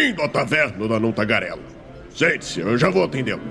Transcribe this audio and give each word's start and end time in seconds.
Bem-vindo 0.00 0.22
à 0.22 0.28
taverna 0.30 0.88
da 0.88 0.98
Não 0.98 1.12
Tagarela. 1.12 1.60
Sente-se, 2.08 2.60
eu 2.60 2.78
já 2.78 2.88
vou 2.88 3.04
atendê-lo. 3.04 3.42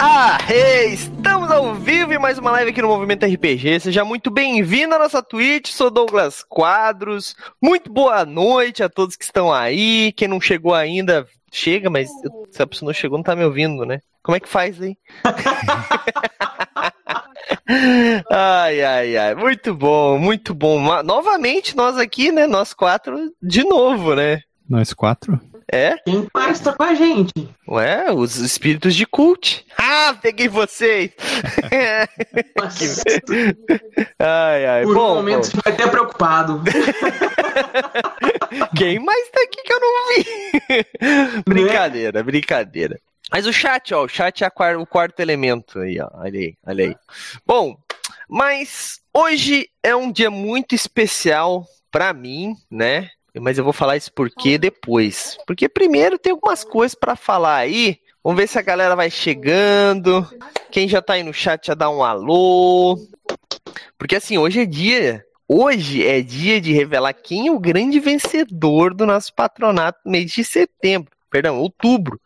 Ah, 0.00 0.36
hey, 0.50 0.94
estamos 0.94 1.48
ao 1.48 1.76
vivo 1.76 2.12
em 2.12 2.18
mais 2.18 2.38
uma 2.38 2.50
live 2.50 2.72
aqui 2.72 2.82
no 2.82 2.88
Movimento 2.88 3.24
RPG. 3.24 3.78
Seja 3.78 4.04
muito 4.04 4.32
bem-vindo 4.32 4.96
à 4.96 4.98
nossa 4.98 5.22
Twitch. 5.22 5.70
Sou 5.70 5.92
Douglas 5.92 6.42
Quadros. 6.42 7.36
Muito 7.62 7.92
boa 7.92 8.24
noite 8.24 8.82
a 8.82 8.88
todos 8.88 9.14
que 9.14 9.22
estão 9.22 9.52
aí. 9.52 10.12
Quem 10.16 10.26
não 10.26 10.40
chegou 10.40 10.74
ainda, 10.74 11.24
chega, 11.52 11.88
mas 11.88 12.10
se 12.50 12.60
a 12.60 12.66
pessoa 12.66 12.88
não 12.88 12.94
chegou, 12.94 13.16
não 13.16 13.22
tá 13.22 13.36
me 13.36 13.44
ouvindo, 13.44 13.86
né? 13.86 14.00
Como 14.24 14.34
é 14.34 14.40
que 14.40 14.48
faz 14.48 14.82
aí? 14.82 14.96
ai, 18.28 18.82
ai, 18.82 19.16
ai. 19.16 19.36
Muito 19.36 19.72
bom, 19.72 20.18
muito 20.18 20.52
bom. 20.52 20.80
Novamente, 21.04 21.76
nós 21.76 21.96
aqui, 21.96 22.32
né? 22.32 22.48
Nós 22.48 22.74
quatro, 22.74 23.32
de 23.40 23.62
novo, 23.62 24.16
né? 24.16 24.42
Nós 24.68 24.92
quatro? 24.92 25.40
É? 25.70 25.96
Quem 25.98 26.26
mais 26.34 26.58
tá 26.60 26.74
com 26.74 26.82
a 26.82 26.94
gente? 26.94 27.32
Ué, 27.66 28.10
os 28.12 28.36
espíritos 28.36 28.94
de 28.94 29.06
cult. 29.06 29.64
Ah, 29.80 30.12
peguei 30.20 30.48
vocês! 30.48 31.12
ai, 34.18 34.66
ai. 34.66 34.82
Por 34.82 34.94
bom, 34.94 35.12
um 35.12 35.14
momento 35.16 35.36
bom. 35.36 35.42
você 35.44 35.56
vai 35.64 35.72
até 35.72 35.86
preocupado. 35.86 36.62
Quem 38.76 38.98
mais 38.98 39.30
tá 39.30 39.40
aqui 39.42 39.62
que 39.62 39.72
eu 39.72 39.80
não 39.80 40.08
vi? 40.08 40.26
brincadeira, 41.46 42.22
brincadeira. 42.22 43.00
Mas 43.30 43.46
o 43.46 43.52
chat, 43.52 43.94
ó, 43.94 44.04
o 44.04 44.08
chat 44.08 44.44
é 44.44 44.48
o 44.76 44.86
quarto 44.86 45.20
elemento 45.20 45.78
aí, 45.78 46.00
ó. 46.00 46.08
Olha 46.14 46.38
aí, 46.38 46.54
olha 46.66 46.84
aí. 46.86 46.96
Bom, 47.46 47.78
mas 48.28 49.00
hoje 49.14 49.68
é 49.82 49.94
um 49.94 50.10
dia 50.10 50.30
muito 50.30 50.74
especial 50.74 51.66
para 51.90 52.12
mim, 52.12 52.54
né? 52.70 53.10
Mas 53.40 53.58
eu 53.58 53.64
vou 53.64 53.72
falar 53.72 53.96
isso 53.96 54.12
porque 54.12 54.58
depois. 54.58 55.38
Porque 55.46 55.68
primeiro 55.68 56.18
tem 56.18 56.32
algumas 56.32 56.64
coisas 56.64 56.94
para 56.94 57.16
falar 57.16 57.56
aí. 57.56 57.98
Vamos 58.22 58.40
ver 58.40 58.48
se 58.48 58.58
a 58.58 58.62
galera 58.62 58.96
vai 58.96 59.10
chegando. 59.10 60.28
Quem 60.70 60.88
já 60.88 61.00
tá 61.00 61.14
aí 61.14 61.22
no 61.22 61.32
chat 61.32 61.66
já 61.66 61.74
dá 61.74 61.88
um 61.88 62.02
alô. 62.02 62.98
Porque 63.96 64.16
assim, 64.16 64.38
hoje 64.38 64.60
é 64.60 64.66
dia. 64.66 65.24
Hoje 65.48 66.06
é 66.06 66.20
dia 66.20 66.60
de 66.60 66.74
revelar 66.74 67.14
quem 67.14 67.48
é 67.48 67.50
o 67.50 67.58
grande 67.58 67.98
vencedor 67.98 68.92
do 68.92 69.06
nosso 69.06 69.32
patronato 69.34 69.98
mês 70.04 70.30
de 70.30 70.44
setembro. 70.44 71.10
Perdão, 71.30 71.58
outubro. 71.58 72.20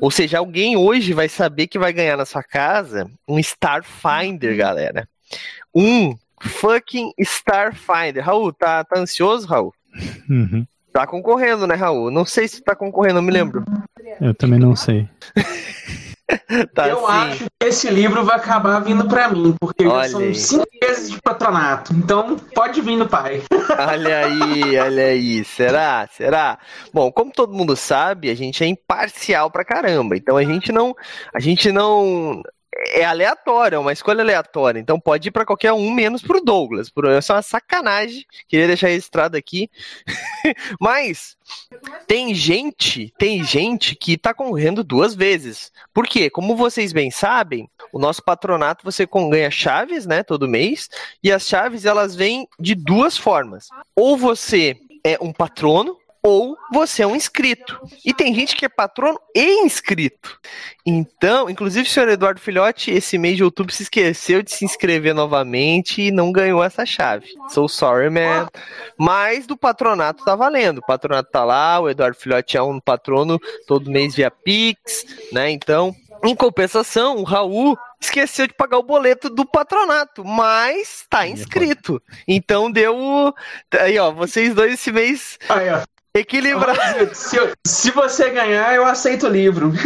Ou 0.00 0.10
seja, 0.10 0.38
alguém 0.38 0.76
hoje 0.76 1.12
vai 1.12 1.28
saber 1.28 1.66
que 1.66 1.78
vai 1.78 1.92
ganhar 1.92 2.16
na 2.16 2.26
sua 2.26 2.42
casa 2.42 3.10
um 3.26 3.38
Starfinder, 3.38 4.56
galera. 4.56 5.08
Um 5.74 6.14
fucking 6.42 7.12
Starfinder. 7.18 8.24
Raul, 8.24 8.52
tá, 8.52 8.84
tá 8.84 8.98
ansioso, 8.98 9.46
Raul? 9.46 9.74
Uhum. 10.28 10.66
Tá 10.92 11.06
concorrendo, 11.06 11.66
né, 11.66 11.74
Raul? 11.74 12.10
Não 12.10 12.24
sei 12.24 12.48
se 12.48 12.62
tá 12.62 12.74
concorrendo, 12.74 13.16
não 13.16 13.22
me 13.22 13.30
lembro. 13.30 13.64
Eu 14.20 14.34
também 14.34 14.58
não 14.58 14.74
sei. 14.74 15.08
tá 16.74 16.88
eu 16.88 17.06
assim. 17.06 17.30
acho 17.30 17.44
que 17.44 17.66
esse 17.66 17.90
livro 17.90 18.24
vai 18.24 18.36
acabar 18.36 18.80
vindo 18.80 19.06
pra 19.06 19.28
mim, 19.28 19.54
porque 19.60 19.86
Olha 19.86 20.04
já 20.04 20.08
são 20.10 20.20
aí. 20.20 20.34
cinco 20.34 20.66
meses 20.82 21.10
de 21.10 21.20
patronato. 21.22 21.94
Então, 21.94 22.36
pode 22.54 22.80
vir 22.80 22.96
no 22.96 23.08
pai. 23.08 23.42
Olha 23.78 24.26
aí, 24.26 24.78
olha 24.78 25.04
aí. 25.06 25.44
Será? 25.44 26.08
Será? 26.12 26.58
Bom, 26.92 27.10
como 27.10 27.32
todo 27.32 27.54
mundo 27.54 27.76
sabe, 27.76 28.28
a 28.28 28.34
gente 28.34 28.62
é 28.64 28.66
imparcial 28.66 29.50
pra 29.50 29.64
caramba. 29.64 30.16
Então 30.16 30.36
a 30.36 30.44
gente 30.44 30.72
não. 30.72 30.94
A 31.32 31.40
gente 31.40 31.70
não. 31.70 32.42
É 32.72 33.04
aleatório, 33.04 33.76
é 33.76 33.78
uma 33.78 33.92
escolha 33.92 34.22
aleatória. 34.22 34.78
Então 34.78 34.98
pode 34.98 35.28
ir 35.28 35.30
pra 35.32 35.44
qualquer 35.44 35.72
um, 35.72 35.90
menos 35.90 36.22
pro 36.22 36.40
Douglas. 36.40 36.88
Por 36.88 37.04
isso 37.06 37.32
é 37.32 37.34
uma 37.34 37.42
sacanagem. 37.42 38.24
Queria 38.48 38.68
deixar 38.68 38.88
registrado 38.88 39.36
aqui. 39.36 39.68
Mas 40.80 41.36
tem 42.06 42.32
gente, 42.34 43.12
tem 43.18 43.42
gente 43.42 43.96
que 43.96 44.16
tá 44.16 44.32
concorrendo 44.32 44.84
duas 44.84 45.14
vezes. 45.14 45.72
Por 45.92 46.06
quê? 46.06 46.30
Como 46.30 46.56
vocês 46.56 46.92
bem 46.92 47.10
sabem, 47.10 47.68
o 47.92 47.98
nosso 47.98 48.22
patronato 48.22 48.84
você 48.84 49.06
ganha 49.06 49.50
chaves, 49.50 50.06
né, 50.06 50.22
todo 50.22 50.48
mês, 50.48 50.88
e 51.22 51.32
as 51.32 51.46
chaves 51.46 51.84
elas 51.84 52.14
vêm 52.14 52.48
de 52.58 52.74
duas 52.74 53.18
formas. 53.18 53.68
Ou 53.96 54.16
você 54.16 54.76
é 55.04 55.18
um 55.20 55.32
patrono, 55.32 55.96
ou 56.22 56.56
você 56.72 57.02
é 57.02 57.06
um 57.06 57.16
inscrito. 57.16 57.80
E 58.04 58.12
tem 58.12 58.34
gente 58.34 58.54
que 58.54 58.64
é 58.64 58.68
patrono 58.68 59.18
e 59.34 59.64
inscrito. 59.64 60.38
Então, 60.84 61.48
inclusive 61.48 61.88
o 61.88 61.90
senhor 61.90 62.08
Eduardo 62.08 62.40
Filhote, 62.40 62.90
esse 62.90 63.16
mês 63.18 63.36
de 63.36 63.44
outubro 63.44 63.72
se 63.72 63.82
esqueceu 63.82 64.42
de 64.42 64.52
se 64.52 64.64
inscrever 64.64 65.14
novamente 65.14 66.02
e 66.02 66.10
não 66.10 66.32
ganhou 66.32 66.62
essa 66.62 66.84
chave. 66.84 67.26
So 67.48 67.68
sorry, 67.68 68.10
man. 68.10 68.48
Mas 68.98 69.46
do 69.46 69.56
patronato 69.56 70.24
tá 70.24 70.34
valendo. 70.34 70.78
O 70.78 70.86
patronato 70.86 71.30
tá 71.30 71.44
lá, 71.44 71.80
o 71.80 71.88
Eduardo 71.88 72.16
Filhote 72.16 72.56
é 72.56 72.62
um 72.62 72.80
patrono 72.80 73.38
todo 73.66 73.90
mês 73.90 74.14
via 74.14 74.30
Pix, 74.30 75.04
né? 75.32 75.50
Então, 75.50 75.94
em 76.22 76.34
compensação, 76.34 77.16
o 77.16 77.22
Raul 77.22 77.78
esqueceu 78.00 78.46
de 78.46 78.54
pagar 78.54 78.78
o 78.78 78.82
boleto 78.82 79.30
do 79.30 79.46
patronato, 79.46 80.24
mas 80.24 81.06
tá 81.08 81.26
inscrito. 81.26 82.02
Então 82.26 82.70
deu. 82.70 83.34
Aí, 83.78 83.98
ó, 83.98 84.10
vocês 84.10 84.54
dois 84.54 84.74
esse 84.74 84.92
mês 84.92 85.38
Aí, 85.48 85.70
ó. 85.70 85.82
Equilibraram. 86.14 87.14
Se, 87.14 87.36
eu- 87.36 87.52
se 87.66 87.90
você 87.90 88.30
ganhar, 88.30 88.74
eu 88.74 88.84
aceito 88.84 89.26
o 89.26 89.30
livro. 89.30 89.72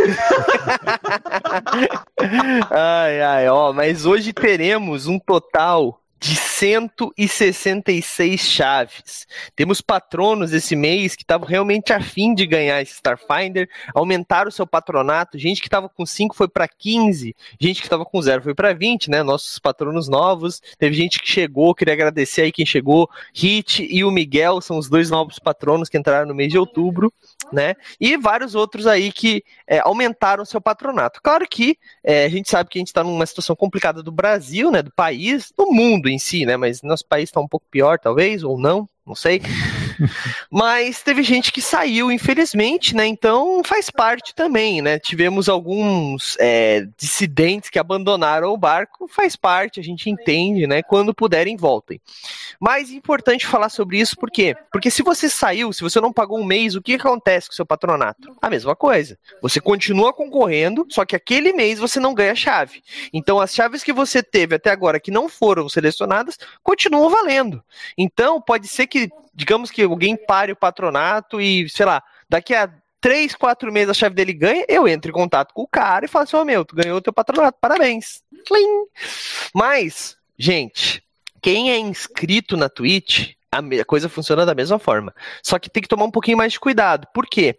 Ai, 2.70 3.20
ai, 3.20 3.48
ó, 3.48 3.72
mas 3.72 4.06
hoje 4.06 4.32
teremos 4.32 5.06
um 5.06 5.18
total 5.18 6.00
de 6.24 6.34
166 6.36 8.40
chaves. 8.40 9.26
Temos 9.54 9.82
patronos 9.82 10.54
esse 10.54 10.74
mês 10.74 11.14
que 11.14 11.22
estavam 11.22 11.46
realmente 11.46 11.92
afim 11.92 12.34
de 12.34 12.46
ganhar 12.46 12.80
esse 12.80 12.94
Starfinder, 12.94 13.68
aumentaram 13.94 14.48
o 14.48 14.52
seu 14.52 14.66
patronato. 14.66 15.38
Gente 15.38 15.60
que 15.60 15.66
estava 15.66 15.86
com 15.86 16.06
5 16.06 16.34
foi 16.34 16.48
para 16.48 16.66
15, 16.66 17.36
gente 17.60 17.80
que 17.80 17.86
estava 17.86 18.06
com 18.06 18.22
0 18.22 18.42
foi 18.42 18.54
para 18.54 18.72
20, 18.72 19.10
né? 19.10 19.22
Nossos 19.22 19.58
patronos 19.58 20.08
novos. 20.08 20.62
Teve 20.78 20.94
gente 20.94 21.20
que 21.20 21.28
chegou, 21.28 21.74
queria 21.74 21.92
agradecer 21.92 22.40
aí 22.40 22.52
quem 22.52 22.64
chegou. 22.64 23.06
Hit 23.34 23.86
e 23.90 24.02
o 24.02 24.10
Miguel 24.10 24.62
são 24.62 24.78
os 24.78 24.88
dois 24.88 25.10
novos 25.10 25.38
patronos 25.38 25.90
que 25.90 25.98
entraram 25.98 26.26
no 26.26 26.34
mês 26.34 26.50
de 26.50 26.58
outubro, 26.58 27.12
né? 27.54 27.74
E 28.00 28.16
vários 28.16 28.54
outros 28.54 28.86
aí 28.86 29.12
que 29.12 29.42
é, 29.66 29.78
aumentaram 29.78 30.44
seu 30.44 30.60
patronato. 30.60 31.20
Claro 31.22 31.46
que 31.48 31.78
é, 32.02 32.24
a 32.24 32.28
gente 32.28 32.50
sabe 32.50 32.68
que 32.68 32.78
a 32.78 32.80
gente 32.80 32.88
está 32.88 33.02
numa 33.02 33.24
situação 33.24 33.56
complicada 33.56 34.02
do 34.02 34.12
Brasil, 34.12 34.70
né? 34.70 34.82
Do 34.82 34.92
país, 34.92 35.52
do 35.56 35.66
mundo 35.72 36.08
em 36.08 36.18
si, 36.18 36.44
né? 36.44 36.56
Mas 36.56 36.82
nosso 36.82 37.06
país 37.06 37.28
está 37.30 37.40
um 37.40 37.48
pouco 37.48 37.66
pior, 37.70 37.98
talvez, 37.98 38.42
ou 38.42 38.58
não, 38.58 38.88
não 39.06 39.14
sei. 39.14 39.40
Mas 40.50 41.02
teve 41.02 41.22
gente 41.22 41.52
que 41.52 41.60
saiu, 41.60 42.10
infelizmente, 42.10 42.94
né? 42.94 43.06
Então 43.06 43.62
faz 43.64 43.90
parte 43.90 44.34
também, 44.34 44.80
né? 44.82 44.98
Tivemos 44.98 45.48
alguns 45.48 46.36
é, 46.38 46.86
dissidentes 46.96 47.70
que 47.70 47.78
abandonaram 47.78 48.52
o 48.52 48.56
barco, 48.56 49.08
faz 49.08 49.36
parte, 49.36 49.80
a 49.80 49.82
gente 49.82 50.10
entende, 50.10 50.66
né? 50.66 50.82
Quando 50.82 51.14
puderem, 51.14 51.56
voltem. 51.56 52.00
Mas 52.60 52.90
é 52.90 52.94
importante 52.94 53.46
falar 53.46 53.68
sobre 53.68 53.98
isso, 53.98 54.16
por 54.16 54.30
quê? 54.30 54.56
Porque 54.72 54.90
se 54.90 55.02
você 55.02 55.28
saiu, 55.28 55.72
se 55.72 55.82
você 55.82 56.00
não 56.00 56.12
pagou 56.12 56.38
um 56.38 56.44
mês, 56.44 56.74
o 56.74 56.82
que 56.82 56.94
acontece 56.94 57.48
com 57.48 57.52
o 57.52 57.56
seu 57.56 57.66
patronato? 57.66 58.34
A 58.40 58.50
mesma 58.50 58.74
coisa. 58.74 59.18
Você 59.42 59.60
continua 59.60 60.12
concorrendo, 60.12 60.86
só 60.90 61.04
que 61.04 61.16
aquele 61.16 61.52
mês 61.52 61.78
você 61.78 62.00
não 62.00 62.14
ganha 62.14 62.34
chave. 62.34 62.82
Então 63.12 63.40
as 63.40 63.54
chaves 63.54 63.82
que 63.82 63.92
você 63.92 64.22
teve 64.22 64.54
até 64.56 64.70
agora 64.70 65.00
que 65.00 65.10
não 65.10 65.28
foram 65.28 65.68
selecionadas 65.68 66.38
continuam 66.62 67.08
valendo. 67.10 67.62
Então 67.96 68.40
pode 68.40 68.68
ser 68.68 68.86
que, 68.86 69.08
digamos 69.34 69.70
que 69.70 69.82
alguém 69.82 70.16
pare 70.16 70.52
o 70.52 70.56
patronato 70.56 71.40
e, 71.40 71.68
sei 71.68 71.86
lá, 71.86 72.02
daqui 72.28 72.54
a 72.54 72.72
três, 73.00 73.34
quatro 73.34 73.70
meses 73.70 73.90
a 73.90 73.94
chave 73.94 74.14
dele 74.14 74.32
ganha, 74.32 74.64
eu 74.68 74.88
entro 74.88 75.10
em 75.10 75.14
contato 75.14 75.52
com 75.52 75.62
o 75.62 75.68
cara 75.68 76.06
e 76.06 76.08
falo 76.08 76.22
assim, 76.22 76.36
ô 76.36 76.44
meu, 76.44 76.64
tu 76.64 76.74
ganhou 76.74 77.02
teu 77.02 77.12
patronato, 77.12 77.58
parabéns. 77.60 78.22
Tlim. 78.46 78.86
Mas, 79.54 80.16
gente, 80.38 81.02
quem 81.42 81.70
é 81.70 81.78
inscrito 81.78 82.56
na 82.56 82.70
Twitch, 82.70 83.32
a 83.52 83.84
coisa 83.84 84.08
funciona 84.08 84.46
da 84.46 84.54
mesma 84.54 84.78
forma. 84.78 85.14
Só 85.42 85.58
que 85.58 85.68
tem 85.68 85.82
que 85.82 85.88
tomar 85.88 86.06
um 86.06 86.10
pouquinho 86.10 86.38
mais 86.38 86.54
de 86.54 86.60
cuidado. 86.60 87.06
Por 87.12 87.26
quê? 87.26 87.58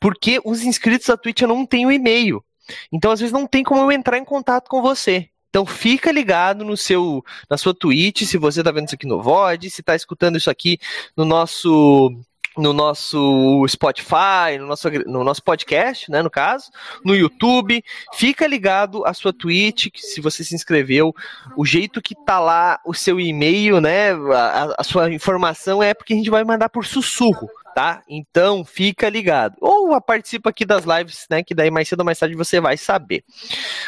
Porque 0.00 0.40
os 0.44 0.62
inscritos 0.62 1.06
da 1.06 1.16
Twitch 1.16 1.42
não 1.42 1.66
têm 1.66 1.84
o 1.84 1.92
e-mail. 1.92 2.42
Então, 2.90 3.12
às 3.12 3.20
vezes, 3.20 3.32
não 3.32 3.46
tem 3.46 3.62
como 3.62 3.82
eu 3.82 3.92
entrar 3.92 4.18
em 4.18 4.24
contato 4.24 4.68
com 4.68 4.80
você. 4.80 5.28
Então 5.56 5.64
fica 5.64 6.12
ligado 6.12 6.66
no 6.66 6.76
seu, 6.76 7.24
na 7.48 7.56
sua 7.56 7.72
Twitch, 7.72 8.24
se 8.24 8.36
você 8.36 8.60
está 8.60 8.70
vendo 8.70 8.88
isso 8.88 8.94
aqui 8.94 9.06
no 9.06 9.22
VOD, 9.22 9.70
se 9.70 9.80
está 9.80 9.96
escutando 9.96 10.36
isso 10.36 10.50
aqui 10.50 10.78
no 11.16 11.24
nosso 11.24 12.14
no 12.58 12.74
nosso 12.74 13.64
Spotify, 13.66 14.58
no 14.58 14.66
nosso, 14.66 14.90
no 15.06 15.24
nosso 15.24 15.42
podcast, 15.42 16.10
né, 16.10 16.22
no 16.22 16.30
caso, 16.30 16.70
no 17.02 17.14
YouTube. 17.14 17.82
Fica 18.14 18.46
ligado 18.46 19.02
à 19.06 19.14
sua 19.14 19.32
Twitch, 19.32 19.88
que 19.90 20.02
se 20.02 20.20
você 20.20 20.44
se 20.44 20.54
inscreveu, 20.54 21.14
o 21.56 21.64
jeito 21.64 22.02
que 22.02 22.14
tá 22.14 22.38
lá 22.38 22.78
o 22.84 22.92
seu 22.92 23.18
e-mail, 23.18 23.80
né, 23.80 24.12
a, 24.12 24.74
a 24.78 24.84
sua 24.84 25.10
informação 25.10 25.82
é 25.82 25.94
porque 25.94 26.12
a 26.12 26.16
gente 26.16 26.30
vai 26.30 26.44
mandar 26.44 26.68
por 26.68 26.84
sussurro, 26.84 27.48
tá? 27.76 28.02
Então 28.08 28.64
fica 28.64 29.06
ligado. 29.10 29.54
Ou 29.60 30.00
participa 30.00 30.48
aqui 30.48 30.64
das 30.64 30.86
lives, 30.86 31.26
né, 31.28 31.42
que 31.42 31.54
daí 31.54 31.70
mais 31.70 31.86
cedo 31.86 32.00
ou 32.00 32.06
mais 32.06 32.18
tarde 32.18 32.34
você 32.34 32.58
vai 32.58 32.74
saber. 32.78 33.22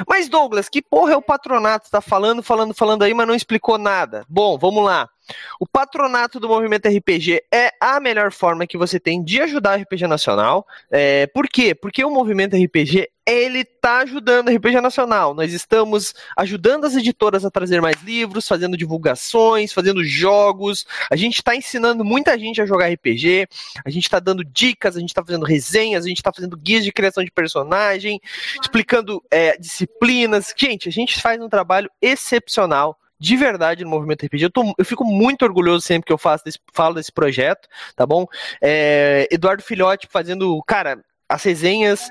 Mas 0.06 0.28
Douglas, 0.28 0.68
que 0.68 0.82
porra 0.82 1.14
é 1.14 1.16
o 1.16 1.22
patronato? 1.22 1.88
Tá 1.90 2.02
falando, 2.02 2.42
falando, 2.42 2.74
falando 2.74 3.02
aí, 3.02 3.14
mas 3.14 3.26
não 3.26 3.34
explicou 3.34 3.78
nada. 3.78 4.26
Bom, 4.28 4.58
vamos 4.58 4.84
lá. 4.84 5.08
O 5.60 5.66
patronato 5.66 6.40
do 6.40 6.48
Movimento 6.48 6.88
RPG 6.88 7.42
é 7.52 7.72
a 7.80 8.00
melhor 8.00 8.32
forma 8.32 8.66
que 8.66 8.78
você 8.78 8.98
tem 8.98 9.22
de 9.22 9.40
ajudar 9.40 9.78
o 9.78 9.82
RPG 9.82 10.06
nacional. 10.06 10.66
É, 10.90 11.26
por 11.28 11.48
quê? 11.48 11.74
Porque 11.74 12.04
o 12.04 12.10
Movimento 12.10 12.56
RPG 12.56 13.08
ele 13.28 13.58
está 13.58 13.98
ajudando 13.98 14.48
a 14.48 14.52
RPG 14.52 14.80
Nacional. 14.80 15.34
Nós 15.34 15.52
estamos 15.52 16.14
ajudando 16.34 16.86
as 16.86 16.96
editoras 16.96 17.44
a 17.44 17.50
trazer 17.50 17.82
mais 17.82 18.02
livros, 18.02 18.48
fazendo 18.48 18.74
divulgações, 18.74 19.70
fazendo 19.70 20.02
jogos. 20.02 20.86
A 21.10 21.16
gente 21.16 21.34
está 21.34 21.54
ensinando 21.54 22.02
muita 22.02 22.38
gente 22.38 22.62
a 22.62 22.64
jogar 22.64 22.90
RPG. 22.90 23.46
A 23.84 23.90
gente 23.90 24.04
está 24.04 24.18
dando 24.18 24.42
dicas, 24.42 24.96
a 24.96 25.00
gente 25.00 25.10
está 25.10 25.22
fazendo 25.22 25.44
resenhas, 25.44 26.06
a 26.06 26.08
gente 26.08 26.16
está 26.16 26.32
fazendo 26.32 26.56
guias 26.56 26.82
de 26.82 26.90
criação 26.90 27.22
de 27.22 27.30
personagem, 27.30 28.18
explicando 28.62 29.22
é, 29.30 29.58
disciplinas. 29.58 30.54
Gente, 30.56 30.88
a 30.88 30.92
gente 30.92 31.20
faz 31.20 31.38
um 31.38 31.50
trabalho 31.50 31.90
excepcional 32.00 32.98
de 33.18 33.36
verdade 33.36 33.84
no 33.84 33.90
movimento 33.90 34.24
RPG. 34.24 34.44
Eu, 34.44 34.50
tô, 34.50 34.74
eu 34.78 34.84
fico 34.84 35.04
muito 35.04 35.44
orgulhoso 35.44 35.84
sempre 35.84 36.06
que 36.06 36.12
eu 36.12 36.18
faço 36.18 36.44
desse, 36.44 36.58
falo 36.72 36.94
desse 36.94 37.12
projeto, 37.12 37.68
tá 37.96 38.06
bom? 38.06 38.26
É, 38.60 39.28
Eduardo 39.30 39.62
Filhote 39.62 40.08
fazendo, 40.10 40.62
cara, 40.66 41.02
as 41.28 41.42
resenhas 41.42 42.08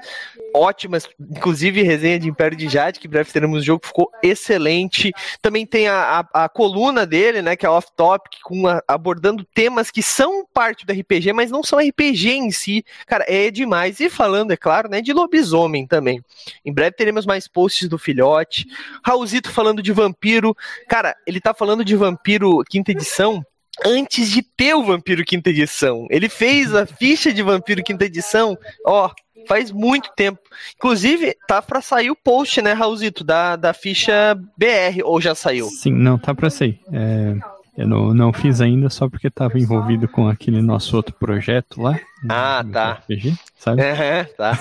ótimas, 0.54 1.08
inclusive 1.20 1.82
resenha 1.82 2.20
de 2.20 2.30
Império 2.30 2.58
de 2.58 2.70
Jade, 2.70 3.00
que 3.00 3.08
breve 3.08 3.32
teremos 3.32 3.62
o 3.62 3.66
jogo, 3.66 3.86
ficou 3.86 4.12
excelente. 4.22 5.12
Também 5.42 5.66
tem 5.66 5.88
a, 5.88 6.26
a, 6.34 6.46
a 6.46 6.50
coluna 6.50 7.06
dele, 7.06 7.42
né, 7.42 7.56
que 7.56 7.66
é 7.66 7.70
off-topic, 7.70 8.40
com 8.44 8.68
a, 8.68 8.82
abordando 8.88 9.44
temas 9.44 9.90
que 9.90 10.04
são 10.04 10.46
parte 10.54 10.86
do 10.86 10.94
RPG, 10.94 11.34
mas 11.34 11.52
não 11.52 11.64
são 11.64 11.80
RPG 11.80 12.30
em 12.30 12.52
si. 12.52 12.86
Cara, 13.06 13.26
é 13.28 13.50
demais. 13.50 14.00
E 14.00 14.10
falando, 14.10 14.52
é 14.52 14.58
claro, 14.58 14.90
né, 14.90 15.02
de 15.02 15.14
lobisomem 15.14 15.88
também. 15.88 16.22
Em 16.64 16.74
breve 16.74 16.96
teremos 16.96 17.26
mais 17.26 17.48
posts 17.48 17.88
do 17.90 17.98
filhote. 17.98 18.66
Raulzito 19.04 19.52
falando 19.52 19.82
de 19.82 19.92
vampiro. 19.92 20.56
Cara, 20.88 21.16
ele 21.26 21.42
tá 21.42 21.54
falando 21.54 21.84
de 21.84 21.96
vampiro 21.96 22.64
quinta 22.70 22.92
edição 22.92 23.44
antes 23.86 24.30
de 24.30 24.42
ter 24.42 24.74
o 24.74 24.84
Vampiro 24.84 25.24
Quinta 25.24 25.50
Edição. 25.50 26.08
Ele 26.10 26.30
fez 26.30 26.74
a 26.74 26.86
ficha 26.86 27.34
de 27.34 27.42
Vampiro 27.42 27.84
Quinta 27.84 28.06
Edição, 28.06 28.58
ó, 28.86 29.12
faz 29.48 29.72
muito 29.72 30.12
tempo. 30.16 30.40
Inclusive, 30.76 31.36
tá 31.48 31.62
para 31.62 31.82
sair 31.82 32.12
o 32.12 32.16
post, 32.16 32.62
né, 32.62 32.74
Raulzito, 32.74 33.24
da, 33.24 33.56
da 33.56 33.74
ficha 33.74 34.36
BR, 34.58 35.02
ou 35.04 35.22
já 35.22 35.34
saiu? 35.34 35.68
Sim, 35.68 35.94
não, 35.94 36.18
tá 36.18 36.36
para 36.36 36.50
sair. 36.50 36.80
É, 36.92 37.36
eu 37.78 37.88
não, 37.88 38.12
não 38.14 38.34
fiz 38.34 38.60
ainda 38.60 38.90
só 38.90 39.08
porque 39.08 39.28
estava 39.28 39.60
envolvido 39.60 40.08
com 40.08 40.28
aquele 40.28 40.62
nosso 40.64 40.96
outro 40.96 41.14
projeto 41.14 41.80
lá. 41.80 42.00
Ah, 42.28 42.66
tá. 42.74 42.94
RPG, 42.94 43.36
sabe? 43.56 43.84
Uhum, 43.84 44.26
tá. 44.36 44.60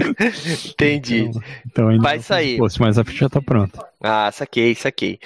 Entendi. 0.70 1.24
Então, 1.24 1.42
então 1.66 1.88
ainda 1.88 2.02
Vai 2.02 2.18
sair. 2.20 2.56
Post, 2.56 2.80
mas 2.80 2.98
a 2.98 3.04
ficha 3.04 3.28
tá 3.28 3.42
pronta. 3.42 3.86
Ah, 4.00 4.30
saquei, 4.32 4.74
saquei. 4.74 5.20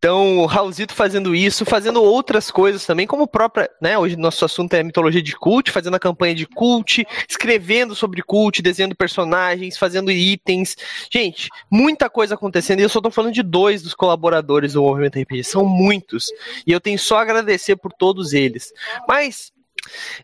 Então, 0.00 0.38
o 0.38 0.46
Raulzito 0.46 0.94
fazendo 0.94 1.34
isso, 1.34 1.66
fazendo 1.66 2.02
outras 2.02 2.50
coisas 2.50 2.86
também, 2.86 3.06
como 3.06 3.28
própria, 3.28 3.70
né? 3.82 3.98
Hoje 3.98 4.16
nosso 4.16 4.42
assunto 4.46 4.72
é 4.72 4.82
mitologia 4.82 5.20
de 5.20 5.36
cult, 5.36 5.70
fazendo 5.70 5.94
a 5.94 6.00
campanha 6.00 6.34
de 6.34 6.46
cult, 6.46 7.06
escrevendo 7.28 7.94
sobre 7.94 8.22
cult, 8.22 8.62
desenhando 8.62 8.96
personagens, 8.96 9.76
fazendo 9.76 10.10
itens. 10.10 10.74
Gente, 11.12 11.50
muita 11.70 12.08
coisa 12.08 12.34
acontecendo 12.34 12.80
e 12.80 12.82
eu 12.82 12.88
só 12.88 12.98
tô 12.98 13.10
falando 13.10 13.34
de 13.34 13.42
dois 13.42 13.82
dos 13.82 13.92
colaboradores 13.92 14.72
do 14.72 14.80
Movimento 14.80 15.20
RPG, 15.20 15.44
são 15.44 15.66
muitos. 15.66 16.28
E 16.66 16.72
eu 16.72 16.80
tenho 16.80 16.98
só 16.98 17.18
a 17.18 17.20
agradecer 17.20 17.76
por 17.76 17.92
todos 17.92 18.32
eles. 18.32 18.72
Mas 19.06 19.52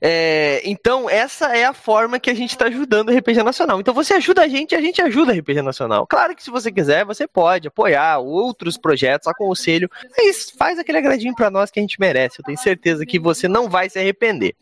é, 0.01 0.63
então, 0.65 1.09
essa 1.09 1.57
é 1.57 1.65
a 1.65 1.73
forma 1.73 2.19
que 2.19 2.31
a 2.31 2.35
gente 2.35 2.51
está 2.51 2.67
ajudando 2.67 3.09
o 3.09 3.17
RPG 3.17 3.43
Nacional. 3.43 3.81
Então, 3.81 3.95
você 3.95 4.15
ajuda 4.15 4.43
a 4.43 4.49
gente, 4.49 4.75
a 4.75 4.81
gente 4.81 5.01
ajuda 5.03 5.33
o 5.33 5.39
RPG 5.39 5.63
Nacional. 5.63 6.07
Claro 6.07 6.35
que 6.35 6.43
se 6.43 6.51
você 6.51 6.71
quiser, 6.71 7.05
você 7.05 7.27
pode 7.27 7.69
apoiar 7.69 8.19
outros 8.19 8.77
projetos, 8.77 9.29
aconselho, 9.29 9.91
mas 10.17 10.51
faz 10.51 10.79
aquele 10.79 10.99
agradinho 10.99 11.35
para 11.35 11.51
nós 11.51 11.71
que 11.71 11.79
a 11.79 11.83
gente 11.83 12.01
merece. 12.01 12.41
Eu 12.41 12.45
tenho 12.45 12.59
certeza 12.59 13.07
que 13.07 13.19
você 13.19 13.49
não 13.49 13.69
vai 13.69 13.89
se 13.89 13.99
arrepender. 13.99 14.55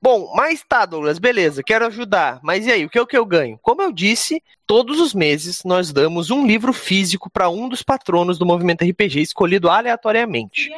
Bom, 0.00 0.32
mas 0.34 0.64
tá, 0.66 0.86
Douglas, 0.86 1.18
beleza, 1.18 1.62
quero 1.62 1.86
ajudar. 1.86 2.40
Mas 2.42 2.66
e 2.66 2.72
aí, 2.72 2.84
o 2.84 2.90
que 2.90 2.98
é 2.98 3.02
o 3.02 3.06
que 3.06 3.16
eu 3.16 3.26
ganho? 3.26 3.58
Como 3.62 3.82
eu 3.82 3.92
disse, 3.92 4.42
todos 4.68 5.00
os 5.00 5.14
meses 5.14 5.64
nós 5.64 5.90
damos 5.90 6.30
um 6.30 6.46
livro 6.46 6.74
físico 6.74 7.30
para 7.30 7.48
um 7.48 7.70
dos 7.70 7.82
patronos 7.82 8.38
do 8.38 8.44
movimento 8.44 8.84
RPG 8.84 9.22
escolhido 9.22 9.70
aleatoriamente. 9.70 10.70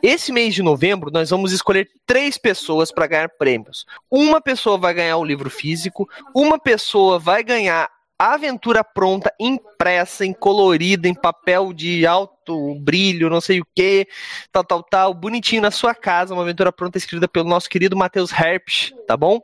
Esse 0.00 0.30
mês 0.32 0.54
de 0.54 0.62
novembro 0.62 1.10
nós 1.10 1.30
vamos 1.30 1.52
escolher 1.52 1.90
três 2.06 2.38
pessoas 2.38 2.92
para 2.92 3.08
ganhar 3.08 3.28
prêmios. 3.30 3.84
Uma 4.08 4.40
pessoa 4.40 4.78
vai 4.78 4.94
ganhar 4.94 5.16
o 5.16 5.24
livro 5.24 5.50
físico, 5.50 6.08
uma 6.32 6.56
pessoa 6.56 7.18
vai 7.18 7.42
ganhar 7.42 7.90
a 8.16 8.34
aventura 8.34 8.84
pronta, 8.84 9.34
impressa, 9.40 10.24
em 10.24 10.32
colorida, 10.32 11.08
em 11.08 11.14
papel 11.14 11.72
de 11.72 12.06
alto 12.06 12.76
brilho, 12.76 13.28
não 13.28 13.40
sei 13.40 13.60
o 13.60 13.66
que, 13.74 14.06
tal, 14.52 14.62
tal, 14.62 14.84
tal, 14.84 15.12
bonitinho 15.12 15.62
na 15.62 15.72
sua 15.72 15.92
casa, 15.92 16.32
uma 16.32 16.44
aventura 16.44 16.70
pronta 16.70 16.96
escrita 16.96 17.26
pelo 17.26 17.48
nosso 17.48 17.68
querido 17.68 17.96
Matheus 17.96 18.30
Herpsch, 18.30 18.92
tá 19.08 19.16
bom? 19.16 19.40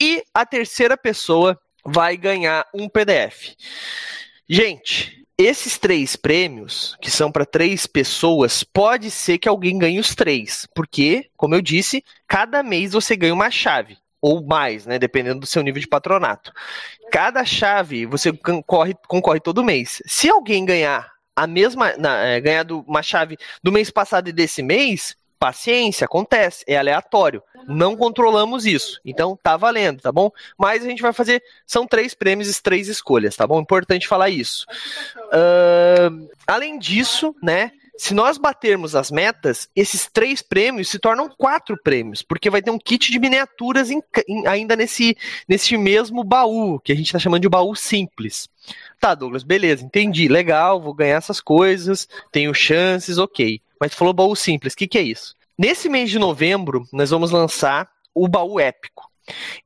E 0.00 0.22
a 0.32 0.46
terceira 0.46 0.96
pessoa 0.96 1.58
vai 1.84 2.16
ganhar 2.16 2.66
um 2.74 2.88
PDF. 2.88 3.54
Gente, 4.48 5.26
esses 5.36 5.78
três 5.78 6.14
prêmios, 6.14 6.96
que 7.00 7.10
são 7.10 7.32
para 7.32 7.44
três 7.44 7.86
pessoas, 7.86 8.62
pode 8.62 9.10
ser 9.10 9.38
que 9.38 9.48
alguém 9.48 9.78
ganhe 9.78 9.98
os 9.98 10.14
três, 10.14 10.68
porque, 10.74 11.30
como 11.36 11.54
eu 11.54 11.62
disse, 11.62 12.04
cada 12.28 12.62
mês 12.62 12.92
você 12.92 13.16
ganha 13.16 13.34
uma 13.34 13.50
chave 13.50 13.96
ou 14.20 14.44
mais, 14.46 14.86
né, 14.86 15.00
dependendo 15.00 15.40
do 15.40 15.46
seu 15.46 15.62
nível 15.62 15.80
de 15.80 15.88
patronato. 15.88 16.52
Cada 17.10 17.44
chave 17.44 18.06
você 18.06 18.32
concorre, 18.32 18.94
concorre 19.08 19.40
todo 19.40 19.64
mês. 19.64 20.00
Se 20.06 20.30
alguém 20.30 20.64
ganhar 20.64 21.10
a 21.34 21.46
mesma, 21.46 21.96
na, 21.96 22.24
é, 22.24 22.40
ganhar 22.40 22.62
do, 22.62 22.80
uma 22.82 23.02
chave 23.02 23.36
do 23.62 23.72
mês 23.72 23.90
passado 23.90 24.28
e 24.28 24.32
desse 24.32 24.62
mês, 24.62 25.16
paciência, 25.42 26.04
acontece, 26.04 26.64
é 26.68 26.76
aleatório. 26.76 27.42
Não 27.66 27.96
controlamos 27.96 28.64
isso. 28.64 29.00
Então 29.04 29.36
tá 29.42 29.56
valendo, 29.56 30.00
tá 30.00 30.12
bom? 30.12 30.30
Mas 30.56 30.84
a 30.84 30.88
gente 30.88 31.02
vai 31.02 31.12
fazer. 31.12 31.42
São 31.66 31.84
três 31.84 32.14
prêmios 32.14 32.48
e 32.48 32.62
três 32.62 32.86
escolhas, 32.86 33.34
tá 33.34 33.44
bom? 33.44 33.60
Importante 33.60 34.06
falar 34.06 34.30
isso. 34.30 34.64
Uh, 35.16 36.28
além 36.46 36.78
disso, 36.78 37.34
né? 37.42 37.72
Se 37.98 38.14
nós 38.14 38.38
batermos 38.38 38.94
as 38.94 39.10
metas, 39.10 39.68
esses 39.74 40.08
três 40.10 40.42
prêmios 40.42 40.88
se 40.88 40.98
tornam 40.98 41.28
quatro 41.28 41.76
prêmios, 41.76 42.22
porque 42.22 42.48
vai 42.48 42.62
ter 42.62 42.70
um 42.70 42.78
kit 42.78 43.10
de 43.10 43.18
miniaturas 43.18 43.90
em, 43.90 44.00
em, 44.28 44.46
ainda 44.46 44.76
nesse, 44.76 45.16
nesse 45.46 45.76
mesmo 45.76 46.24
baú, 46.24 46.80
que 46.80 46.92
a 46.92 46.94
gente 46.94 47.06
está 47.06 47.18
chamando 47.18 47.42
de 47.42 47.48
baú 47.48 47.74
simples. 47.74 48.48
Tá, 48.98 49.14
Douglas, 49.14 49.42
beleza, 49.42 49.84
entendi, 49.84 50.26
legal, 50.26 50.80
vou 50.80 50.94
ganhar 50.94 51.16
essas 51.16 51.40
coisas, 51.40 52.08
tenho 52.30 52.54
chances, 52.54 53.18
ok. 53.18 53.60
Mas 53.82 53.94
falou 53.94 54.14
baú 54.14 54.36
simples, 54.36 54.74
o 54.74 54.76
que, 54.76 54.86
que 54.86 54.96
é 54.96 55.02
isso? 55.02 55.34
Nesse 55.58 55.88
mês 55.88 56.08
de 56.08 56.16
novembro, 56.16 56.86
nós 56.92 57.10
vamos 57.10 57.32
lançar 57.32 57.90
o 58.14 58.28
baú 58.28 58.60
épico. 58.60 59.10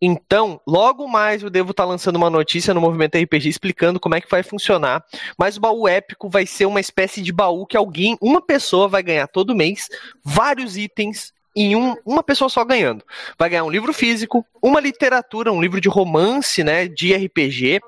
Então, 0.01 0.59
logo 0.67 1.07
mais 1.07 1.43
eu 1.43 1.51
devo 1.51 1.73
estar 1.73 1.83
tá 1.83 1.89
lançando 1.91 2.17
uma 2.17 2.31
notícia 2.31 2.73
no 2.73 2.81
Movimento 2.81 3.19
RPG 3.19 3.47
explicando 3.47 4.01
como 4.01 4.15
é 4.15 4.21
que 4.23 4.31
vai 4.31 4.43
funcionar. 4.43 5.05
Mas 5.39 5.59
o 5.59 5.61
baú 5.61 5.87
épico 5.87 6.31
vai 6.31 6.47
ser 6.47 6.65
uma 6.65 6.81
espécie 6.81 7.21
de 7.21 7.31
baú 7.31 7.67
que 7.67 7.77
alguém, 7.77 8.17
uma 8.19 8.41
pessoa 8.41 8.89
vai 8.89 9.03
ganhar 9.03 9.27
todo 9.27 9.55
mês, 9.55 9.87
vários 10.25 10.79
itens 10.79 11.35
em 11.55 11.77
um, 11.77 11.95
uma 12.07 12.23
pessoa 12.23 12.49
só 12.49 12.65
ganhando. 12.65 13.05
Vai 13.39 13.51
ganhar 13.51 13.65
um 13.65 13.71
livro 13.71 13.93
físico, 13.93 14.47
uma 14.63 14.81
literatura, 14.81 15.53
um 15.53 15.61
livro 15.61 15.79
de 15.79 15.91
romance, 15.91 16.65
né, 16.65 16.89
de 16.89 17.15
RPG, 17.15 17.81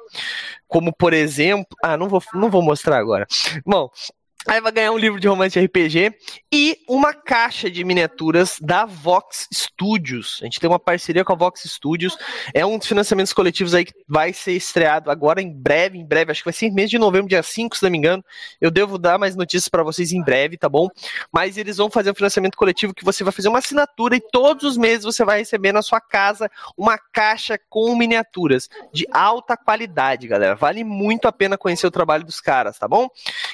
como 0.66 0.92
por 0.94 1.14
exemplo, 1.14 1.74
ah, 1.82 1.96
não 1.96 2.06
vou, 2.06 2.22
não 2.34 2.50
vou 2.50 2.62
mostrar 2.62 2.98
agora. 2.98 3.26
Bom, 3.64 3.90
Aí 4.46 4.60
vai 4.60 4.72
ganhar 4.72 4.92
um 4.92 4.98
livro 4.98 5.18
de 5.18 5.26
romance 5.26 5.58
RPG 5.58 6.14
e 6.50 6.78
uma 6.88 7.12
caixa 7.12 7.70
de 7.70 7.84
miniaturas 7.84 8.56
da 8.60 8.86
Vox 8.86 9.48
Studios. 9.52 10.38
A 10.40 10.44
gente 10.44 10.60
tem 10.60 10.70
uma 10.70 10.78
parceria 10.78 11.24
com 11.24 11.32
a 11.32 11.36
Vox 11.36 11.62
Studios. 11.64 12.16
É 12.54 12.64
um 12.64 12.78
dos 12.78 12.86
financiamentos 12.86 13.32
coletivos 13.32 13.74
aí 13.74 13.84
que 13.84 13.92
vai 14.08 14.32
ser 14.32 14.52
estreado 14.52 15.10
agora 15.10 15.42
em 15.42 15.52
breve, 15.52 15.98
em 15.98 16.06
breve. 16.06 16.30
Acho 16.30 16.40
que 16.40 16.46
vai 16.46 16.52
ser 16.54 16.66
em 16.66 16.72
mês 16.72 16.88
de 16.88 16.98
novembro, 16.98 17.28
dia 17.28 17.42
5, 17.42 17.76
se 17.76 17.82
não 17.82 17.90
me 17.90 17.98
engano. 17.98 18.24
Eu 18.60 18.70
devo 18.70 18.96
dar 18.96 19.18
mais 19.18 19.36
notícias 19.36 19.68
para 19.68 19.82
vocês 19.82 20.12
em 20.12 20.22
breve, 20.22 20.56
tá 20.56 20.68
bom? 20.68 20.88
Mas 21.30 21.58
eles 21.58 21.76
vão 21.76 21.90
fazer 21.90 22.10
um 22.12 22.14
financiamento 22.14 22.56
coletivo 22.56 22.94
que 22.94 23.04
você 23.04 23.22
vai 23.22 23.32
fazer 23.32 23.48
uma 23.48 23.58
assinatura 23.58 24.16
e 24.16 24.20
todos 24.20 24.64
os 24.64 24.76
meses 24.78 25.04
você 25.04 25.24
vai 25.24 25.40
receber 25.40 25.72
na 25.72 25.82
sua 25.82 26.00
casa 26.00 26.50
uma 26.76 26.96
caixa 26.96 27.58
com 27.68 27.94
miniaturas 27.96 28.70
de 28.94 29.06
alta 29.12 29.56
qualidade, 29.56 30.26
galera. 30.26 30.54
Vale 30.54 30.84
muito 30.84 31.28
a 31.28 31.32
pena 31.32 31.58
conhecer 31.58 31.86
o 31.86 31.90
trabalho 31.90 32.24
dos 32.24 32.40
caras, 32.40 32.78
tá 32.78 32.88
bom? 32.88 33.08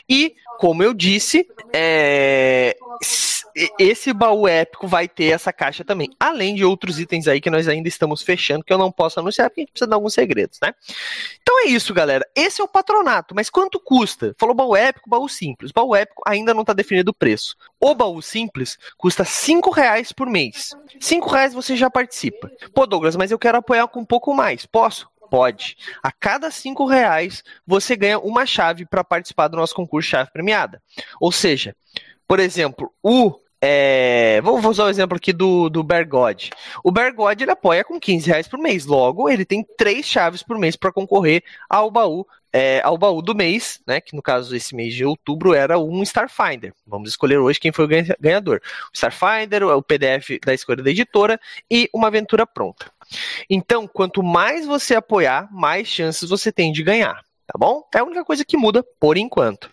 E 0.09 0.35
como 0.59 0.83
eu 0.83 0.95
disse, 0.95 1.47
é, 1.73 2.77
esse 3.79 4.13
baú 4.13 4.49
épico 4.49 4.87
vai 4.87 5.09
ter 5.09 5.27
essa 5.27 5.53
caixa 5.53 5.85
também. 5.85 6.11
Além 6.19 6.55
de 6.55 6.65
outros 6.65 6.99
itens 6.99 7.29
aí 7.29 7.41
que 7.41 7.51
nós 7.51 7.69
ainda 7.69 7.89
estamos 7.89 8.23
fechando, 8.23 8.65
que 8.65 8.73
eu 8.73 8.79
não 8.79 8.91
posso 8.91 9.21
anunciar, 9.21 9.49
porque 9.49 9.61
a 9.61 9.63
gente 9.63 9.73
precisa 9.73 9.89
dar 9.89 9.97
alguns 9.97 10.15
segredos, 10.15 10.59
né? 10.61 10.75
Então 11.43 11.61
é 11.61 11.67
isso, 11.67 11.95
galera. 11.95 12.27
Esse 12.35 12.61
é 12.61 12.65
o 12.65 12.69
patronato. 12.69 13.35
Mas 13.35 13.49
quanto 13.49 13.79
custa? 13.79 14.35
Falou 14.39 14.55
baú 14.55 14.75
épico, 14.75 15.09
baú 15.09 15.29
simples. 15.29 15.71
Baú 15.71 15.95
épico 15.95 16.23
ainda 16.27 16.53
não 16.53 16.63
está 16.63 16.73
definido 16.73 17.11
o 17.11 17.15
preço. 17.15 17.57
O 17.81 17.95
baú 17.95 18.21
simples 18.21 18.79
custa 18.97 19.25
5 19.25 19.71
reais 19.71 20.13
por 20.13 20.29
mês. 20.29 20.71
5 21.01 21.29
reais 21.29 21.55
você 21.55 21.77
já 21.77 21.91
participa. 21.91 22.51
Pô, 22.75 22.87
Douglas, 22.87 23.17
mas 23.17 23.31
eu 23.31 23.39
quero 23.39 23.59
apoiar 23.59 23.87
com 23.89 24.01
um 24.01 24.05
pouco 24.05 24.35
mais. 24.35 24.67
Posso? 24.67 25.09
Pode. 25.31 25.77
A 26.03 26.13
cada 26.13 26.51
cinco 26.51 26.87
reais 26.87 27.43
você 27.67 27.97
ganha 27.97 28.19
uma 28.19 28.47
chave 28.47 28.87
para 28.87 29.05
participar 29.05 29.49
do 29.49 29.57
nosso 29.57 29.75
concurso 29.75 30.09
chave 30.09 30.31
premiada. 30.33 30.83
Ou 31.21 31.33
seja, 31.33 31.75
por 32.27 32.41
exemplo, 32.41 32.93
o 33.03 33.39
é, 33.67 34.43
vou, 34.43 34.61
vou 34.61 34.71
usar 34.71 34.85
o 34.85 34.91
exemplo 34.91 35.17
aqui 35.17 35.33
do, 35.33 35.71
do 35.71 35.83
Bergod. 35.83 36.51
O 36.85 36.93
Bergod 36.93 37.43
ele 37.43 37.51
apoia 37.51 37.83
com 37.83 37.99
15 37.99 38.29
reais 38.29 38.47
por 38.47 38.59
mês. 38.59 38.85
Logo, 38.85 39.27
ele 39.27 39.43
tem 39.47 39.65
três 39.79 40.05
chaves 40.05 40.43
por 40.43 40.59
mês 40.59 40.77
para 40.77 40.93
concorrer 40.93 41.43
ao 41.67 41.91
baú 41.91 42.27
é, 42.53 42.83
ao 42.85 42.99
baú 42.99 43.23
do 43.23 43.35
mês, 43.35 43.81
né? 43.87 44.03
Que 44.03 44.15
no 44.15 44.21
caso 44.21 44.55
esse 44.55 44.77
mês 44.77 44.95
de 44.95 45.03
outubro 45.03 45.55
era 45.55 45.79
um 45.79 46.03
Starfinder. 46.03 46.75
Vamos 46.87 47.09
escolher 47.09 47.39
hoje 47.39 47.59
quem 47.59 47.73
foi 47.73 47.87
o 47.87 47.89
ganhador. 48.21 48.61
O 48.93 48.95
Starfinder, 48.95 49.67
o 49.67 49.83
PDF 49.83 50.39
da 50.45 50.53
escolha 50.53 50.83
da 50.83 50.91
editora 50.91 51.41
e 51.71 51.89
uma 51.93 52.09
aventura 52.09 52.47
pronta. 52.47 52.93
Então, 53.49 53.89
quanto 53.89 54.23
mais 54.23 54.67
você 54.67 54.95
apoiar, 54.95 55.49
mais 55.51 55.89
chances 55.89 56.29
você 56.29 56.53
tem 56.53 56.71
de 56.71 56.83
ganhar 56.83 57.25
tá 57.47 57.59
bom? 57.59 57.83
É 57.95 57.99
a 57.99 58.05
única 58.05 58.25
coisa 58.25 58.45
que 58.45 58.57
muda 58.57 58.83
por 58.99 59.17
enquanto. 59.17 59.71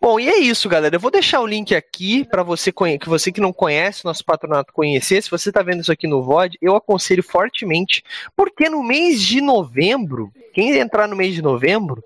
Bom, 0.00 0.20
e 0.20 0.28
é 0.28 0.38
isso, 0.38 0.68
galera. 0.68 0.94
Eu 0.94 1.00
vou 1.00 1.10
deixar 1.10 1.40
o 1.40 1.46
link 1.46 1.74
aqui 1.74 2.24
para 2.24 2.42
você 2.42 2.72
que 2.72 3.08
você 3.08 3.32
que 3.32 3.40
não 3.40 3.52
conhece 3.52 4.04
nosso 4.04 4.24
patronato 4.24 4.72
conhecer. 4.72 5.20
Se 5.22 5.30
você 5.30 5.50
está 5.50 5.60
vendo 5.62 5.80
isso 5.80 5.90
aqui 5.90 6.06
no 6.06 6.22
VOD, 6.22 6.56
eu 6.62 6.76
aconselho 6.76 7.22
fortemente, 7.22 8.04
porque 8.36 8.68
no 8.68 8.82
mês 8.82 9.20
de 9.20 9.40
novembro, 9.40 10.32
quem 10.54 10.76
entrar 10.78 11.08
no 11.08 11.16
mês 11.16 11.34
de 11.34 11.42
novembro 11.42 12.02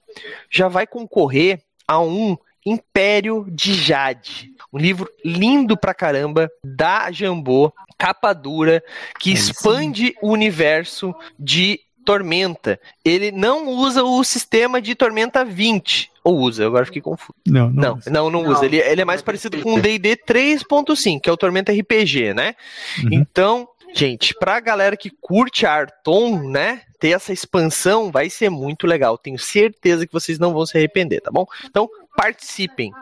já 0.51 0.69
vai 0.69 0.87
concorrer 0.87 1.61
a 1.87 2.01
um 2.01 2.37
Império 2.65 3.47
de 3.51 3.75
Jade. 3.75 4.53
Um 4.73 4.79
livro 4.79 5.11
lindo 5.25 5.77
pra 5.77 5.93
caramba 5.93 6.51
da 6.65 7.11
Jambô, 7.11 7.73
capa 7.99 8.33
dura, 8.33 8.83
que 9.19 9.33
expande 9.33 10.15
o 10.23 10.31
universo 10.31 11.15
de 11.39 11.81
Tormenta. 12.05 12.81
Ele 13.05 13.31
não 13.31 13.69
usa 13.69 14.03
o 14.03 14.23
sistema 14.25 14.81
de 14.81 14.95
Tormenta 14.95 15.45
20. 15.45 16.12
Ou 16.25 16.39
usa, 16.39 16.67
agora 16.67 16.87
fiquei 16.87 17.03
confuso. 17.03 17.35
Não, 17.47 17.69
não, 17.71 17.99
não, 18.07 18.31
não, 18.31 18.43
não 18.43 18.51
usa. 18.51 18.65
Ele, 18.65 18.79
ele 18.79 19.01
é 19.01 19.05
mais 19.05 19.23
parecido 19.23 19.61
com 19.61 19.75
o 19.75 19.81
DD 19.81 20.17
3.5, 20.17 21.21
que 21.21 21.29
é 21.29 21.33
o 21.33 21.37
Tormenta 21.37 21.73
RPG, 21.73 22.33
né? 22.33 22.55
Uhum. 23.03 23.09
Então, 23.13 23.69
gente, 23.95 24.35
pra 24.35 24.61
galera 24.61 24.97
que 24.97 25.11
curte 25.11 25.67
Arton, 25.67 26.49
né? 26.49 26.83
Ter 27.01 27.11
essa 27.11 27.33
expansão 27.33 28.13
vai 28.13 28.31
ser 28.31 28.51
muito 28.51 28.87
legal. 28.87 29.19
Tenho 29.19 29.39
certeza 29.39 30.07
que 30.07 30.13
vocês 30.13 30.39
não 30.39 30.53
vão 30.53 30.65
se 30.65 30.77
arrepender, 30.77 31.21
tá 31.21 31.31
bom? 31.31 31.45
Então, 31.65 31.89
participem. 32.17 32.93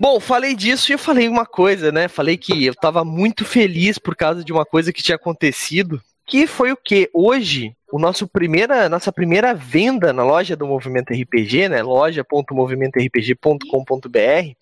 Bom, 0.00 0.20
falei 0.20 0.54
disso 0.54 0.92
e 0.92 0.94
eu 0.94 0.98
falei 0.98 1.28
uma 1.28 1.44
coisa, 1.44 1.90
né? 1.90 2.06
Falei 2.06 2.36
que 2.36 2.64
eu 2.64 2.74
tava 2.74 3.04
muito 3.04 3.44
feliz 3.44 3.98
por 3.98 4.14
causa 4.14 4.44
de 4.44 4.52
uma 4.52 4.64
coisa 4.64 4.92
que 4.92 5.02
tinha 5.02 5.16
acontecido 5.16 6.00
que 6.28 6.46
foi 6.46 6.70
o 6.70 6.76
que 6.76 7.10
hoje 7.12 7.74
o 7.90 7.98
nosso 7.98 8.28
primeira, 8.28 8.88
nossa 8.88 9.10
primeira 9.10 9.54
venda 9.54 10.12
na 10.12 10.22
loja 10.22 10.54
do 10.54 10.66
Movimento 10.66 11.12
RPG, 11.12 11.68
né, 11.68 11.82
loja.movimentorpg.com.br, 11.82 14.52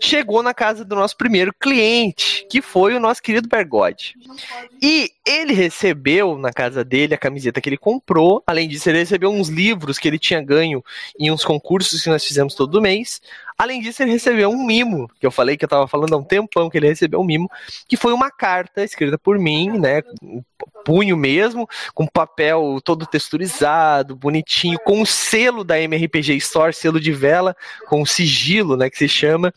chegou 0.00 0.42
na 0.42 0.52
casa 0.52 0.84
do 0.84 0.94
nosso 0.94 1.16
primeiro 1.16 1.54
cliente, 1.58 2.46
que 2.50 2.60
foi 2.60 2.94
o 2.94 3.00
nosso 3.00 3.22
querido 3.22 3.48
Bergode. 3.48 4.14
E 4.82 5.10
ele 5.26 5.54
recebeu 5.54 6.36
na 6.36 6.52
casa 6.52 6.84
dele 6.84 7.14
a 7.14 7.18
camiseta 7.18 7.60
que 7.60 7.68
ele 7.68 7.78
comprou, 7.78 8.42
além 8.46 8.68
disso 8.68 8.88
ele 8.88 8.98
recebeu 8.98 9.30
uns 9.30 9.48
livros 9.48 9.98
que 9.98 10.06
ele 10.06 10.18
tinha 10.18 10.42
ganho 10.42 10.84
em 11.18 11.30
uns 11.30 11.44
concursos 11.44 12.02
que 12.02 12.10
nós 12.10 12.24
fizemos 12.24 12.54
todo 12.54 12.82
mês, 12.82 13.22
Além 13.60 13.78
disso, 13.78 14.02
ele 14.02 14.12
recebeu 14.12 14.48
um 14.48 14.64
mimo, 14.64 15.06
que 15.20 15.26
eu 15.26 15.30
falei 15.30 15.54
que 15.54 15.66
eu 15.66 15.68
tava 15.68 15.86
falando 15.86 16.14
há 16.14 16.16
um 16.16 16.24
tempão 16.24 16.70
que 16.70 16.78
ele 16.78 16.88
recebeu 16.88 17.20
um 17.20 17.24
mimo, 17.24 17.46
que 17.86 17.94
foi 17.94 18.10
uma 18.10 18.30
carta 18.30 18.82
escrita 18.82 19.18
por 19.18 19.38
mim, 19.38 19.78
né? 19.78 20.00
Punho 20.82 21.14
mesmo, 21.14 21.68
com 21.92 22.06
papel 22.06 22.80
todo 22.82 23.04
texturizado, 23.04 24.16
bonitinho, 24.16 24.78
com 24.82 25.02
o 25.02 25.06
selo 25.06 25.62
da 25.62 25.78
MRPG 25.78 26.36
Store, 26.36 26.72
selo 26.72 26.98
de 26.98 27.12
vela, 27.12 27.54
com 27.86 28.06
sigilo, 28.06 28.78
né, 28.78 28.88
que 28.88 28.96
se 28.96 29.06
chama, 29.06 29.52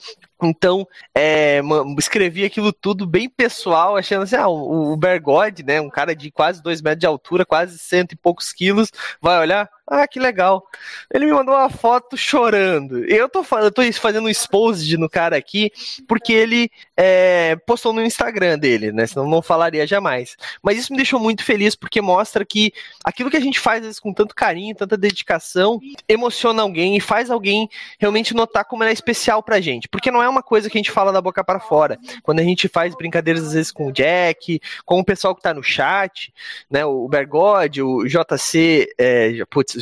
então, 0.45 0.88
é, 1.15 1.62
escrevi 1.98 2.43
aquilo 2.43 2.74
tudo 2.74 3.07
bem 3.07 3.29
pessoal, 3.29 3.95
achando 3.95 4.24
assim, 4.24 4.36
ah, 4.36 4.48
o, 4.48 4.93
o 4.93 4.98
Bergode, 4.98 5.63
né, 5.63 5.79
um 5.79 5.89
cara 5.89 6.15
de 6.15 6.31
quase 6.31 6.62
dois 6.62 6.81
metros 6.81 7.00
de 7.00 7.05
altura, 7.05 7.45
quase 7.45 7.79
cento 7.79 8.13
e 8.13 8.17
poucos 8.17 8.51
quilos, 8.51 8.91
vai 9.22 9.39
olhar, 9.39 9.69
ah, 9.86 10.08
que 10.08 10.18
legal. 10.18 10.66
Ele 11.13 11.25
me 11.25 11.34
mandou 11.34 11.54
uma 11.54 11.70
foto 11.70 12.16
chorando. 12.16 13.04
Eu 13.06 13.28
tô, 13.28 13.46
eu 13.58 13.72
tô 13.72 13.82
fazendo 13.94 14.25
um 14.25 14.30
exposed 14.30 14.98
no 14.98 15.10
cara 15.10 15.36
aqui, 15.36 15.72
porque 16.08 16.32
ele 16.32 16.72
é, 16.96 17.58
postou 17.68 17.92
no 17.92 18.02
Instagram 18.02 18.58
dele, 18.58 18.94
né? 18.94 19.06
Senão 19.06 19.30
não 19.30 19.42
falaria 19.42 19.86
jamais. 19.86 20.38
Mas 20.62 20.78
isso 20.78 20.94
me 20.94 20.98
deixou 20.98 21.20
muito 21.20 21.44
feliz, 21.44 21.75
porque 21.75 22.02
mostra 22.02 22.46
que 22.46 22.72
aquilo 23.04 23.30
que 23.30 23.36
a 23.36 23.42
gente 23.42 23.60
faz, 23.60 23.82
vezes, 23.82 24.00
com 24.00 24.13
tanto 24.13 24.34
carinho, 24.34 24.74
tanta 24.74 24.96
dedicação, 24.96 25.82
emociona 26.08 26.62
alguém 26.62 26.96
e 26.96 27.02
faz 27.02 27.30
alguém 27.30 27.70
realmente 28.00 28.34
notar 28.34 28.63
como 28.63 28.84
ela 28.84 28.92
é 28.92 28.94
especial 28.94 29.44
pra 29.44 29.60
gente. 29.60 29.90
Porque 29.90 30.12
não 30.12 30.24
é 30.24 30.30
uma 30.30 30.42
coisa 30.42 30.70
que 30.70 30.78
a 30.78 30.80
gente 30.80 30.92
fala 30.92 31.12
da 31.12 31.22
boca 31.22 31.44
para 31.44 31.60
fora. 31.60 32.00
Quando 32.24 32.40
a 32.40 32.44
gente 32.44 32.70
faz 32.70 32.96
brincadeiras, 32.96 33.44
às 33.44 33.54
vezes, 33.54 33.72
com 33.72 33.88
o 33.88 33.92
Jack, 33.92 34.62
com 34.86 35.00
o 35.00 35.06
pessoal 35.06 35.36
que 35.36 35.42
tá 35.42 35.54
no 35.54 35.62
chat, 35.62 36.34
né? 36.72 36.86
O 36.86 37.06
Bergode, 37.10 37.82
o 37.82 38.06
JC, 38.06 38.88
é, 38.98 39.44
putz, 39.50 39.73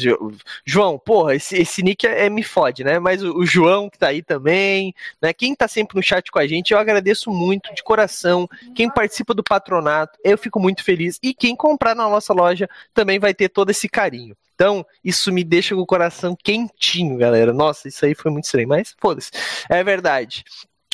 João, 0.66 0.98
porra, 0.98 1.36
esse, 1.36 1.58
esse 1.58 1.82
nick 1.82 2.06
é, 2.06 2.26
é, 2.26 2.30
me 2.30 2.44
fode, 2.44 2.84
né? 2.84 3.00
Mas 3.00 3.24
o, 3.24 3.38
o, 3.38 3.46
João 3.46 3.90
que 3.90 3.98
tá 3.98 4.08
aí 4.08 4.22
também, 4.22 4.94
né? 5.22 5.34
Quem 5.34 5.56
tá 5.56 5.68
sempre 5.68 5.96
no 5.96 6.04
chat 6.04 6.32
com 6.32 6.40
a 6.40 6.48
gente, 6.48 6.72
eu 6.72 6.80
agradeço 6.80 7.32
muito 7.32 7.74
de 7.74 7.84
coração. 7.84 8.48
Quem 8.76 8.90
participa 8.90 9.34
do 9.34 9.44
patronato, 9.44 10.18
eu 10.24 10.38
fico 10.38 10.60
muito 10.60 10.84
feliz. 10.84 11.20
E 11.22 11.34
quem 11.34 11.56
comprar 11.56 11.96
na 11.96 12.10
nossa 12.10 12.34
loja 12.34 12.70
também 12.94 13.20
vai 13.20 13.34
ter 13.34 13.50
todo 13.50 13.70
esse 13.70 13.88
carinho. 13.90 14.36
Então, 14.56 14.86
isso 15.04 15.32
me 15.32 15.44
deixa 15.44 15.74
com 15.74 15.82
o 15.82 15.86
coração 15.86 16.36
quentinho, 16.36 17.18
galera. 17.18 17.52
Nossa, 17.52 17.88
isso 17.88 18.06
aí 18.06 18.14
foi 18.14 18.30
muito 18.32 18.46
estranho, 18.46 18.68
mas 18.68 18.96
foda-se. 19.00 19.32
É 19.68 19.84
verdade. 19.84 20.44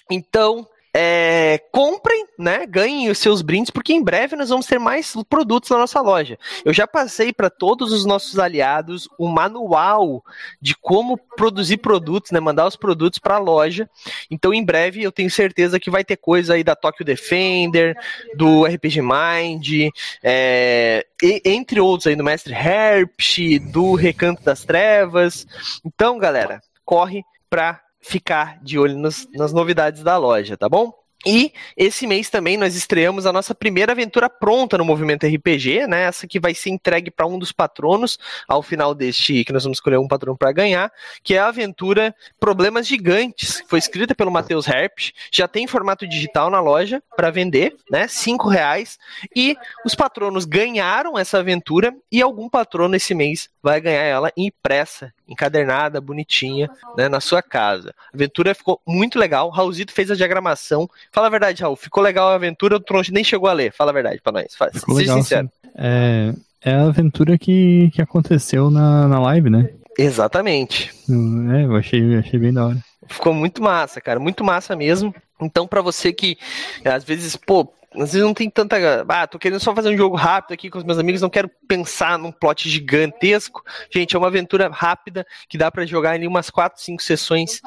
Então, 0.10 0.66
é, 0.94 1.60
comprem, 1.72 2.26
né? 2.40 2.66
Ganhem 2.66 3.10
os 3.10 3.18
seus 3.18 3.42
brindes, 3.42 3.70
porque 3.70 3.94
em 3.94 4.04
breve 4.04 4.36
nós 4.36 4.50
vamos 4.50 4.66
ter 4.66 4.80
mais 4.80 5.14
produtos 5.30 5.70
na 5.70 5.78
nossa 5.78 6.02
loja. 6.02 6.38
Eu 6.66 6.74
já 6.74 6.88
passei 6.88 7.32
para 7.32 7.50
todos 7.50 7.92
os 7.92 8.06
nossos 8.06 8.40
aliados 8.40 9.08
o 9.18 9.28
manual 9.28 10.24
de 10.62 10.76
como 10.76 11.18
produzir 11.18 11.78
produtos, 11.78 12.32
né? 12.32 12.40
Mandar 12.40 12.66
os 12.66 12.76
produtos 12.76 13.20
para 13.20 13.36
a 13.36 13.40
loja. 13.40 13.90
Então, 14.30 14.54
em 14.54 14.64
breve, 14.64 15.04
eu 15.04 15.12
tenho 15.12 15.30
certeza 15.30 15.80
que 15.80 15.92
vai 15.92 16.04
ter 16.04 16.18
coisa 16.18 16.56
aí 16.56 16.64
da 16.64 16.76
Tokyo 16.76 17.06
Defender, 17.06 17.96
do 18.36 18.66
RPG 18.66 19.02
Mind, 19.02 19.92
é, 20.24 21.06
entre 21.46 21.80
outros 21.80 22.08
aí 22.08 22.16
do 22.16 22.24
Mestre 22.24 22.54
Herpsh, 22.54 23.60
do 23.72 23.94
Recanto 23.94 24.44
das 24.44 24.64
Trevas. 24.64 25.46
Então, 25.86 26.18
galera, 26.18 26.62
corre 26.84 27.24
para 27.50 27.82
ficar 28.00 28.62
de 28.64 28.78
olho 28.80 28.98
nos, 28.98 29.28
nas 29.34 29.54
novidades 29.54 30.04
da 30.04 30.18
loja, 30.18 30.58
tá 30.58 30.70
bom? 30.70 30.94
E 31.26 31.52
esse 31.76 32.06
mês 32.06 32.30
também 32.30 32.58
nós 32.58 32.76
estreamos 32.76 33.26
a 33.26 33.34
nossa 33.34 33.56
primeira 33.56 33.92
aventura 33.92 34.30
pronta 34.30 34.78
no 34.78 34.86
Movimento 34.86 35.26
RPG, 35.26 35.88
né? 35.88 36.04
Essa 36.04 36.28
que 36.28 36.40
vai 36.40 36.54
ser 36.54 36.70
entregue 36.70 37.10
para 37.10 37.26
um 37.26 37.40
dos 37.40 37.52
patronos 37.52 38.20
ao 38.48 38.62
final 38.62 38.94
deste, 38.94 39.44
que 39.44 39.52
nós 39.52 39.64
vamos 39.64 39.78
escolher 39.78 39.98
um 39.98 40.08
patrono 40.08 40.38
para 40.38 40.52
ganhar, 40.52 40.92
que 41.24 41.34
é 41.34 41.40
a 41.40 41.48
aventura 41.48 42.16
Problemas 42.40 42.88
Gigantes, 42.88 43.64
foi 43.68 43.80
escrita 43.80 44.14
pelo 44.14 44.32
Matheus 44.32 44.68
Herpes, 44.68 45.12
já 45.32 45.48
tem 45.48 45.66
formato 45.66 46.08
digital 46.08 46.52
na 46.52 46.62
loja 46.62 47.02
para 47.16 47.32
vender, 47.32 47.76
né? 47.90 48.08
Cinco 48.08 48.48
reais. 48.48 49.00
E 49.36 49.58
os 49.84 49.96
patronos 49.96 50.46
ganharam 50.46 51.18
essa 51.18 51.40
aventura 51.40 51.94
e 52.12 52.22
algum 52.22 52.48
patrono 52.48 52.96
esse 52.96 53.16
mês 53.16 53.50
vai 53.62 53.82
ganhar 53.82 54.04
ela 54.04 54.32
impressa 54.38 55.12
encadernada, 55.28 56.02
bonitinha, 56.02 56.70
né, 56.98 57.10
na 57.10 57.20
sua 57.20 57.42
casa. 57.42 57.94
A 58.14 58.16
aventura 58.16 58.56
ficou 58.56 58.82
muito 58.88 59.20
legal. 59.20 59.50
Raulzito 59.50 59.92
fez 59.92 60.10
a 60.10 60.16
diagramação. 60.16 60.90
Fala 61.12 61.28
a 61.28 61.32
verdade, 61.32 61.62
Raul. 61.62 61.76
Ficou 61.76 62.02
legal 62.04 62.30
a 62.30 62.36
aventura, 62.36 62.76
o 62.76 62.80
Tronche 62.80 63.12
nem 63.12 63.24
chegou 63.24 63.50
a 63.50 63.54
ler. 63.54 63.72
Fala 63.72 63.92
a 63.92 63.94
verdade 63.94 64.22
pra 64.22 64.32
nós. 64.32 64.56
Faz. 64.56 64.74
Ficou 64.74 64.96
Seja 64.96 65.12
legal, 65.12 65.24
sincero. 65.24 65.52
É, 65.76 66.34
é 66.62 66.74
a 66.74 66.84
aventura 66.86 67.38
que, 67.38 67.90
que 67.94 68.02
aconteceu 68.02 68.70
na, 68.70 69.08
na 69.08 69.20
live, 69.20 69.50
né? 69.50 69.70
Exatamente. 69.98 70.92
É, 71.10 71.66
eu 71.66 71.76
achei, 71.76 72.16
achei 72.16 72.40
bem 72.40 72.54
da 72.54 72.68
hora. 72.68 72.87
Ficou 73.10 73.34
muito 73.34 73.62
massa, 73.62 74.02
cara. 74.02 74.20
Muito 74.20 74.44
massa 74.44 74.76
mesmo. 74.76 75.14
Então, 75.40 75.68
para 75.68 75.82
você 75.82 76.12
que 76.12 76.38
às 76.84 77.04
vezes, 77.04 77.36
pô, 77.36 77.72
às 77.96 78.12
vezes 78.12 78.22
não 78.22 78.34
tem 78.34 78.50
tanta. 78.50 79.06
Ah, 79.08 79.28
tô 79.28 79.40
querendo 79.40 79.60
só 79.60 79.74
fazer 79.74 79.90
um 79.90 79.98
jogo 79.98 80.16
rápido 80.16 80.54
aqui 80.54 80.70
com 80.70 80.78
os 80.78 80.84
meus 80.84 80.98
amigos, 80.98 81.22
não 81.22 81.30
quero 81.30 81.50
pensar 81.68 82.18
num 82.18 82.32
plot 82.32 82.70
gigantesco. 82.70 83.64
Gente, 83.94 84.16
é 84.16 84.20
uma 84.20 84.28
aventura 84.28 84.70
rápida 84.70 85.26
que 85.48 85.58
dá 85.58 85.72
para 85.72 85.86
jogar 85.86 86.20
em 86.22 86.28
umas 86.28 86.50
4, 86.50 86.82
5 86.82 87.02
sessões 87.02 87.62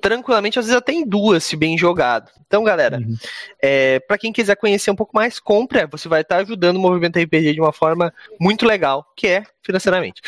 tranquilamente, 0.00 0.58
às 0.58 0.66
vezes 0.66 0.76
até 0.76 0.92
em 0.92 1.06
duas, 1.06 1.44
se 1.44 1.56
bem 1.56 1.76
jogado. 1.78 2.30
Então, 2.46 2.62
galera, 2.62 2.98
uhum. 2.98 3.14
é, 3.60 3.98
para 4.00 4.18
quem 4.18 4.32
quiser 4.32 4.56
conhecer 4.56 4.90
um 4.90 4.96
pouco 4.96 5.14
mais, 5.14 5.40
compre. 5.40 5.86
Você 5.86 6.08
vai 6.08 6.20
estar 6.20 6.36
ajudando 6.38 6.76
o 6.76 6.80
movimento 6.80 7.18
RPG 7.18 7.54
de 7.54 7.60
uma 7.60 7.72
forma 7.72 8.12
muito 8.40 8.66
legal, 8.66 9.06
que 9.16 9.26
é 9.26 9.44
financeiramente. 9.62 10.20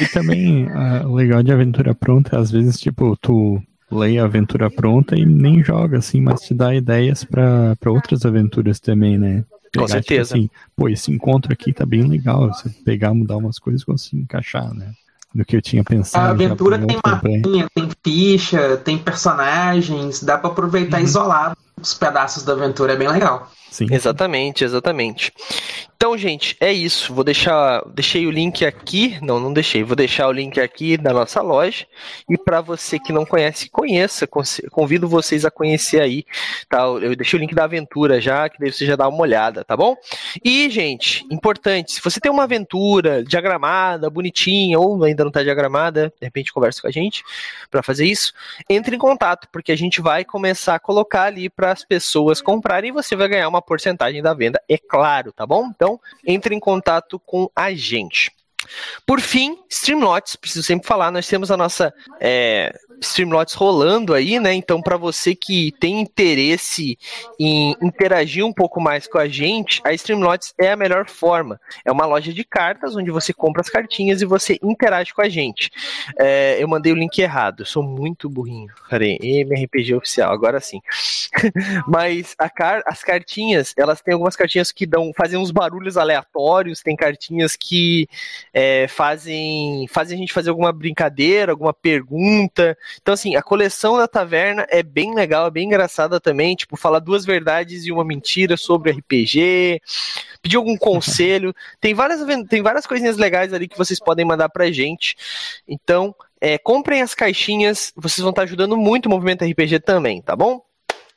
E 0.00 0.06
também, 0.08 0.66
uh, 0.66 1.08
o 1.08 1.14
legal 1.14 1.42
de 1.42 1.52
aventura 1.52 1.94
pronta, 1.94 2.38
às 2.38 2.50
vezes, 2.50 2.78
tipo, 2.78 3.16
tu 3.16 3.62
leia 3.96 4.22
a 4.22 4.26
aventura 4.26 4.70
pronta 4.70 5.16
e 5.16 5.24
nem 5.24 5.62
joga, 5.62 5.98
assim, 5.98 6.20
mas 6.20 6.40
te 6.40 6.54
dá 6.54 6.74
ideias 6.74 7.24
para 7.24 7.76
outras 7.86 8.24
aventuras 8.24 8.80
também, 8.80 9.18
né? 9.18 9.44
Pegar, 9.72 9.86
Com 9.86 9.86
tipo 9.86 9.88
certeza. 9.88 10.34
Tipo 10.34 10.38
assim, 10.38 10.50
Pô, 10.76 10.88
esse 10.88 11.12
encontro 11.12 11.52
aqui 11.52 11.72
tá 11.72 11.84
bem 11.84 12.02
legal. 12.02 12.52
Você 12.52 12.68
pegar, 12.84 13.12
mudar 13.12 13.36
umas 13.36 13.58
coisas 13.58 13.82
e 13.82 13.86
conseguir 13.86 14.22
encaixar, 14.22 14.72
né? 14.72 14.92
Do 15.34 15.44
que 15.44 15.56
eu 15.56 15.62
tinha 15.62 15.82
pensado. 15.82 16.26
A 16.26 16.30
aventura 16.30 16.78
tem 16.78 16.96
mapinha, 17.04 17.66
tem 17.74 17.88
ficha, 18.04 18.76
tem 18.76 18.96
personagens, 18.96 20.22
dá 20.22 20.38
para 20.38 20.50
aproveitar 20.50 20.98
uhum. 20.98 21.04
isolado. 21.04 21.56
Os 21.80 21.94
pedaços 21.94 22.44
da 22.44 22.52
aventura, 22.52 22.92
é 22.92 22.96
bem 22.96 23.08
legal. 23.08 23.50
Sim. 23.70 23.86
Exatamente, 23.90 24.62
exatamente. 24.62 25.32
Então, 25.96 26.18
gente, 26.18 26.54
é 26.60 26.70
isso. 26.70 27.14
Vou 27.14 27.24
deixar, 27.24 27.82
deixei 27.94 28.26
o 28.26 28.30
link 28.30 28.62
aqui. 28.64 29.18
Não, 29.22 29.40
não 29.40 29.52
deixei. 29.52 29.82
Vou 29.82 29.96
deixar 29.96 30.28
o 30.28 30.32
link 30.32 30.60
aqui 30.60 30.98
da 30.98 31.14
nossa 31.14 31.40
loja. 31.40 31.86
E 32.28 32.36
para 32.36 32.60
você 32.60 32.98
que 32.98 33.10
não 33.10 33.24
conhece, 33.24 33.70
conheça. 33.70 34.28
Convido 34.70 35.08
vocês 35.08 35.46
a 35.46 35.50
conhecer 35.50 36.02
aí. 36.02 36.26
Tá? 36.68 36.82
Eu 36.82 37.16
deixei 37.16 37.38
o 37.38 37.40
link 37.40 37.54
da 37.54 37.64
aventura 37.64 38.20
já, 38.20 38.48
que 38.50 38.60
daí 38.60 38.70
você 38.70 38.84
já 38.84 38.96
dá 38.96 39.08
uma 39.08 39.22
olhada, 39.22 39.64
tá 39.64 39.76
bom? 39.76 39.96
E, 40.44 40.68
gente, 40.68 41.26
importante, 41.30 41.92
se 41.92 42.02
você 42.02 42.20
tem 42.20 42.30
uma 42.30 42.44
aventura 42.44 43.24
diagramada, 43.24 44.10
bonitinha, 44.10 44.78
ou 44.78 45.02
ainda 45.04 45.24
não 45.24 45.30
está 45.30 45.42
diagramada, 45.42 46.12
de 46.20 46.26
repente 46.26 46.52
conversa 46.52 46.82
com 46.82 46.88
a 46.88 46.92
gente 46.92 47.24
para 47.70 47.82
fazer 47.82 48.04
isso. 48.04 48.34
Entre 48.68 48.94
em 48.94 48.98
contato, 48.98 49.48
porque 49.50 49.72
a 49.72 49.76
gente 49.76 50.02
vai 50.02 50.22
começar 50.22 50.74
a 50.74 50.78
colocar 50.78 51.22
ali 51.22 51.48
para 51.48 51.63
as 51.70 51.84
pessoas 51.84 52.40
comprarem 52.40 52.90
e 52.90 52.92
você 52.92 53.16
vai 53.16 53.28
ganhar 53.28 53.48
uma 53.48 53.62
porcentagem 53.62 54.22
da 54.22 54.34
venda, 54.34 54.60
é 54.68 54.78
claro, 54.78 55.32
tá 55.32 55.46
bom? 55.46 55.68
Então, 55.74 56.00
entre 56.26 56.54
em 56.54 56.60
contato 56.60 57.18
com 57.18 57.50
a 57.54 57.72
gente. 57.72 58.30
Por 59.06 59.20
fim, 59.20 59.58
Streamlots, 59.68 60.36
preciso 60.36 60.64
sempre 60.64 60.86
falar, 60.86 61.10
nós 61.10 61.26
temos 61.26 61.50
a 61.50 61.56
nossa 61.56 61.92
é, 62.20 62.74
Streamlots 63.00 63.54
rolando 63.54 64.14
aí, 64.14 64.38
né? 64.38 64.52
Então, 64.54 64.80
para 64.80 64.96
você 64.96 65.34
que 65.34 65.72
tem 65.78 66.00
interesse 66.00 66.98
em 67.38 67.76
interagir 67.82 68.44
um 68.44 68.52
pouco 68.52 68.80
mais 68.80 69.06
com 69.06 69.18
a 69.18 69.28
gente, 69.28 69.80
a 69.84 69.92
Streamlots 69.92 70.54
é 70.58 70.72
a 70.72 70.76
melhor 70.76 71.08
forma. 71.08 71.60
É 71.84 71.92
uma 71.92 72.06
loja 72.06 72.32
de 72.32 72.44
cartas 72.44 72.96
onde 72.96 73.10
você 73.10 73.32
compra 73.32 73.60
as 73.60 73.68
cartinhas 73.68 74.22
e 74.22 74.24
você 74.24 74.58
interage 74.62 75.12
com 75.12 75.22
a 75.22 75.28
gente. 75.28 75.70
É, 76.18 76.56
eu 76.62 76.68
mandei 76.68 76.92
o 76.92 76.96
link 76.96 77.18
errado, 77.18 77.62
eu 77.62 77.66
sou 77.66 77.82
muito 77.82 78.28
burrinho. 78.28 78.72
Peraí, 78.88 79.18
MRPG 79.20 79.94
oficial, 79.94 80.32
agora 80.32 80.60
sim. 80.60 80.80
Mas 81.86 82.34
car 82.54 82.82
as 82.86 83.02
cartinhas, 83.02 83.74
elas 83.76 84.00
têm 84.00 84.14
algumas 84.14 84.36
cartinhas 84.36 84.70
que 84.70 84.86
dão, 84.86 85.12
fazem 85.16 85.38
uns 85.38 85.50
barulhos 85.50 85.96
aleatórios, 85.96 86.80
tem 86.80 86.96
cartinhas 86.96 87.56
que 87.56 88.08
é, 88.52 88.86
fazem, 88.88 89.86
fazem 89.88 90.16
a 90.16 90.20
gente 90.20 90.32
fazer 90.32 90.50
alguma 90.50 90.72
brincadeira, 90.72 91.52
alguma 91.52 91.72
pergunta. 91.72 92.76
Então, 93.00 93.14
assim, 93.14 93.36
a 93.36 93.42
coleção 93.42 93.96
da 93.96 94.08
taverna 94.08 94.66
é 94.68 94.82
bem 94.82 95.14
legal, 95.14 95.46
é 95.46 95.50
bem 95.50 95.66
engraçada 95.66 96.20
também. 96.20 96.54
Tipo, 96.54 96.76
falar 96.76 96.98
duas 96.98 97.24
verdades 97.24 97.86
e 97.86 97.92
uma 97.92 98.04
mentira 98.04 98.56
sobre 98.56 98.92
RPG, 98.92 99.80
pedir 100.42 100.56
algum 100.56 100.76
conselho. 100.78 101.54
Tem 101.80 101.94
várias, 101.94 102.20
tem 102.48 102.62
várias 102.62 102.86
coisinhas 102.86 103.16
legais 103.16 103.52
ali 103.52 103.68
que 103.68 103.78
vocês 103.78 103.98
podem 103.98 104.24
mandar 104.24 104.48
pra 104.48 104.70
gente. 104.70 105.16
Então, 105.66 106.14
é, 106.40 106.58
comprem 106.58 107.02
as 107.02 107.14
caixinhas, 107.14 107.92
vocês 107.96 108.22
vão 108.22 108.30
estar 108.30 108.42
ajudando 108.42 108.76
muito 108.76 109.06
o 109.06 109.10
movimento 109.10 109.44
RPG 109.44 109.80
também, 109.80 110.20
tá 110.20 110.36
bom? 110.36 110.60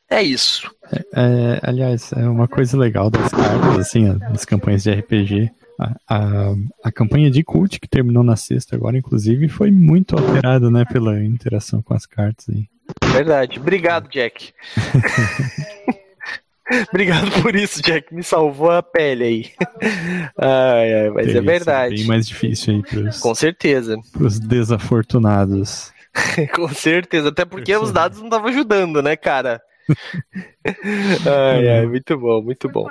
É 0.09 0.21
isso. 0.21 0.71
É, 0.91 1.03
é, 1.13 1.59
aliás, 1.63 2.13
é 2.13 2.27
uma 2.27 2.47
coisa 2.47 2.77
legal 2.77 3.09
das 3.09 3.29
cartas, 3.29 3.77
assim, 3.77 4.17
das 4.17 4.45
campanhas 4.45 4.83
de 4.83 4.91
RPG. 4.91 5.51
A, 5.79 5.96
a, 6.07 6.55
a, 6.86 6.91
campanha 6.91 7.29
de 7.29 7.43
cult 7.43 7.79
que 7.79 7.88
terminou 7.88 8.24
na 8.24 8.36
sexta 8.36 8.75
agora, 8.75 8.98
inclusive, 8.98 9.48
foi 9.48 9.69
muito 9.69 10.17
alterada, 10.17 10.72
né, 10.72 10.84
pela 10.86 11.24
interação 11.24 11.81
com 11.81 11.93
as 11.93 12.05
cartas 12.05 12.50
aí. 12.50 12.67
Verdade. 13.12 13.60
Obrigado, 13.60 14.10
Jack. 14.10 14.53
Obrigado 16.89 17.41
por 17.41 17.55
isso, 17.55 17.81
Jack. 17.81 18.13
Me 18.13 18.24
salvou 18.24 18.72
a 18.72 18.84
pele 18.84 19.24
aí. 19.24 19.51
Ai, 20.38 20.93
ai, 20.93 21.10
mas 21.12 21.34
é 21.34 21.41
verdade. 21.41 21.96
Bem 21.96 22.05
mais 22.05 22.27
difícil 22.27 22.75
aí 22.75 22.81
pros, 22.81 23.19
Com 23.19 23.34
certeza. 23.34 23.98
Pros 24.12 24.39
desafortunados. 24.39 25.93
Com 26.53 26.67
certeza. 26.69 27.29
Até 27.29 27.46
porque 27.46 27.75
os 27.75 27.91
dados 27.91 28.19
não 28.19 28.25
estavam 28.25 28.50
ajudando, 28.50 29.01
né, 29.01 29.15
cara? 29.15 29.61
ai, 31.25 31.70
ai, 31.70 31.85
muito 31.85 32.18
bom, 32.18 32.42
muito 32.42 32.68
bom. 32.68 32.87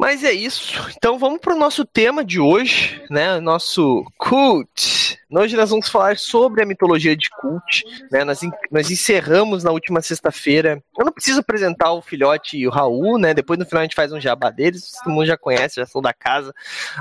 Mas 0.00 0.24
é 0.24 0.32
isso. 0.32 0.90
Então 0.96 1.18
vamos 1.18 1.40
para 1.40 1.54
o 1.54 1.58
nosso 1.58 1.84
tema 1.84 2.24
de 2.24 2.40
hoje, 2.40 3.04
né? 3.10 3.38
Nosso 3.38 4.02
cult. 4.16 5.18
Hoje 5.30 5.54
nós 5.54 5.68
vamos 5.68 5.90
falar 5.90 6.16
sobre 6.16 6.62
a 6.62 6.66
mitologia 6.66 7.14
de 7.14 7.28
cult. 7.28 7.84
Né? 8.10 8.24
Nós, 8.24 8.40
nós 8.72 8.90
encerramos 8.90 9.62
na 9.62 9.70
última 9.70 10.00
sexta-feira. 10.00 10.82
Eu 10.98 11.04
não 11.04 11.12
preciso 11.12 11.40
apresentar 11.40 11.92
o 11.92 12.00
filhote 12.00 12.56
e 12.56 12.66
o 12.66 12.70
Raul, 12.70 13.18
né? 13.18 13.34
Depois 13.34 13.58
no 13.58 13.66
final 13.66 13.80
a 13.80 13.84
gente 13.84 13.94
faz 13.94 14.10
um 14.10 14.18
jabá 14.18 14.48
deles. 14.48 14.90
Todo 15.04 15.12
mundo 15.12 15.26
já 15.26 15.36
conhece, 15.36 15.76
já 15.76 15.84
são 15.84 16.00
da 16.00 16.14
casa. 16.14 16.54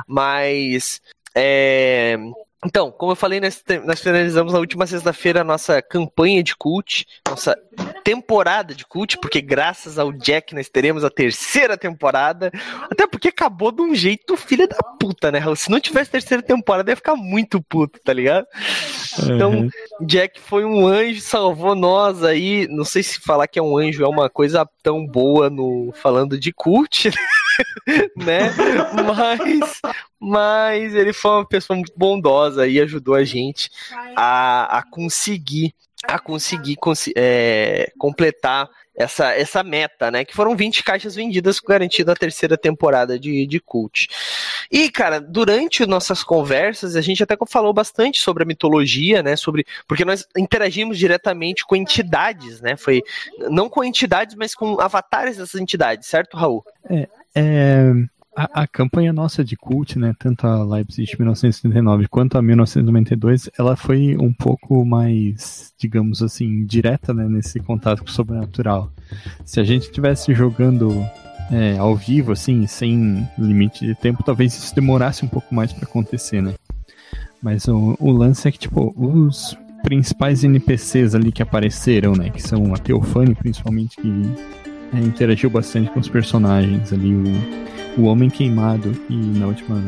Mas 0.05 1.01
é, 1.33 2.17
então, 2.65 2.91
como 2.91 3.13
eu 3.13 3.15
falei, 3.15 3.39
nós, 3.39 3.63
nós 3.85 4.01
finalizamos 4.01 4.51
na 4.51 4.59
última 4.59 4.85
sexta-feira 4.85 5.41
a 5.41 5.45
nossa 5.45 5.81
campanha 5.81 6.43
de 6.43 6.53
cult, 6.57 7.05
nossa 7.29 7.57
temporada 8.03 8.75
de 8.75 8.85
cult, 8.85 9.17
porque 9.17 9.39
graças 9.39 9.97
ao 9.97 10.11
Jack 10.11 10.53
nós 10.53 10.67
teremos 10.67 11.05
a 11.05 11.09
terceira 11.09 11.77
temporada. 11.77 12.51
Até 12.91 13.07
porque 13.07 13.29
acabou 13.29 13.71
de 13.71 13.81
um 13.81 13.95
jeito 13.95 14.35
filha 14.35 14.67
da 14.67 14.77
puta, 14.99 15.31
né? 15.31 15.41
Se 15.55 15.71
não 15.71 15.79
tivesse 15.79 16.11
terceira 16.11 16.43
temporada, 16.43 16.91
ia 16.91 16.97
ficar 16.97 17.15
muito 17.15 17.61
puto, 17.61 17.97
tá 18.03 18.11
ligado? 18.11 18.45
Então, 19.23 19.51
uhum. 19.51 19.69
Jack 20.01 20.41
foi 20.41 20.65
um 20.65 20.85
anjo, 20.85 21.21
salvou 21.21 21.75
nós 21.75 22.23
aí. 22.23 22.67
Não 22.69 22.83
sei 22.83 23.03
se 23.03 23.21
falar 23.21 23.47
que 23.47 23.57
é 23.57 23.61
um 23.61 23.77
anjo 23.77 24.03
é 24.03 24.07
uma 24.07 24.29
coisa 24.29 24.67
tão 24.83 25.05
boa 25.05 25.49
no 25.49 25.93
falando 25.95 26.37
de 26.37 26.51
cult, 26.51 27.07
né? 27.07 27.15
Mas, 28.95 29.81
mas 30.19 30.95
ele 30.95 31.13
foi 31.13 31.31
uma 31.31 31.47
pessoa 31.47 31.75
muito 31.75 31.93
bondosa 31.95 32.67
e 32.67 32.79
ajudou 32.79 33.15
a 33.15 33.23
gente 33.23 33.69
a, 34.15 34.79
a 34.79 34.83
conseguir 34.83 35.73
a 36.03 36.17
conseguir 36.17 36.77
é, 37.15 37.91
completar 37.97 38.69
essa, 38.95 39.33
essa 39.33 39.63
meta, 39.63 40.11
né? 40.11 40.25
Que 40.25 40.35
foram 40.35 40.55
20 40.55 40.83
caixas 40.83 41.15
vendidas, 41.15 41.59
garantido 41.59 42.11
a 42.11 42.15
terceira 42.15 42.57
temporada 42.57 43.17
de, 43.17 43.45
de 43.45 43.59
Cult. 43.59 44.07
E, 44.71 44.89
cara, 44.89 45.19
durante 45.19 45.85
nossas 45.85 46.23
conversas, 46.23 46.95
a 46.95 47.01
gente 47.01 47.23
até 47.23 47.35
falou 47.47 47.73
bastante 47.73 48.19
sobre 48.19 48.43
a 48.43 48.45
mitologia, 48.45 49.23
né? 49.23 49.35
Sobre. 49.35 49.65
Porque 49.87 50.05
nós 50.05 50.25
interagimos 50.37 50.97
diretamente 50.97 51.65
com 51.65 51.75
entidades, 51.75 52.59
né? 52.61 52.75
Foi. 52.75 53.01
Não 53.49 53.69
com 53.69 53.83
entidades, 53.83 54.35
mas 54.35 54.53
com 54.53 54.79
avatares 54.81 55.37
dessas 55.37 55.59
entidades, 55.59 56.07
certo, 56.07 56.35
Raul? 56.35 56.63
É. 56.89 57.07
é 57.35 57.91
a, 58.35 58.61
a, 58.63 58.67
campanha 58.67 59.11
nossa 59.11 59.43
de 59.43 59.57
cult, 59.57 59.99
né, 59.99 60.13
tanto 60.17 60.47
a 60.47 60.63
Leipzig 60.63 61.13
1939 61.17 62.07
quanto 62.07 62.37
a 62.37 62.41
1992, 62.41 63.49
ela 63.57 63.75
foi 63.75 64.15
um 64.17 64.31
pouco 64.31 64.85
mais, 64.85 65.73
digamos 65.77 66.21
assim, 66.23 66.65
direta, 66.65 67.13
né, 67.13 67.27
nesse 67.27 67.59
contato 67.59 68.01
com 68.01 68.07
o 68.07 68.11
sobrenatural. 68.11 68.91
Se 69.43 69.59
a 69.59 69.63
gente 69.63 69.83
estivesse 69.83 70.33
jogando 70.33 70.89
é, 71.51 71.77
ao 71.77 71.95
vivo, 71.95 72.31
assim, 72.31 72.65
sem 72.65 73.27
limite 73.37 73.85
de 73.85 73.95
tempo, 73.95 74.23
talvez 74.23 74.55
isso 74.55 74.73
demorasse 74.73 75.25
um 75.25 75.27
pouco 75.27 75.53
mais 75.53 75.73
para 75.73 75.83
acontecer, 75.83 76.41
né? 76.41 76.53
Mas 77.41 77.67
o, 77.67 77.97
o 77.99 78.11
lance 78.11 78.47
é 78.47 78.51
que, 78.51 78.59
tipo, 78.59 78.93
os 78.97 79.57
principais 79.83 80.43
NPCs 80.43 81.15
ali 81.15 81.31
que 81.31 81.41
apareceram, 81.41 82.13
né, 82.13 82.29
que 82.29 82.41
são 82.41 82.73
a 82.73 82.77
Teofane, 82.77 83.33
principalmente, 83.33 83.97
que 83.97 84.23
é, 84.93 84.99
interagiu 84.99 85.49
bastante 85.49 85.89
com 85.91 85.99
os 85.99 86.07
personagens 86.07 86.91
ali, 86.93 87.13
o 87.13 87.23
o 87.99 88.05
Homem 88.05 88.29
Queimado 88.29 88.95
e 89.09 89.15
na 89.15 89.47
última 89.47 89.83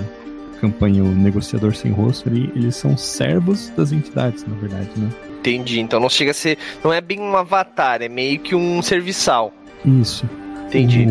campanha 0.59 1.03
o 1.03 1.07
Negociador 1.07 1.75
Sem 1.75 1.91
Rosto 1.91 2.29
ali, 2.29 2.51
eles 2.55 2.75
são 2.75 2.95
servos 2.95 3.69
das 3.75 3.91
entidades, 3.91 4.45
na 4.45 4.55
verdade, 4.55 4.89
né? 4.97 5.09
Entendi. 5.39 5.79
Então 5.79 5.99
não 5.99 6.09
chega 6.09 6.31
a 6.31 6.33
ser. 6.33 6.57
Não 6.83 6.93
é 6.93 7.01
bem 7.01 7.19
um 7.19 7.35
avatar, 7.35 8.01
é 8.01 8.09
meio 8.09 8.39
que 8.39 8.53
um 8.53 8.81
serviçal. 8.81 9.51
Isso. 9.83 10.29
Entendi. 10.67 11.07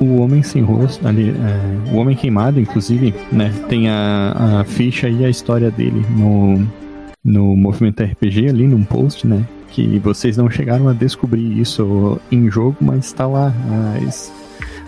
O, 0.00 0.04
o 0.04 0.20
Homem 0.20 0.42
Sem 0.42 0.62
Rosto, 0.62 1.06
ali, 1.08 1.30
é, 1.30 1.92
o 1.92 1.96
Homem 1.96 2.14
Queimado, 2.14 2.60
inclusive, 2.60 3.12
né? 3.32 3.52
Tem 3.68 3.88
a, 3.88 4.60
a 4.60 4.64
ficha 4.64 5.08
e 5.08 5.24
a 5.24 5.28
história 5.28 5.70
dele 5.70 6.04
no, 6.10 6.64
no 7.28 7.54
Movimento 7.56 8.02
RPG 8.02 8.48
ali, 8.48 8.66
num 8.66 8.82
post, 8.82 9.26
né? 9.26 9.46
Que 9.70 9.98
vocês 9.98 10.36
não 10.36 10.50
chegaram 10.50 10.88
a 10.88 10.92
descobrir 10.92 11.60
isso 11.60 12.18
em 12.32 12.50
jogo, 12.50 12.76
mas 12.80 13.06
está 13.06 13.26
lá. 13.26 13.52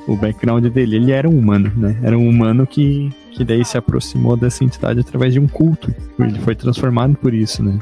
O 0.09 0.17
background 0.17 0.67
dele. 0.67 0.97
Ele 0.97 1.13
era 1.13 1.29
um 1.29 1.39
humano, 1.39 1.71
né? 1.77 1.97
Era 2.03 2.19
um 2.19 2.29
humano 2.29 2.67
que, 2.67 3.13
que 3.33 3.45
daí 3.45 3.65
se 3.65 3.77
aproximou 3.77 4.37
dessa 4.37 4.65
entidade 4.65 5.01
através 5.01 5.33
de 5.33 5.39
um 5.39 5.47
culto. 5.47 5.95
Ele 6.19 6.39
foi 6.41 6.55
transformado 6.55 7.15
por 7.17 7.35
isso, 7.35 7.63
né? 7.63 7.79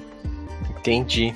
Entendi. 0.78 1.32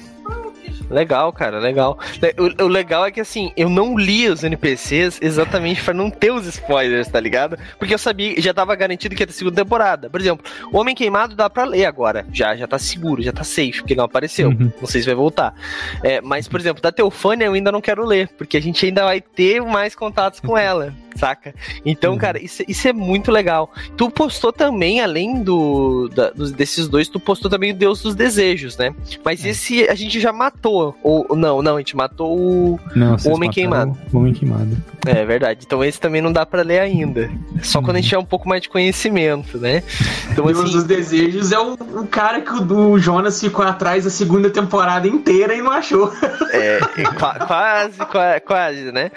Legal, 0.92 1.32
cara, 1.32 1.58
legal. 1.58 1.98
O, 2.38 2.64
o, 2.64 2.68
legal 2.68 3.06
é 3.06 3.10
que 3.10 3.20
assim, 3.20 3.50
eu 3.56 3.68
não 3.68 3.96
li 3.98 4.28
os 4.28 4.44
NPCs 4.44 5.18
exatamente 5.22 5.82
para 5.82 5.94
não 5.94 6.10
ter 6.10 6.30
os 6.30 6.46
spoilers, 6.46 7.08
tá 7.08 7.18
ligado? 7.18 7.58
Porque 7.78 7.94
eu 7.94 7.98
sabia, 7.98 8.40
já 8.40 8.52
tava 8.52 8.76
garantido 8.76 9.14
que 9.14 9.22
ia 9.22 9.26
ter 9.26 9.32
segunda 9.32 9.56
temporada. 9.56 10.10
Por 10.10 10.20
exemplo, 10.20 10.44
o 10.70 10.78
Homem 10.78 10.94
Queimado 10.94 11.34
dá 11.34 11.48
pra 11.48 11.64
ler 11.64 11.86
agora. 11.86 12.26
Já, 12.32 12.54
já 12.54 12.66
tá 12.66 12.78
seguro, 12.78 13.22
já 13.22 13.32
tá 13.32 13.42
safe, 13.42 13.80
porque 13.80 13.94
não 13.94 14.04
apareceu. 14.04 14.50
Uhum. 14.50 14.70
Não 14.80 14.86
sei 14.86 15.00
se 15.00 15.06
vai 15.06 15.14
voltar. 15.14 15.54
É, 16.02 16.20
mas, 16.20 16.46
por 16.46 16.60
exemplo, 16.60 16.82
da 16.82 16.92
Teofânia 16.92 17.46
eu 17.46 17.54
ainda 17.54 17.72
não 17.72 17.80
quero 17.80 18.04
ler, 18.04 18.28
porque 18.36 18.56
a 18.58 18.62
gente 18.62 18.84
ainda 18.84 19.04
vai 19.04 19.20
ter 19.20 19.62
mais 19.62 19.94
contatos 19.94 20.40
com 20.40 20.56
ela 20.58 20.94
saca? 21.16 21.54
Então, 21.84 22.12
uhum. 22.12 22.18
cara, 22.18 22.42
isso, 22.42 22.62
isso 22.66 22.88
é 22.88 22.92
muito 22.92 23.30
legal. 23.30 23.70
Tu 23.96 24.10
postou 24.10 24.52
também, 24.52 25.00
além 25.00 25.42
do, 25.42 26.08
da, 26.08 26.30
dos, 26.30 26.52
desses 26.52 26.88
dois, 26.88 27.08
tu 27.08 27.20
postou 27.20 27.50
também 27.50 27.72
o 27.72 27.74
Deus 27.74 28.02
dos 28.02 28.14
Desejos, 28.14 28.76
né? 28.76 28.94
Mas 29.24 29.44
é. 29.44 29.50
esse 29.50 29.88
a 29.88 29.94
gente 29.94 30.20
já 30.20 30.32
matou, 30.32 30.81
matou. 30.82 30.96
Ou, 31.02 31.36
não, 31.36 31.62
não, 31.62 31.76
a 31.76 31.78
gente 31.78 31.96
matou 31.96 32.36
o, 32.38 32.80
Não, 32.94 33.16
o 33.24 33.34
Homem 33.34 33.50
Queimado. 33.50 33.96
O 34.12 34.18
Homem 34.18 34.32
Queimado. 34.34 34.76
É 35.06 35.24
verdade. 35.24 35.60
Então 35.66 35.82
esse 35.84 36.00
também 36.00 36.20
não 36.22 36.32
dá 36.32 36.44
pra 36.46 36.62
ler 36.62 36.80
ainda. 36.80 37.30
Só 37.62 37.80
quando 37.80 37.96
a 37.96 38.00
gente 38.00 38.08
tiver 38.10 38.20
um 38.20 38.24
pouco 38.24 38.48
mais 38.48 38.62
de 38.62 38.68
conhecimento, 38.68 39.58
né? 39.58 39.82
Então, 40.30 40.46
Deus 40.46 40.60
assim, 40.60 40.72
dos 40.72 40.84
Desejos 40.84 41.52
é 41.52 41.58
o, 41.58 41.72
o 41.74 42.06
cara 42.06 42.40
que 42.40 42.52
o 42.52 42.60
do 42.60 42.98
Jonas 42.98 43.40
ficou 43.40 43.64
atrás 43.64 44.06
a 44.06 44.10
segunda 44.10 44.48
temporada 44.50 45.06
inteira 45.08 45.54
e 45.54 45.62
não 45.62 45.70
achou. 45.72 46.12
É, 46.54 46.78
qua- 47.18 47.38
quase, 47.46 47.96
qua- 48.04 48.40
quase, 48.40 48.92
né? 48.92 49.10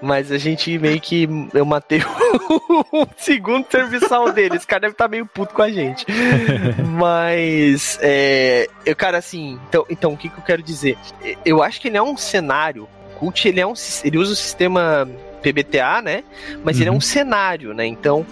Mas 0.00 0.30
a 0.30 0.38
gente 0.38 0.78
meio 0.78 1.00
que. 1.00 1.28
Eu 1.52 1.64
matei 1.66 2.00
o 2.92 3.06
segundo 3.16 3.66
serviçal 3.68 4.30
dele. 4.32 4.54
Esse 4.56 4.66
cara 4.66 4.82
deve 4.82 4.92
estar 4.92 5.08
meio 5.08 5.26
puto 5.26 5.52
com 5.52 5.62
a 5.62 5.68
gente. 5.70 6.06
Mas. 6.86 7.98
É, 8.00 8.68
eu, 8.84 8.94
cara, 8.94 9.18
assim. 9.18 9.58
Então, 9.68 9.84
então, 9.90 10.12
o 10.12 10.16
que, 10.16 10.28
que 10.28 10.38
eu 10.38 10.44
quero 10.44 10.62
dizer? 10.62 10.96
Eu 11.44 11.62
acho 11.62 11.80
que 11.80 11.88
ele 11.88 11.96
é 11.96 12.02
um 12.02 12.16
cenário. 12.16 12.88
O 13.14 13.18
Cult, 13.18 13.46
ele, 13.48 13.60
é 13.60 13.66
um, 13.66 13.74
ele 14.04 14.18
usa 14.18 14.32
o 14.32 14.36
sistema 14.36 15.08
PBTA, 15.42 16.02
né? 16.02 16.24
Mas 16.64 16.78
ele 16.80 16.88
é 16.88 16.92
um 16.92 16.96
Uhum. 16.96 17.00
cenário, 17.00 17.72
né? 17.74 17.86
Então. 17.86 18.26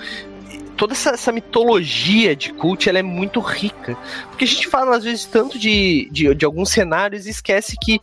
Toda 0.77 0.93
essa, 0.93 1.11
essa 1.11 1.31
mitologia 1.31 2.35
de 2.35 2.53
cult 2.53 2.89
ela 2.89 2.99
é 2.99 3.03
muito 3.03 3.39
rica. 3.39 3.97
Porque 4.29 4.43
a 4.43 4.47
gente 4.49 4.67
fala, 4.67 4.97
às 4.97 5.05
vezes, 5.05 5.25
tanto 5.25 5.57
de, 5.57 6.09
de, 6.11 6.35
de 6.35 6.45
alguns 6.45 6.71
cenários 6.71 7.27
e 7.27 7.31
esquece 7.31 7.77
que 7.81 8.01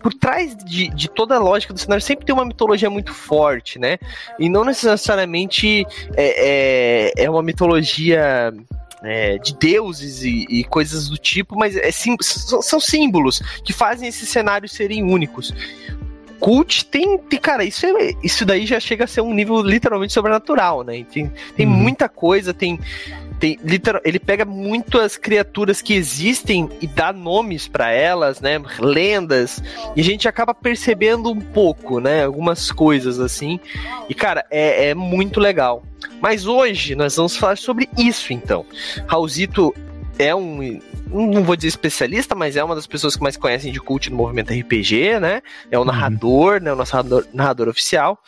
por 0.00 0.14
trás 0.14 0.56
de, 0.56 0.88
de 0.88 1.10
toda 1.10 1.36
a 1.36 1.38
lógica 1.38 1.74
do 1.74 1.78
cenário 1.78 2.02
sempre 2.02 2.24
tem 2.24 2.34
uma 2.34 2.46
mitologia 2.46 2.88
muito 2.88 3.12
forte, 3.12 3.78
né? 3.78 3.98
E 4.38 4.48
não 4.48 4.64
necessariamente 4.64 5.86
é, 6.16 7.12
é, 7.18 7.24
é 7.24 7.30
uma 7.30 7.42
mitologia 7.42 8.54
é, 9.04 9.38
de 9.38 9.54
deuses 9.56 10.22
e, 10.22 10.46
e 10.48 10.64
coisas 10.64 11.08
do 11.08 11.16
tipo, 11.18 11.56
mas 11.56 11.76
é 11.76 11.90
sim- 11.90 12.16
são, 12.20 12.80
símbolos 12.80 13.40
que 13.64 13.72
fazem 13.72 14.08
esses 14.08 14.28
cenários 14.28 14.72
serem 14.72 15.02
únicos. 15.02 15.52
Cult 16.40 16.84
tem, 16.86 17.16
tem 17.18 17.38
cara, 17.38 17.64
isso, 17.64 17.86
é, 17.86 18.12
isso 18.22 18.44
daí 18.44 18.66
já 18.66 18.78
chega 18.78 19.04
a 19.04 19.06
ser 19.06 19.20
um 19.22 19.32
nível 19.32 19.62
literalmente 19.62 20.12
sobrenatural, 20.12 20.82
né? 20.84 21.04
Tem, 21.04 21.32
tem 21.56 21.66
Uhum. 21.66 21.72
muita 21.72 22.08
coisa, 22.08 22.52
tem, 22.52 22.78
tem 23.38 23.58
literal, 23.62 24.00
ele 24.04 24.18
pega 24.18 24.44
muitas 24.44 25.16
criaturas 25.16 25.82
que 25.82 25.94
existem 25.94 26.68
e 26.80 26.86
dá 26.86 27.12
nomes 27.12 27.68
pra 27.68 27.90
elas, 27.90 28.40
né? 28.40 28.60
Lendas, 28.78 29.62
e 29.96 30.00
a 30.00 30.04
gente 30.04 30.28
acaba 30.28 30.54
percebendo 30.54 31.30
um 31.30 31.40
pouco, 31.40 32.00
né? 32.00 32.24
Algumas 32.24 32.70
coisas 32.70 33.20
assim. 33.20 33.60
E 34.08 34.14
cara, 34.14 34.44
é, 34.50 34.90
é 34.90 34.94
muito 34.94 35.40
legal. 35.40 35.82
Mas 36.20 36.46
hoje 36.46 36.94
nós 36.94 37.16
vamos 37.16 37.36
falar 37.36 37.56
sobre 37.56 37.88
isso 37.96 38.32
então. 38.32 38.64
Raulzito 39.06 39.74
é 40.18 40.34
um. 40.34 40.80
Não 41.10 41.44
vou 41.44 41.54
dizer 41.54 41.68
especialista, 41.68 42.34
mas 42.34 42.56
é 42.56 42.64
uma 42.64 42.74
das 42.74 42.86
pessoas 42.86 43.14
que 43.14 43.22
mais 43.22 43.36
conhecem 43.36 43.72
de 43.72 43.80
cult 43.80 44.10
no 44.10 44.16
movimento 44.16 44.52
RPG, 44.52 45.20
né? 45.20 45.42
É 45.70 45.78
o 45.78 45.84
narrador, 45.84 46.60
né? 46.60 46.72
O 46.72 46.76
nosso 46.76 46.96
narrador, 46.96 47.26
narrador 47.32 47.68
oficial. 47.68 48.18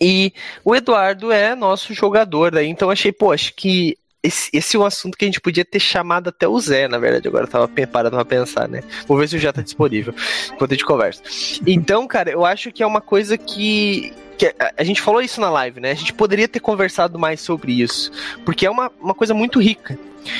E 0.00 0.32
o 0.64 0.74
Eduardo 0.74 1.30
é 1.32 1.54
nosso 1.54 1.92
jogador 1.92 2.52
daí, 2.52 2.68
então 2.68 2.90
achei, 2.90 3.12
pô, 3.12 3.32
acho 3.32 3.54
que 3.54 3.96
esse, 4.26 4.50
esse 4.52 4.76
é 4.76 4.80
um 4.80 4.84
assunto 4.84 5.16
que 5.16 5.24
a 5.24 5.28
gente 5.28 5.40
podia 5.40 5.64
ter 5.64 5.78
chamado 5.78 6.28
até 6.28 6.48
o 6.48 6.58
Zé, 6.58 6.88
na 6.88 6.98
verdade, 6.98 7.28
agora 7.28 7.44
eu 7.44 7.48
tava 7.48 7.68
parando 7.90 8.16
pra 8.16 8.24
pensar, 8.24 8.68
né? 8.68 8.82
Vou 9.06 9.16
ver 9.16 9.28
se 9.28 9.36
o 9.36 9.38
já 9.38 9.52
tá 9.52 9.62
disponível 9.62 10.14
enquanto 10.52 10.72
a 10.72 10.74
gente 10.74 10.84
conversa. 10.84 11.22
Então, 11.66 12.06
cara, 12.06 12.30
eu 12.30 12.44
acho 12.44 12.72
que 12.72 12.82
é 12.82 12.86
uma 12.86 13.00
coisa 13.00 13.38
que. 13.38 14.12
Que 14.36 14.46
a, 14.46 14.72
a 14.76 14.84
gente 14.84 15.00
falou 15.00 15.20
isso 15.22 15.40
na 15.40 15.50
live, 15.50 15.80
né? 15.80 15.90
A 15.90 15.94
gente 15.94 16.12
poderia 16.12 16.46
ter 16.48 16.60
conversado 16.60 17.18
mais 17.18 17.40
sobre 17.40 17.80
isso. 17.80 18.10
Porque 18.44 18.66
é 18.66 18.70
uma, 18.70 18.90
uma 19.00 19.14
coisa 19.14 19.32
muito 19.34 19.60
rica. 19.60 19.98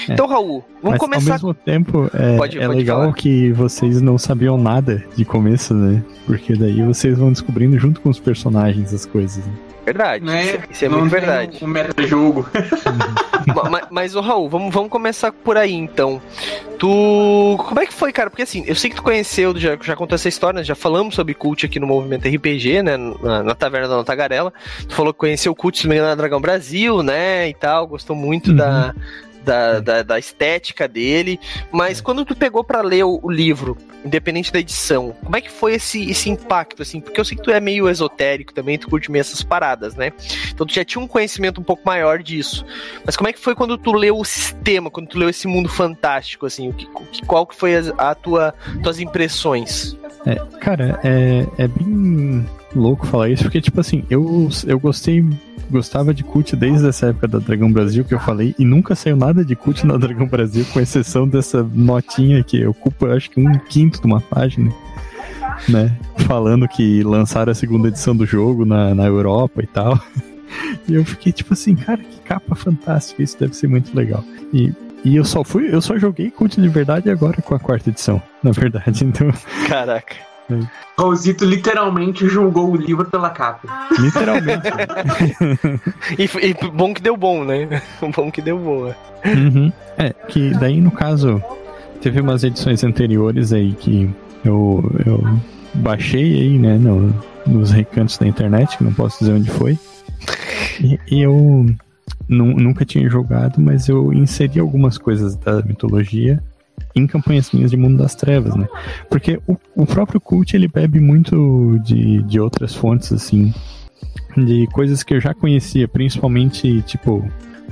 É. 0.08 0.12
Então, 0.12 0.26
Raul, 0.26 0.64
vamos 0.82 0.92
Mas 0.92 0.98
começar. 0.98 1.30
ao 1.34 1.36
mesmo 1.36 1.54
tempo, 1.54 2.10
é, 2.12 2.36
Pode- 2.36 2.58
é 2.58 2.66
pode 2.66 2.78
legal 2.78 3.00
falar. 3.02 3.12
que 3.14 3.52
vocês 3.52 4.02
não 4.02 4.18
sabiam 4.18 4.58
nada 4.58 5.04
de 5.14 5.24
começo, 5.24 5.72
né? 5.74 6.02
Porque 6.26 6.54
daí 6.54 6.82
vocês 6.82 7.16
vão 7.16 7.30
descobrindo 7.32 7.78
junto 7.78 8.00
com 8.00 8.08
os 8.10 8.18
personagens 8.18 8.92
as 8.92 9.06
coisas. 9.06 9.44
né? 9.46 9.52
Verdade. 9.84 10.24
Né? 10.24 10.42
Isso, 10.44 10.58
isso 10.72 10.84
é 10.84 10.88
Não 10.88 10.98
muito 10.98 11.12
verdade. 11.12 11.58
O 11.62 11.68
meta-jogo. 11.68 12.44
Ma- 13.54 13.70
ma- 13.70 13.86
mas, 13.92 14.16
ô 14.16 14.20
Raul, 14.20 14.48
vamos, 14.48 14.74
vamos 14.74 14.90
começar 14.90 15.30
por 15.30 15.56
aí 15.56 15.72
então. 15.72 16.20
Tu. 16.80 16.86
Como 17.58 17.80
é 17.80 17.86
que 17.86 17.92
foi, 17.94 18.12
cara? 18.12 18.28
Porque 18.28 18.42
assim, 18.42 18.64
eu 18.66 18.74
sei 18.74 18.90
que 18.90 18.96
tu 18.96 19.02
conheceu, 19.02 19.56
já, 19.56 19.78
já 19.80 19.94
contou 19.94 20.16
essa 20.16 20.28
história, 20.28 20.58
né? 20.58 20.64
já 20.64 20.74
falamos 20.74 21.14
sobre 21.14 21.32
cult 21.32 21.64
aqui 21.64 21.78
no 21.78 21.86
movimento 21.86 22.26
RPG, 22.28 22.82
né? 22.82 22.96
Na, 22.96 23.42
na 23.44 23.54
Taverna 23.54 23.85
da 23.88 24.04
Tagarela. 24.04 24.52
Falou 24.88 25.12
que 25.12 25.18
conheceu 25.20 25.52
o 25.52 25.54
cult, 25.54 25.78
se 25.78 25.84
não 25.84 25.90
me 25.90 25.96
engano, 25.96 26.08
na 26.10 26.14
Dragão 26.14 26.40
Brasil, 26.40 27.02
né? 27.02 27.48
E 27.48 27.54
tal, 27.54 27.86
gostou 27.86 28.14
muito 28.16 28.50
Uhum. 28.50 28.56
da. 28.56 28.94
Da, 29.46 29.78
da, 29.78 30.02
da 30.02 30.18
estética 30.18 30.88
dele, 30.88 31.38
mas 31.70 32.00
quando 32.00 32.24
tu 32.24 32.34
pegou 32.34 32.64
pra 32.64 32.82
ler 32.82 33.04
o, 33.04 33.20
o 33.22 33.30
livro, 33.30 33.78
independente 34.04 34.52
da 34.52 34.58
edição, 34.58 35.14
como 35.22 35.36
é 35.36 35.40
que 35.40 35.50
foi 35.50 35.74
esse, 35.74 36.10
esse 36.10 36.28
impacto, 36.28 36.82
assim? 36.82 37.00
Porque 37.00 37.20
eu 37.20 37.24
sei 37.24 37.36
que 37.36 37.44
tu 37.44 37.52
é 37.52 37.60
meio 37.60 37.88
esotérico 37.88 38.52
também, 38.52 38.76
tu 38.76 38.88
curte 38.88 39.08
meio 39.08 39.20
essas 39.20 39.44
paradas, 39.44 39.94
né? 39.94 40.12
Então 40.50 40.66
tu 40.66 40.74
já 40.74 40.84
tinha 40.84 41.00
um 41.00 41.06
conhecimento 41.06 41.60
um 41.60 41.64
pouco 41.64 41.82
maior 41.86 42.22
disso. 42.22 42.66
Mas 43.04 43.16
como 43.16 43.28
é 43.28 43.32
que 43.32 43.38
foi 43.38 43.54
quando 43.54 43.78
tu 43.78 43.92
leu 43.92 44.18
o 44.18 44.24
sistema, 44.24 44.90
quando 44.90 45.06
tu 45.06 45.18
leu 45.18 45.28
esse 45.28 45.46
mundo 45.46 45.68
fantástico, 45.68 46.44
assim? 46.44 46.68
O 46.68 46.72
que, 46.72 46.88
qual 47.24 47.46
que 47.46 47.54
foi 47.54 47.76
as 47.76 47.88
a 47.96 48.16
tua, 48.16 48.52
tuas 48.82 48.98
impressões? 48.98 49.96
É, 50.26 50.34
cara, 50.58 50.98
é, 51.04 51.46
é 51.56 51.68
bem 51.68 52.44
louco 52.74 53.06
falar 53.06 53.30
isso, 53.30 53.44
porque, 53.44 53.60
tipo 53.60 53.80
assim, 53.80 54.04
eu, 54.10 54.48
eu 54.66 54.78
gostei, 54.78 55.24
gostava 55.70 56.12
de 56.14 56.22
cult 56.22 56.54
desde 56.56 56.88
essa 56.88 57.06
época 57.06 57.28
da 57.28 57.38
Dragão 57.38 57.72
Brasil 57.72 58.04
que 58.04 58.14
eu 58.14 58.20
falei, 58.20 58.54
e 58.58 58.64
nunca 58.64 58.94
saiu 58.94 59.16
nada 59.16 59.44
de 59.44 59.54
cult 59.54 59.86
na 59.86 59.96
Dragão 59.96 60.26
Brasil, 60.26 60.64
com 60.72 60.80
exceção 60.80 61.26
dessa 61.28 61.62
notinha 61.62 62.42
que 62.42 62.64
ocupa, 62.66 63.08
acho 63.08 63.30
que 63.30 63.40
um 63.40 63.58
quinto 63.58 64.00
de 64.00 64.06
uma 64.06 64.20
página, 64.20 64.72
né? 65.68 65.96
Falando 66.18 66.68
que 66.68 67.02
lançaram 67.02 67.52
a 67.52 67.54
segunda 67.54 67.88
edição 67.88 68.14
do 68.14 68.26
jogo 68.26 68.64
na, 68.64 68.94
na 68.94 69.04
Europa 69.04 69.62
e 69.62 69.66
tal. 69.66 70.00
E 70.88 70.94
eu 70.94 71.04
fiquei 71.04 71.32
tipo 71.32 71.54
assim, 71.54 71.74
cara, 71.74 71.98
que 71.98 72.20
capa 72.20 72.54
fantástica, 72.54 73.22
isso 73.22 73.38
deve 73.38 73.54
ser 73.54 73.66
muito 73.66 73.94
legal. 73.94 74.24
E, 74.52 74.72
e 75.04 75.16
eu 75.16 75.24
só 75.24 75.42
fui, 75.42 75.74
eu 75.74 75.80
só 75.80 75.98
joguei 75.98 76.30
cult 76.30 76.60
de 76.60 76.68
verdade 76.68 77.10
agora 77.10 77.42
com 77.42 77.54
a 77.54 77.58
quarta 77.58 77.90
edição, 77.90 78.22
na 78.42 78.52
verdade, 78.52 79.04
então. 79.04 79.32
Caraca. 79.68 80.35
Raulzito 80.98 81.44
literalmente 81.44 82.28
julgou 82.28 82.72
o 82.72 82.76
livro 82.76 83.04
pela 83.06 83.30
capa. 83.30 83.88
Literalmente. 83.98 84.68
E, 86.18 86.24
e 86.48 86.54
bom 86.70 86.94
que 86.94 87.02
deu 87.02 87.16
bom, 87.16 87.44
né? 87.44 87.82
Bom 88.14 88.30
que 88.30 88.40
deu 88.40 88.58
boa. 88.58 88.96
Uhum. 89.24 89.72
É, 89.98 90.10
que 90.28 90.50
daí 90.54 90.80
no 90.80 90.90
caso, 90.90 91.42
teve 92.00 92.20
umas 92.20 92.44
edições 92.44 92.84
anteriores 92.84 93.52
aí 93.52 93.72
que 93.72 94.08
eu, 94.44 94.84
eu 95.04 95.22
baixei 95.74 96.40
aí, 96.40 96.58
né, 96.58 96.78
no, 96.78 97.12
nos 97.46 97.70
recantos 97.70 98.16
da 98.18 98.26
internet, 98.26 98.78
que 98.78 98.84
não 98.84 98.92
posso 98.92 99.18
dizer 99.18 99.32
onde 99.32 99.50
foi. 99.50 99.78
E, 100.80 100.98
e 101.10 101.22
eu 101.22 101.66
nu- 102.28 102.54
nunca 102.56 102.84
tinha 102.84 103.08
jogado, 103.10 103.60
mas 103.60 103.88
eu 103.88 104.12
inseri 104.12 104.60
algumas 104.60 104.96
coisas 104.96 105.34
da 105.36 105.60
mitologia 105.62 106.42
em 106.96 107.06
campanhas 107.06 107.52
minhas 107.52 107.70
de 107.70 107.76
Mundo 107.76 107.98
das 107.98 108.14
Trevas, 108.14 108.56
né? 108.56 108.66
Porque 109.10 109.38
o, 109.46 109.56
o 109.76 109.86
próprio 109.86 110.18
cult, 110.20 110.56
ele 110.56 110.66
bebe 110.66 110.98
muito 110.98 111.78
de, 111.84 112.22
de 112.22 112.40
outras 112.40 112.74
fontes, 112.74 113.12
assim, 113.12 113.52
de 114.36 114.66
coisas 114.72 115.02
que 115.02 115.14
eu 115.14 115.20
já 115.20 115.34
conhecia, 115.34 115.86
principalmente, 115.86 116.80
tipo, 116.82 117.22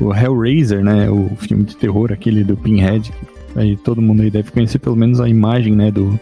o 0.01 0.15
Hellraiser, 0.15 0.85
né? 0.85 1.09
O 1.11 1.31
filme 1.37 1.65
de 1.65 1.75
terror, 1.77 2.13
aquele 2.13 2.45
do 2.45 2.57
Pinhead. 2.57 3.11
Aí 3.57 3.77
todo 3.77 4.03
mundo 4.03 4.23
aí 4.23 4.31
deve 4.31 4.51
conhecer 4.51 4.79
pelo 4.79 4.97
menos 4.97 5.21
a 5.21 5.29
imagem, 5.29 5.75
né? 5.75 5.91
Do, 5.91 6.19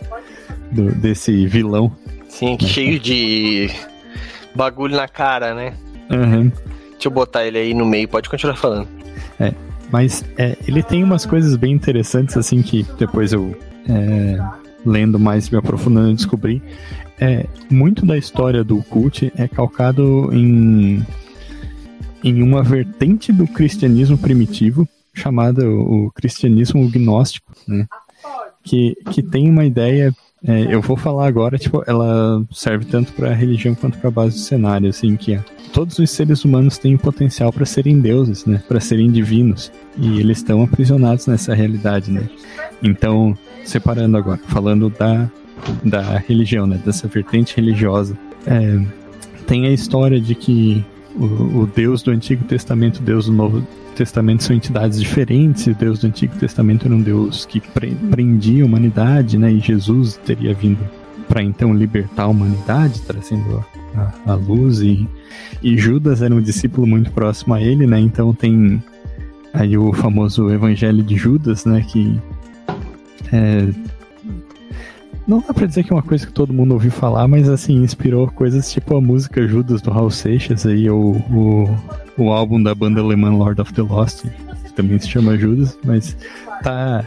do- 0.71 0.93
desse 0.95 1.47
vilão. 1.47 1.91
Sim, 2.29 2.57
que 2.57 2.67
cheio 2.67 2.99
de 3.01 3.69
bagulho 4.55 4.97
na 4.97 5.09
cara, 5.09 5.55
né? 5.55 5.75
Aham. 6.11 6.53
Deixa 6.93 7.09
eu 7.09 7.11
botar 7.11 7.45
ele 7.45 7.59
aí 7.59 7.75
no 7.75 7.85
meio, 7.85 8.07
pode 8.07 8.29
continuar 8.31 8.57
falando. 8.57 8.87
Mas 9.93 10.25
é, 10.39 10.57
ele 10.67 10.83
tem 10.83 11.05
umas 11.05 11.27
coisas 11.27 11.55
bem 11.55 11.75
interessantes, 11.75 12.35
assim, 12.37 12.63
que 12.63 12.83
depois 12.99 13.33
eu, 13.35 13.55
é, 13.87 14.39
lendo 14.87 15.19
mais, 15.21 15.51
me 15.51 15.59
aprofundando, 15.59 16.15
descobri. 16.15 16.63
É, 17.21 17.47
muito 17.71 18.07
da 18.07 18.17
história 18.17 18.65
do 18.65 18.83
cult 18.85 19.31
é 19.37 19.47
calcado 19.47 20.31
em, 20.33 21.05
em 22.25 22.43
uma 22.43 22.63
vertente 22.63 23.33
do 23.33 23.47
cristianismo 23.47 24.17
primitivo, 24.17 24.89
chamada 25.13 25.69
o, 25.69 26.07
o 26.07 26.11
cristianismo 26.11 26.89
gnóstico, 26.89 27.53
né? 27.69 27.87
Que, 28.65 28.97
que 29.11 29.23
tem 29.23 29.51
uma 29.51 29.65
ideia 29.65 30.15
é, 30.47 30.75
eu 30.75 30.81
vou 30.81 30.97
falar 30.97 31.27
agora, 31.27 31.57
tipo, 31.57 31.83
ela 31.87 32.45
serve 32.51 32.85
tanto 32.85 33.13
para 33.13 33.33
religião 33.33 33.75
quanto 33.75 33.99
para 33.99 34.11
base 34.11 34.35
do 34.37 34.41
cenário, 34.41 34.89
assim, 34.89 35.17
que 35.17 35.35
é, 35.35 35.45
todos 35.73 35.99
os 35.99 36.11
seres 36.11 36.45
humanos 36.45 36.79
têm 36.79 36.95
o 36.95 36.99
potencial 36.99 37.53
para 37.53 37.65
serem 37.65 38.01
deuses, 38.01 38.45
né, 38.45 38.63
para 38.67 38.81
serem 38.81 39.11
divinos, 39.11 39.71
e 39.97 40.19
eles 40.21 40.39
estão 40.39 40.63
aprisionados 40.63 41.27
nessa 41.27 41.55
realidade, 41.55 42.11
né. 42.11 42.29
Então, 42.83 43.37
separando 43.65 44.17
agora, 44.17 44.41
falando 44.49 44.91
da 44.91 45.31
da 45.85 46.19
religião, 46.19 46.67
né, 46.67 46.81
dessa 46.85 47.07
vertente 47.07 47.55
religiosa, 47.57 48.19
é, 48.47 48.81
tem 49.47 49.67
a 49.67 49.71
história 49.71 50.21
de 50.21 50.35
que 50.35 50.85
o, 51.15 51.61
o 51.61 51.67
Deus 51.67 52.03
do 52.03 52.11
Antigo 52.11 52.45
Testamento 52.45 53.01
e 53.01 53.03
Deus 53.03 53.27
do 53.27 53.33
Novo 53.33 53.67
Testamento 53.95 54.43
são 54.43 54.57
entidades 54.57 55.01
diferentes. 55.01 55.67
O 55.67 55.75
Deus 55.75 55.99
do 55.99 56.07
Antigo 56.07 56.35
Testamento 56.37 56.87
era 56.87 56.95
um 56.95 57.03
Deus 57.03 57.45
que 57.45 57.61
pre 57.61 57.95
prendia 58.11 58.63
a 58.63 58.67
humanidade, 58.67 59.37
né? 59.37 59.53
E 59.53 59.61
Jesus 59.61 60.19
teria 60.25 60.55
vindo 60.55 60.81
para 61.29 61.43
então 61.43 61.75
libertar 61.75 62.25
a 62.25 62.29
humanidade, 62.29 63.01
trazendo 63.03 63.65
a, 63.95 64.33
a 64.33 64.35
luz. 64.35 64.81
E, 64.81 65.09
e 65.63 65.77
Judas 65.77 66.23
era 66.23 66.35
um 66.35 66.41
discípulo 66.41 66.87
muito 66.87 67.11
próximo 67.13 67.55
a 67.55 67.61
ele, 67.61 67.87
né? 67.87 68.01
Então 68.01 68.33
tem 68.33 68.83
aí 69.53 69.77
o 69.77 69.93
famoso 69.93 70.51
Evangelho 70.51 71.03
de 71.03 71.17
Judas, 71.17 71.65
né? 71.65 71.85
Que 71.89 72.19
é, 73.33 73.69
não 75.27 75.41
dá 75.41 75.55
pra 75.55 75.67
dizer 75.67 75.85
que 75.85 75.93
é 75.93 75.97
uma 75.97 76.03
coisa 76.03 76.27
que 76.27 76.33
todo 76.33 76.53
mundo 76.53 76.73
ouviu 76.73 76.91
falar, 76.91 77.29
mas 77.29 77.49
assim, 77.49 77.83
inspirou 77.83 78.29
coisas 78.29 78.71
tipo 78.73 78.97
a 78.97 79.01
música 79.01 79.47
Judas 79.47 79.81
do 79.81 79.91
Raul 79.91 80.11
Seixas 80.11 80.67
aí, 80.67 80.89
ou 80.91 81.17
o, 81.31 81.79
o 82.19 82.31
álbum 82.31 82.63
da 82.63 82.75
banda 82.75 83.01
alemã 83.01 83.31
Lord 83.31 83.61
of 83.61 83.73
the 83.73 83.83
Lost, 83.83 84.25
que 84.65 84.73
também 84.73 84.99
se 84.99 85.09
chama 85.09 85.37
Judas, 85.37 85.79
mas 85.85 86.17
tá. 86.63 87.05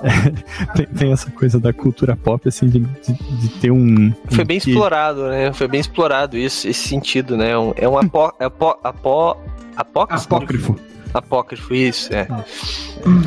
tem, 0.74 0.86
tem, 0.86 1.12
essa 1.12 1.30
coisa 1.30 1.60
da 1.60 1.74
cultura 1.74 2.16
pop, 2.16 2.48
assim, 2.48 2.66
de, 2.68 2.80
de, 2.80 3.12
de 3.12 3.48
ter 3.60 3.70
um. 3.70 4.10
Foi 4.30 4.44
bem 4.44 4.58
que... 4.58 4.70
explorado, 4.70 5.28
né? 5.28 5.52
Foi 5.52 5.68
bem 5.68 5.80
explorado 5.80 6.38
isso, 6.38 6.66
esse 6.66 6.88
sentido, 6.88 7.36
né? 7.36 7.56
Um, 7.58 7.74
é 7.76 7.86
um 7.86 7.98
apó, 7.98 8.32
apó, 8.38 8.80
apó, 8.82 9.38
apócrifo. 10.08 10.76
Apócrifo, 11.12 11.74
isso, 11.74 12.14
é. 12.14 12.26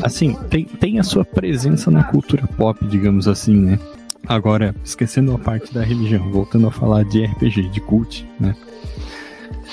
Assim, 0.02 0.34
tem, 0.48 0.64
tem 0.64 0.98
a 0.98 1.04
sua 1.04 1.24
presença 1.24 1.90
na 1.90 2.02
cultura 2.02 2.46
pop, 2.56 2.84
digamos 2.86 3.28
assim, 3.28 3.54
né? 3.54 3.78
Agora, 4.26 4.74
esquecendo 4.84 5.34
a 5.34 5.38
parte 5.38 5.72
da 5.72 5.82
religião, 5.82 6.30
voltando 6.30 6.66
a 6.66 6.70
falar 6.70 7.04
de 7.04 7.24
RPG, 7.24 7.68
de 7.68 7.80
cult, 7.80 8.26
né? 8.40 8.54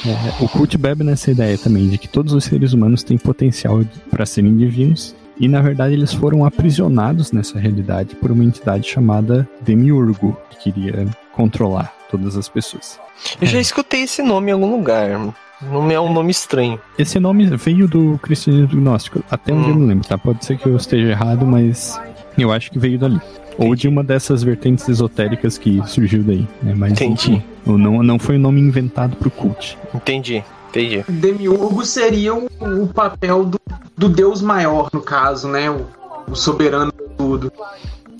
É, 0.06 0.44
o 0.44 0.48
cult 0.50 0.78
bebe 0.78 1.04
nessa 1.04 1.30
ideia 1.30 1.58
também 1.58 1.88
de 1.88 1.98
que 1.98 2.08
todos 2.08 2.34
os 2.34 2.44
seres 2.44 2.74
humanos 2.74 3.04
têm 3.04 3.18
potencial 3.18 3.84
para 4.10 4.26
serem 4.26 4.58
divinos 4.58 5.16
e 5.40 5.48
na 5.48 5.62
verdade 5.62 5.94
eles 5.94 6.14
foram 6.14 6.44
aprisionados 6.44 7.32
nessa 7.32 7.60
realidade 7.60 8.16
por 8.16 8.32
uma 8.32 8.44
entidade 8.44 8.88
chamada 8.88 9.48
Demiurgo, 9.62 10.36
que 10.50 10.72
queria 10.72 11.08
controlar 11.34 11.94
todas 12.10 12.36
as 12.36 12.50
pessoas. 12.50 13.00
Eu 13.40 13.48
já 13.48 13.60
escutei 13.60 14.04
esse 14.04 14.22
nome 14.22 14.50
em 14.50 14.54
algum 14.54 14.72
lugar. 14.72 15.20
Não 15.62 15.92
é 15.92 16.00
um 16.00 16.12
nome 16.12 16.32
estranho. 16.32 16.80
Esse 16.98 17.20
nome 17.20 17.46
veio 17.56 17.88
do 17.88 18.20
cristianismo 18.22 18.82
gnóstico, 18.82 19.24
até 19.30 19.54
onde 19.54 19.70
hum. 19.70 19.74
eu 19.74 19.76
me 19.76 19.86
lembro, 19.86 20.08
tá? 20.08 20.18
Pode 20.18 20.44
ser 20.44 20.58
que 20.58 20.66
eu 20.66 20.76
esteja 20.76 21.10
errado, 21.10 21.46
mas 21.46 22.00
eu 22.38 22.52
acho 22.52 22.72
que 22.72 22.80
veio 22.80 22.98
dali. 22.98 23.22
Ou 23.58 23.76
de 23.76 23.88
uma 23.88 24.04
dessas 24.04 24.44
vertentes 24.44 24.88
esotéricas 24.88 25.58
que 25.58 25.82
surgiu 25.88 26.24
daí. 26.24 26.48
Né? 26.62 26.74
Mas, 26.76 26.94
Entendi. 26.94 27.44
Não, 27.66 28.02
não 28.02 28.18
foi 28.18 28.38
um 28.38 28.40
nome 28.40 28.62
inventado 28.62 29.16
pro 29.16 29.30
cult. 29.30 29.78
Entendi. 29.94 30.44
Entendi. 30.70 31.04
Demiurgo 31.08 31.84
seria 31.86 32.34
o, 32.34 32.48
o 32.84 32.88
papel 32.88 33.46
do, 33.46 33.60
do, 33.98 34.08
deus 34.08 34.42
maior, 34.42 34.90
no 34.94 35.02
caso, 35.02 35.50
né? 35.50 35.70
O, 35.70 35.86
o 36.30 36.36
soberano 36.36 36.92
de 36.94 37.16
tudo. 37.18 37.52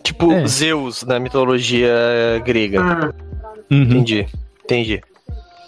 Tipo 0.04 0.34
é. 0.34 0.46
Zeus 0.46 1.04
na 1.04 1.20
mitologia 1.20 1.90
grega. 2.46 2.82
Ah. 2.82 3.14
Uhum. 3.72 3.84
Entendi. 3.84 4.28
Entendi. 4.66 5.02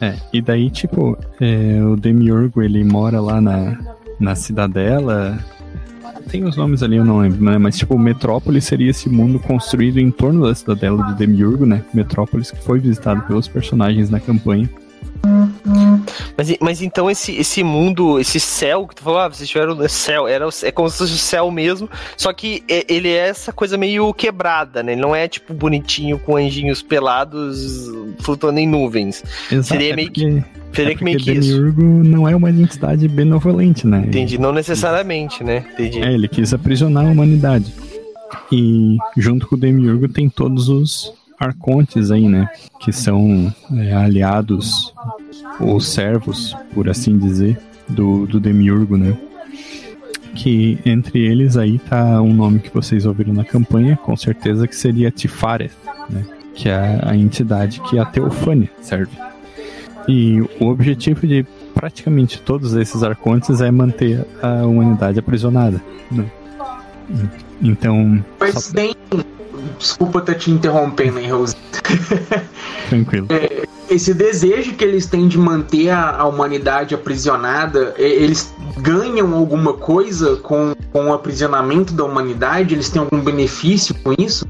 É, 0.02 0.16
e 0.34 0.42
daí, 0.42 0.70
tipo, 0.70 1.18
é, 1.40 1.82
o 1.82 1.96
Demiurgo, 1.96 2.62
ele 2.62 2.84
mora 2.84 3.22
lá 3.22 3.40
na, 3.40 3.80
na 4.20 4.36
cidadela, 4.36 5.40
tem 6.28 6.44
os 6.44 6.56
nomes 6.56 6.82
ali, 6.84 6.98
eu 6.98 7.06
não 7.06 7.20
lembro, 7.20 7.44
né? 7.44 7.58
Mas, 7.58 7.78
tipo, 7.78 7.98
Metrópolis 7.98 8.66
seria 8.66 8.90
esse 8.90 9.10
mundo 9.10 9.40
construído 9.40 10.00
em 10.00 10.12
torno 10.12 10.46
da 10.46 10.56
cidadela 10.56 11.04
de 11.08 11.16
Demiurgo, 11.16 11.66
né? 11.66 11.84
Metrópolis 11.94 12.52
que 12.52 12.64
foi 12.64 12.80
visitado 12.80 13.22
pelos 13.24 13.48
personagens 13.48 14.10
na 14.10 14.20
campanha. 14.20 14.70
Mas, 16.38 16.58
mas 16.60 16.82
então 16.82 17.10
esse, 17.10 17.34
esse 17.36 17.64
mundo, 17.64 18.20
esse 18.20 18.40
céu 18.40 18.88
que 18.88 18.96
tu 18.96 19.04
falou, 19.04 19.20
ah, 19.20 19.30
vocês 19.30 19.48
tiveram 19.48 19.76
no 19.76 19.88
céu, 19.88 20.28
era, 20.28 20.48
é 20.64 20.72
como 20.72 20.90
se 20.90 20.98
fosse 20.98 21.14
o 21.14 21.18
céu 21.18 21.50
mesmo, 21.50 21.90
só 22.18 22.34
que 22.34 22.64
ele 22.68 23.10
é 23.10 23.30
essa 23.30 23.54
coisa 23.54 23.78
meio 23.78 24.14
quebrada, 24.14 24.84
né? 24.84 24.94
Ele 24.94 25.02
não 25.02 25.16
é 25.16 25.28
tipo 25.28 25.54
bonitinho 25.54 26.20
com 26.20 26.36
anjinhos 26.36 26.82
pelados 26.82 27.88
flutuando 28.20 28.60
em 28.60 28.68
nuvens. 28.68 29.24
Exato, 29.52 29.68
Seria 29.68 29.94
é 29.94 29.96
meio 29.96 30.12
que. 30.12 30.44
Seria 30.74 30.94
é 30.94 30.96
que 30.96 31.04
meio 31.04 31.20
que 31.20 31.34
Demiurgo 31.34 31.82
isso. 31.82 32.10
não 32.10 32.28
é 32.28 32.36
uma 32.36 32.50
entidade 32.50 33.08
benevolente, 33.08 33.86
né? 33.86 34.04
Entendi, 34.08 34.40
não 34.40 34.52
necessariamente, 34.52 35.44
né? 35.44 35.64
Entendi. 35.74 36.02
É, 36.02 36.12
ele 36.12 36.28
quis 36.28 36.52
aprisionar 36.54 37.06
a 37.06 37.10
humanidade. 37.10 37.72
E 38.52 38.98
junto 39.16 39.48
com 39.48 39.56
o 39.56 39.58
Demiurgo 39.58 40.08
tem 40.08 40.28
todos 40.28 40.68
os 40.70 41.14
arcontes 41.44 42.12
aí, 42.12 42.28
né? 42.28 42.50
Que 42.80 42.92
são 42.92 43.54
é, 43.76 43.94
aliados 43.94 44.94
ou 45.60 45.80
servos, 45.80 46.56
por 46.74 46.90
assim 46.90 47.18
dizer, 47.18 47.60
do, 47.88 48.26
do 48.26 48.40
Demiurgo, 48.40 48.98
né? 48.98 49.18
Que 50.36 50.80
entre 50.86 51.20
eles 51.20 51.58
aí 51.58 51.78
tá 51.80 52.22
um 52.22 52.34
nome 52.34 52.60
que 52.60 52.74
vocês 52.74 53.06
ouviram 53.06 53.34
na 53.34 53.46
campanha, 53.46 53.96
com 53.98 54.16
certeza 54.16 54.68
que 54.68 54.76
seria 54.76 55.12
Tifareth, 55.12 55.72
né? 56.10 56.26
Que 56.56 56.70
é 56.70 57.00
a 57.04 57.16
entidade 57.16 57.80
que 57.82 58.00
a 58.00 58.06
Teofânia 58.06 58.70
serve. 58.82 59.16
E 60.08 60.42
o 60.60 60.68
objetivo 60.68 61.26
de 61.26 61.46
praticamente 61.74 62.42
todos 62.42 62.74
esses 62.74 63.04
arcontes 63.04 63.62
é 63.62 63.72
manter 63.72 64.26
a 64.42 64.66
humanidade 64.66 65.20
aprisionada, 65.20 65.82
né? 66.12 66.26
Então. 67.62 68.24
Mas 68.40 68.66
só... 68.66 68.74
bem 68.74 68.94
Desculpa 69.78 70.20
estar 70.20 70.36
te 70.36 70.52
interrompendo, 70.52 71.20
hein, 71.20 71.32
Rose? 71.32 71.56
Tranquilo. 72.90 73.28
É, 73.30 73.64
esse 73.90 74.14
desejo 74.14 74.74
que 74.74 74.84
eles 74.84 75.06
têm 75.06 75.28
de 75.28 75.38
manter 75.38 75.90
a, 75.90 76.18
a, 76.18 76.26
humanidade 76.26 76.96
aprisionada, 76.96 77.94
eles 77.98 78.54
ganham 78.78 79.34
alguma 79.34 79.74
coisa 79.74 80.38
com, 80.38 80.74
com 80.92 81.08
o 81.08 81.14
aprisionamento 81.14 81.94
da 81.94 82.04
humanidade? 82.04 82.74
Eles 82.74 82.90
têm 82.90 83.02
algum 83.02 83.20
benefício 83.20 83.96
com 84.04 84.14
isso? 84.18 84.48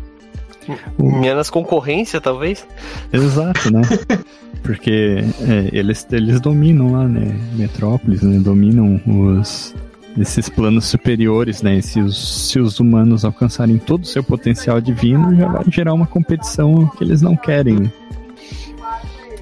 Menos 0.97 1.49
concorrência, 1.49 2.21
talvez? 2.21 2.65
Exato, 3.11 3.71
né? 3.71 3.81
Porque 4.63 5.25
é, 5.41 5.69
eles, 5.73 6.07
eles 6.09 6.39
dominam 6.39 6.93
lá, 6.93 7.05
né? 7.05 7.37
Metrópolis, 7.53 8.21
né? 8.21 8.39
Dominam 8.39 9.01
os, 9.05 9.75
esses 10.17 10.49
planos 10.49 10.85
superiores, 10.85 11.61
né? 11.61 11.81
Se 11.81 11.99
os, 11.99 12.49
se 12.49 12.59
os 12.59 12.79
humanos 12.79 13.25
alcançarem 13.25 13.77
todo 13.77 14.03
o 14.03 14.07
seu 14.07 14.23
potencial 14.23 14.79
divino, 14.79 15.35
já 15.35 15.47
vai 15.47 15.63
gerar 15.67 15.93
uma 15.93 16.07
competição 16.07 16.87
que 16.97 17.03
eles 17.03 17.21
não 17.21 17.35
querem. 17.35 17.79
Né? 17.79 17.91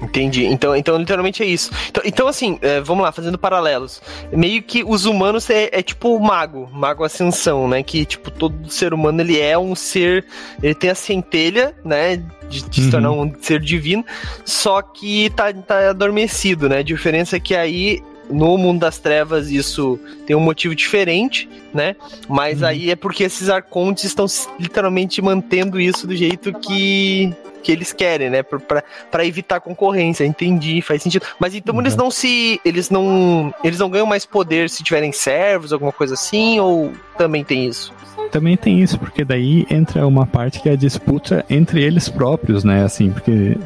Entendi. 0.02 0.44
Então, 0.46 0.74
então 0.74 0.96
literalmente 0.96 1.42
é 1.42 1.46
isso. 1.46 1.70
Então, 1.88 2.02
então 2.04 2.28
assim, 2.28 2.58
é, 2.60 2.80
vamos 2.80 3.04
lá, 3.04 3.12
fazendo 3.12 3.38
paralelos. 3.38 4.02
Meio 4.32 4.62
que 4.62 4.82
os 4.82 5.04
humanos 5.04 5.48
é, 5.48 5.68
é 5.72 5.82
tipo 5.82 6.16
o 6.16 6.20
mago, 6.20 6.68
mago 6.72 7.04
ascensão, 7.04 7.68
né? 7.68 7.82
Que, 7.82 8.04
tipo, 8.04 8.30
todo 8.30 8.68
ser 8.70 8.92
humano, 8.92 9.20
ele 9.20 9.38
é 9.38 9.56
um 9.56 9.74
ser... 9.74 10.24
Ele 10.62 10.74
tem 10.74 10.90
a 10.90 10.94
centelha, 10.94 11.74
né? 11.84 12.16
De, 12.16 12.24
de 12.48 12.80
uhum. 12.80 12.84
se 12.84 12.90
tornar 12.90 13.12
um 13.12 13.32
ser 13.40 13.60
divino, 13.60 14.04
só 14.44 14.82
que 14.82 15.30
tá, 15.30 15.52
tá 15.54 15.90
adormecido, 15.90 16.68
né? 16.68 16.78
A 16.78 16.82
diferença 16.82 17.36
é 17.36 17.40
que 17.40 17.54
aí 17.54 18.02
no 18.32 18.56
mundo 18.56 18.80
das 18.80 18.98
trevas 18.98 19.50
isso 19.50 19.98
tem 20.26 20.34
um 20.34 20.40
motivo 20.40 20.74
diferente, 20.74 21.48
né? 21.72 21.94
Mas 22.28 22.62
uhum. 22.62 22.68
aí 22.68 22.90
é 22.90 22.96
porque 22.96 23.24
esses 23.24 23.48
arcontes 23.48 24.04
estão 24.04 24.26
literalmente 24.58 25.20
mantendo 25.20 25.80
isso 25.80 26.06
do 26.06 26.16
jeito 26.16 26.52
que 26.60 27.34
que 27.62 27.72
eles 27.72 27.92
querem, 27.92 28.30
né? 28.30 28.42
para 28.42 29.26
evitar 29.26 29.60
concorrência. 29.60 30.24
Entendi, 30.24 30.82
faz 30.82 31.02
sentido. 31.02 31.24
Mas 31.38 31.54
então 31.54 31.74
uhum. 31.74 31.80
eles 31.80 31.96
não 31.96 32.10
se. 32.10 32.60
Eles 32.64 32.90
não. 32.90 33.54
Eles 33.62 33.78
não 33.78 33.90
ganham 33.90 34.06
mais 34.06 34.26
poder 34.26 34.68
se 34.68 34.82
tiverem 34.82 35.12
servos, 35.12 35.72
alguma 35.72 35.92
coisa 35.92 36.14
assim, 36.14 36.58
ou 36.60 36.92
também 37.16 37.44
tem 37.44 37.66
isso? 37.66 37.92
Também 38.30 38.56
tem 38.56 38.80
isso, 38.80 38.98
porque 38.98 39.24
daí 39.24 39.66
entra 39.70 40.06
uma 40.06 40.26
parte 40.26 40.60
que 40.60 40.68
é 40.68 40.72
a 40.72 40.76
disputa 40.76 41.44
entre 41.50 41.82
eles 41.82 42.08
próprios, 42.08 42.64
né? 42.64 42.82
Assim, 42.82 43.10
porque 43.10 43.56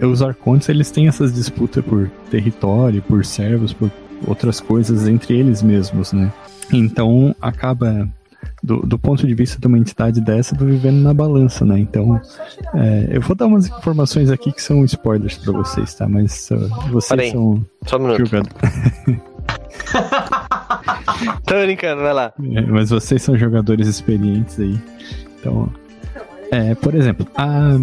os 0.00 0.22
arcontes 0.22 0.68
eles 0.68 0.90
têm 0.90 1.06
essas 1.06 1.34
disputas 1.34 1.84
por 1.84 2.10
território, 2.30 3.02
por 3.02 3.24
servos, 3.24 3.72
por 3.72 3.90
outras 4.26 4.58
coisas 4.58 5.06
entre 5.06 5.38
eles 5.38 5.62
mesmos, 5.62 6.12
né? 6.12 6.32
Então 6.72 7.34
acaba 7.40 8.08
do, 8.64 8.78
do, 8.78 8.98
ponto 8.98 9.24
de 9.26 9.34
vista 9.34 9.60
de 9.60 9.66
uma 9.66 9.78
entidade 9.78 10.22
dessa, 10.22 10.56
tô 10.56 10.64
vivendo 10.64 11.02
na 11.02 11.12
balança, 11.12 11.66
né? 11.66 11.78
Então, 11.78 12.18
é, 12.74 13.08
eu 13.10 13.20
vou 13.20 13.36
dar 13.36 13.44
umas 13.46 13.66
informações 13.66 14.30
aqui 14.30 14.50
que 14.50 14.62
são 14.62 14.82
spoilers 14.86 15.36
para 15.36 15.52
vocês, 15.52 15.94
tá? 15.94 16.08
Mas 16.08 16.50
uh, 16.50 16.66
vocês 16.90 17.30
são 17.30 17.62
Só 17.84 17.98
um 17.98 18.16
jogadores. 18.16 18.54
Tô 21.44 21.60
brincando, 21.60 22.00
vai 22.00 22.14
lá. 22.14 22.32
É, 22.54 22.62
mas 22.62 22.88
vocês 22.88 23.20
são 23.20 23.36
jogadores 23.36 23.86
experientes 23.86 24.58
aí. 24.58 24.80
Então, 25.38 25.70
é, 26.50 26.74
por 26.74 26.94
exemplo, 26.94 27.26
a 27.36 27.78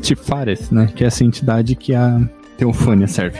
Tifares, 0.00 0.70
né? 0.70 0.90
Que 0.94 1.04
é 1.04 1.08
essa 1.08 1.22
entidade 1.22 1.76
que 1.76 1.94
a 1.94 2.18
Teofânia 2.56 3.06
serve. 3.06 3.38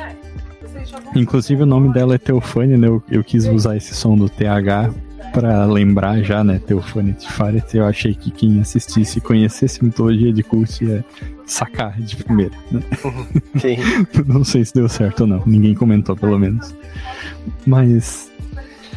Inclusive 1.17 1.63
o 1.63 1.67
nome 1.67 1.95
dela 1.95 2.17
é 2.17 2.19
Teofânia, 2.19 2.77
né? 2.77 2.89
Eu, 2.89 3.03
eu 3.11 3.25
quis 3.25 3.47
usar 3.47 3.75
esse 3.75 3.95
som 3.95 4.19
do 4.19 4.29
TH 4.29 5.08
para 5.33 5.65
lembrar 5.67 6.23
já, 6.23 6.43
né, 6.43 6.61
Teofane 6.65 7.13
Tifaret, 7.13 7.65
eu 7.75 7.85
achei 7.85 8.15
que 8.15 8.31
quem 8.31 8.61
assistisse 8.61 9.19
e 9.19 9.21
conhecesse 9.21 9.85
mitologia 9.85 10.33
de 10.33 10.43
cult 10.43 10.85
ia 10.85 11.05
sacar 11.47 12.01
de 12.01 12.17
primeira. 12.17 12.55
Né? 12.71 12.81
Sim. 13.61 13.77
não 14.27 14.45
sei 14.45 14.65
se 14.65 14.75
deu 14.75 14.89
certo 14.89 15.21
ou 15.21 15.27
não, 15.27 15.43
ninguém 15.47 15.75
comentou 15.75 16.17
pelo 16.17 16.39
menos. 16.39 16.75
Mas 17.67 18.31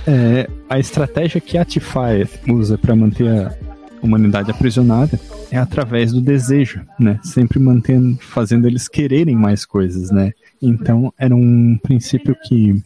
é, 0.07 0.49
a 0.69 0.79
estratégia 0.79 1.39
que 1.39 1.57
a 1.57 1.65
Tify 1.65 2.27
usa 2.47 2.77
para 2.77 2.95
manter 2.95 3.27
a 3.27 3.55
humanidade 4.01 4.49
aprisionada 4.49 5.19
é 5.51 5.57
através 5.57 6.11
do 6.11 6.21
desejo, 6.21 6.81
né? 6.99 7.19
Sempre 7.23 7.59
mantendo, 7.59 8.17
fazendo 8.21 8.67
eles 8.67 8.87
quererem 8.87 9.35
mais 9.35 9.65
coisas, 9.65 10.09
né? 10.09 10.31
Então 10.61 11.13
era 11.17 11.35
um 11.35 11.77
princípio 11.81 12.35
que, 12.45 12.81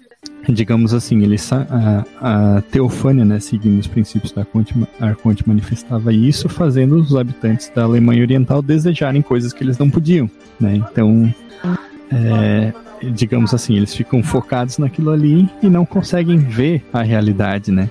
digamos 0.50 0.94
assim, 0.94 1.22
ele 1.24 1.36
a, 1.52 2.06
a 2.58 2.62
Teofânia, 2.62 3.26
né, 3.26 3.40
seguindo 3.40 3.80
os 3.80 3.88
princípios 3.88 4.32
da 4.32 4.46
Arconte, 5.00 5.48
manifestava 5.48 6.14
isso, 6.14 6.48
fazendo 6.48 6.96
os 6.96 7.16
habitantes 7.16 7.72
da 7.74 7.84
Alemanha 7.84 8.22
Oriental 8.22 8.62
desejarem 8.62 9.22
coisas 9.22 9.54
que 9.54 9.64
eles 9.64 9.78
não 9.78 9.90
podiam, 9.90 10.30
né? 10.60 10.76
Então 10.76 11.34
é, 12.12 12.74
digamos 13.12 13.54
assim, 13.54 13.76
eles 13.76 13.94
ficam 13.94 14.24
focados 14.24 14.78
naquilo 14.78 15.12
ali 15.12 15.50
e 15.62 15.68
não 15.68 15.86
conseguem 15.86 16.38
ver 16.38 16.84
a 16.94 17.02
realidade, 17.02 17.72
né? 17.72 17.90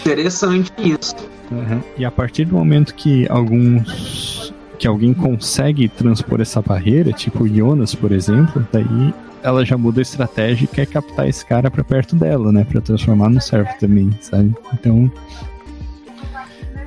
Interessante 0.00 0.72
isso. 0.78 1.14
Uhum. 1.50 1.80
E 1.96 2.04
a 2.04 2.10
partir 2.10 2.44
do 2.44 2.54
momento 2.54 2.94
que 2.94 3.26
alguns 3.28 4.52
que 4.78 4.86
alguém 4.86 5.14
consegue 5.14 5.88
transpor 5.88 6.40
essa 6.40 6.60
barreira, 6.60 7.10
tipo 7.10 7.48
Jonas, 7.48 7.94
por 7.94 8.12
exemplo, 8.12 8.66
daí 8.70 9.14
ela 9.46 9.64
já 9.64 9.78
muda 9.78 10.00
a 10.00 10.02
estratégia 10.02 10.64
e 10.64 10.66
quer 10.66 10.86
captar 10.86 11.28
esse 11.28 11.46
cara 11.46 11.70
para 11.70 11.84
perto 11.84 12.16
dela, 12.16 12.50
né, 12.50 12.64
para 12.64 12.80
transformar 12.80 13.28
no 13.28 13.40
servo 13.40 13.70
também, 13.78 14.10
sabe? 14.20 14.52
Então 14.74 15.10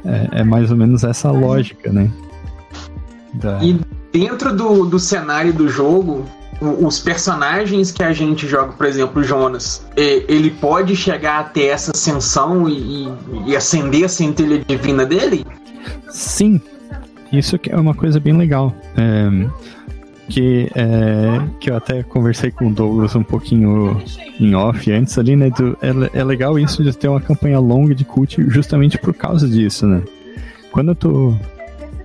é, 0.03 0.41
é, 0.41 0.43
mais 0.43 0.69
ou 0.69 0.75
menos 0.75 1.05
essa 1.05 1.31
lógica, 1.31 1.89
né? 1.89 2.11
Da... 3.33 3.63
E 3.63 3.79
dentro 4.11 4.53
do, 4.53 4.85
do 4.85 4.99
cenário 4.99 5.53
do 5.53 5.69
jogo, 5.69 6.25
os 6.59 6.99
personagens 6.99 7.91
que 7.91 8.03
a 8.03 8.11
gente 8.11 8.45
joga, 8.45 8.73
por 8.73 8.85
exemplo, 8.85 9.23
Jonas, 9.23 9.85
ele 9.95 10.49
pode 10.49 10.97
chegar 10.97 11.39
até 11.39 11.67
essa 11.67 11.91
ascensão 11.95 12.67
e, 12.67 13.07
e 13.45 13.55
acender 13.55 14.03
a 14.03 14.09
centelha 14.09 14.61
divina 14.67 15.05
dele? 15.05 15.45
Sim, 16.09 16.59
isso 17.31 17.57
é 17.69 17.77
uma 17.77 17.93
coisa 17.93 18.19
bem 18.19 18.35
legal. 18.35 18.75
É, 18.97 19.47
que, 20.29 20.69
é, 20.75 21.41
que 21.59 21.71
eu 21.71 21.75
até 21.75 22.03
conversei 22.03 22.51
com 22.51 22.67
o 22.67 22.73
Douglas 22.73 23.15
um 23.15 23.23
pouquinho 23.23 24.01
em 24.39 24.53
off 24.53 24.89
antes 24.91 25.17
ali, 25.17 25.35
né? 25.35 25.49
Do, 25.49 25.77
é, 25.81 26.19
é 26.19 26.23
legal 26.23 26.57
isso 26.57 26.83
de 26.83 26.95
ter 26.95 27.07
uma 27.07 27.19
campanha 27.19 27.59
longa 27.59 27.95
de 27.95 28.05
cult 28.05 28.41
justamente 28.49 28.97
por 28.97 29.13
causa 29.13 29.47
disso, 29.47 29.87
né? 29.87 30.01
Quando 30.71 30.93
tô 30.93 31.33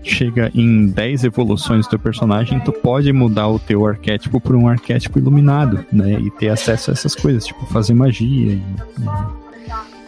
chega 0.03 0.51
em 0.55 0.87
10 0.89 1.25
evoluções 1.25 1.87
do 1.87 1.91
teu 1.91 1.99
personagem, 1.99 2.61
tu 2.61 2.73
pode 2.73 3.11
mudar 3.13 3.49
o 3.49 3.59
teu 3.59 3.87
arquétipo 3.87 4.39
por 4.41 4.55
um 4.55 4.69
arquétipo 4.69 5.19
iluminado, 5.19 5.85
né? 5.93 6.19
E 6.21 6.31
ter 6.31 6.49
acesso 6.49 6.91
a 6.91 6.93
essas 6.93 7.15
coisas, 7.15 7.47
tipo 7.47 7.65
fazer 7.67 7.95
magia 7.95 8.53
e, 8.53 8.63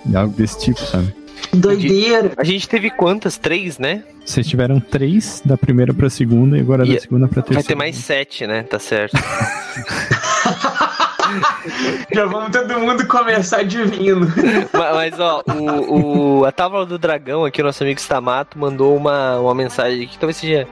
e, 0.07 0.11
e 0.11 0.17
algo 0.17 0.35
desse 0.35 0.59
tipo, 0.59 0.81
sabe? 0.81 1.15
Doideira! 1.55 2.33
A 2.37 2.45
gente 2.45 2.69
teve 2.69 2.91
quantas? 2.91 3.37
Três, 3.37 3.79
né? 3.79 4.03
Vocês 4.25 4.47
tiveram 4.47 4.81
três 4.81 5.43
da 5.45 5.57
primeira 5.57 5.95
pra 5.95 6.11
segunda 6.11 6.57
e 6.57 6.61
agora 6.61 6.87
e 6.87 6.95
da 6.95 7.01
segunda 7.01 7.29
pra 7.29 7.43
terceira. 7.43 7.63
Vai 7.63 7.69
ter 7.69 7.75
mais 7.75 7.97
sete, 7.97 8.47
né? 8.47 8.63
Tá 8.65 8.79
certo. 8.79 9.17
Já 12.13 12.27
vamos 12.27 12.51
todo 12.51 12.79
mundo 12.79 13.07
começar 13.07 13.59
adivinhando. 13.59 14.27
Mas, 14.73 14.95
mas 14.95 15.21
ó, 15.21 15.43
o, 15.49 16.41
o, 16.41 16.45
a 16.45 16.53
Távola 16.53 16.87
do 16.87 16.99
Dragão 16.99 17.45
aqui, 17.45 17.61
o 17.61 17.65
nosso 17.65 17.83
amigo 17.83 18.01
Stamato, 18.01 18.59
mandou 18.59 18.97
uma, 18.97 19.39
uma 19.39 19.55
mensagem 19.55 20.07
que 20.07 20.19
talvez 20.19 20.37
seja 20.37 20.67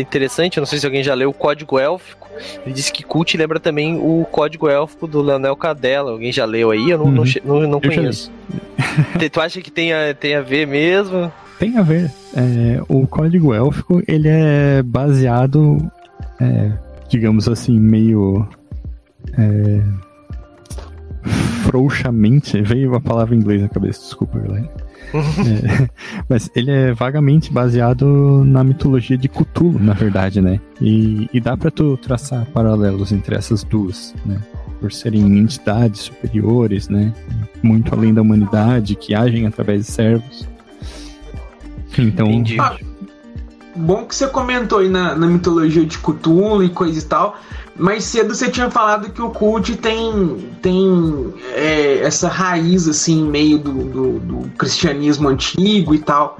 interessante, 0.00 0.56
eu 0.56 0.60
não 0.60 0.66
sei 0.66 0.78
se 0.78 0.86
alguém 0.86 1.02
já 1.02 1.14
leu 1.14 1.30
o 1.30 1.34
Código 1.34 1.78
Élfico. 1.78 2.28
Ele 2.64 2.74
disse 2.74 2.92
que 2.92 3.02
Cult 3.02 3.36
lembra 3.36 3.58
também 3.58 3.96
o 3.96 4.26
Código 4.30 4.68
Élfico 4.68 5.06
do 5.06 5.22
Leonel 5.22 5.56
Cadella. 5.56 6.10
Alguém 6.10 6.32
já 6.32 6.44
leu 6.44 6.70
aí? 6.70 6.90
Eu 6.90 6.98
não, 6.98 7.06
uhum. 7.06 7.24
não, 7.44 7.60
não, 7.60 7.68
não 7.68 7.80
conheço. 7.80 8.30
tu 9.32 9.40
acha 9.40 9.60
que 9.60 9.70
tem 9.70 9.92
a, 9.92 10.14
tem 10.14 10.34
a 10.34 10.42
ver 10.42 10.66
mesmo? 10.66 11.32
Tem 11.58 11.76
a 11.78 11.82
ver. 11.82 12.10
É, 12.36 12.82
o 12.88 13.06
Código 13.06 13.54
Élfico, 13.54 14.02
ele 14.06 14.28
é 14.28 14.82
baseado, 14.82 15.78
é, 16.40 16.72
digamos 17.08 17.48
assim, 17.48 17.78
meio 17.78 18.46
é, 19.38 19.80
frouxamente, 21.64 22.60
veio 22.60 22.94
a 22.94 23.00
palavra 23.00 23.34
em 23.34 23.38
inglês 23.38 23.62
na 23.62 23.68
cabeça, 23.68 24.00
desculpa, 24.00 24.38
galera. 24.38 24.85
É, 25.14 25.88
mas 26.28 26.50
ele 26.54 26.70
é 26.70 26.92
vagamente 26.92 27.52
baseado 27.52 28.44
na 28.44 28.64
mitologia 28.64 29.16
de 29.16 29.28
Cthulhu, 29.28 29.78
na 29.78 29.92
verdade, 29.92 30.40
né? 30.40 30.60
E, 30.80 31.28
e 31.32 31.40
dá 31.40 31.56
para 31.56 31.70
tu 31.70 31.96
traçar 31.96 32.46
paralelos 32.46 33.12
entre 33.12 33.34
essas 33.36 33.62
duas, 33.62 34.14
né? 34.24 34.38
Por 34.80 34.92
serem 34.92 35.38
entidades 35.38 36.02
superiores, 36.02 36.88
né? 36.88 37.12
Muito 37.62 37.94
além 37.94 38.12
da 38.12 38.22
humanidade, 38.22 38.94
que 38.94 39.14
agem 39.14 39.46
através 39.46 39.86
de 39.86 39.92
servos. 39.92 40.48
Então. 41.98 42.26
Entendi. 42.26 42.60
Ah, 42.60 42.76
bom 43.74 44.04
que 44.04 44.14
você 44.14 44.26
comentou 44.26 44.80
aí 44.80 44.88
na, 44.88 45.14
na 45.14 45.26
mitologia 45.26 45.84
de 45.84 45.98
Cthulhu 45.98 46.62
e 46.62 46.68
coisa 46.68 46.98
e 46.98 47.02
tal. 47.02 47.38
Mais 47.78 48.04
cedo 48.04 48.34
você 48.34 48.50
tinha 48.50 48.70
falado 48.70 49.10
que 49.10 49.20
o 49.20 49.30
cult 49.30 49.76
tem, 49.76 50.50
tem 50.62 51.34
é, 51.54 51.98
essa 51.98 52.28
raiz 52.28 52.88
assim, 52.88 53.28
meio 53.28 53.58
do, 53.58 53.72
do, 53.72 54.18
do, 54.18 54.50
cristianismo 54.56 55.28
antigo 55.28 55.94
e 55.94 55.98
tal. 55.98 56.38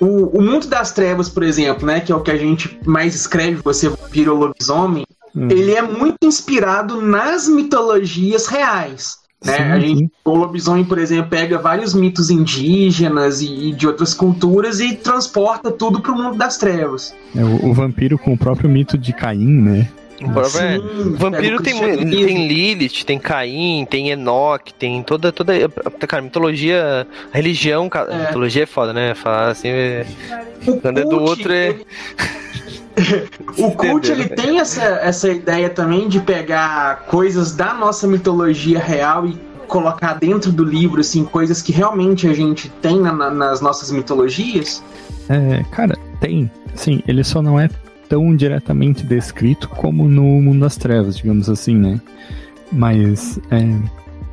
O, 0.00 0.38
o 0.38 0.42
Mundo 0.42 0.66
das 0.66 0.92
Trevas, 0.92 1.28
por 1.28 1.42
exemplo, 1.42 1.86
né, 1.86 2.00
que 2.00 2.12
é 2.12 2.14
o 2.14 2.20
que 2.20 2.30
a 2.30 2.36
gente 2.36 2.78
mais 2.84 3.14
escreve, 3.14 3.62
você 3.62 3.90
vira 4.10 4.32
o 4.32 4.36
lobisomem, 4.36 5.06
hum. 5.34 5.48
ele 5.50 5.72
é 5.72 5.82
muito 5.82 6.18
inspirado 6.26 7.00
nas 7.00 7.48
mitologias 7.48 8.46
reais. 8.46 9.18
Né? 9.44 9.56
Sim, 9.56 9.62
a 9.62 9.80
gente, 9.80 10.12
o 10.24 10.34
lobisomem, 10.34 10.84
por 10.84 10.98
exemplo, 10.98 11.30
pega 11.30 11.58
vários 11.58 11.94
mitos 11.94 12.30
indígenas 12.30 13.40
e, 13.40 13.68
e 13.68 13.72
de 13.72 13.86
outras 13.86 14.12
culturas 14.12 14.80
e 14.80 14.94
transporta 14.94 15.70
tudo 15.70 16.00
para 16.00 16.12
o 16.12 16.16
mundo 16.16 16.36
das 16.36 16.56
trevas. 16.58 17.14
É, 17.34 17.44
o, 17.44 17.70
o, 17.70 17.74
vampiro 17.74 18.18
com 18.18 18.32
o 18.32 18.38
próprio 18.38 18.68
mito 18.68 18.98
de 18.98 19.12
Caim, 19.12 19.60
né? 19.62 19.88
Sim, 20.18 20.58
é, 20.60 20.78
vampiro 21.16 21.62
tem, 21.62 21.78
tem 21.78 22.48
Lilith, 22.48 23.04
tem 23.04 23.18
Caim, 23.18 23.86
tem 23.88 24.10
Enoch, 24.10 24.72
tem 24.74 25.02
toda. 25.02 25.30
toda 25.30 25.52
cara, 26.08 26.22
mitologia. 26.22 27.06
Religião. 27.32 27.90
É. 28.08 28.26
Mitologia 28.26 28.62
é 28.62 28.66
foda, 28.66 28.92
né? 28.92 29.14
Falar 29.14 29.48
assim. 29.48 29.68
Quando 30.80 30.98
é 30.98 31.02
do 31.02 31.20
outro 31.20 31.52
é. 31.52 31.76
o 33.58 33.72
cult 33.72 34.10
ele 34.10 34.26
tem 34.28 34.58
essa, 34.58 34.82
essa 34.82 35.28
ideia 35.28 35.68
também 35.68 36.08
de 36.08 36.18
pegar 36.18 37.04
coisas 37.08 37.54
da 37.54 37.74
nossa 37.74 38.06
mitologia 38.06 38.78
real 38.78 39.26
e 39.26 39.38
colocar 39.68 40.14
dentro 40.14 40.50
do 40.50 40.64
livro, 40.64 41.00
assim, 41.00 41.24
coisas 41.24 41.60
que 41.60 41.72
realmente 41.72 42.26
a 42.26 42.32
gente 42.32 42.70
tem 42.80 42.98
na, 43.00 43.12
na, 43.12 43.30
nas 43.30 43.60
nossas 43.60 43.90
mitologias? 43.90 44.82
É, 45.28 45.62
cara, 45.70 45.96
tem. 46.20 46.50
Sim, 46.74 47.02
ele 47.06 47.24
só 47.24 47.42
não 47.42 47.58
é 47.58 47.68
tão 48.08 48.34
diretamente 48.34 49.04
descrito 49.04 49.68
como 49.68 50.08
no 50.08 50.22
Mundo 50.40 50.60
das 50.60 50.76
Trevas, 50.76 51.16
digamos 51.16 51.48
assim, 51.48 51.76
né? 51.76 52.00
Mas 52.72 53.38
é, 53.50 53.64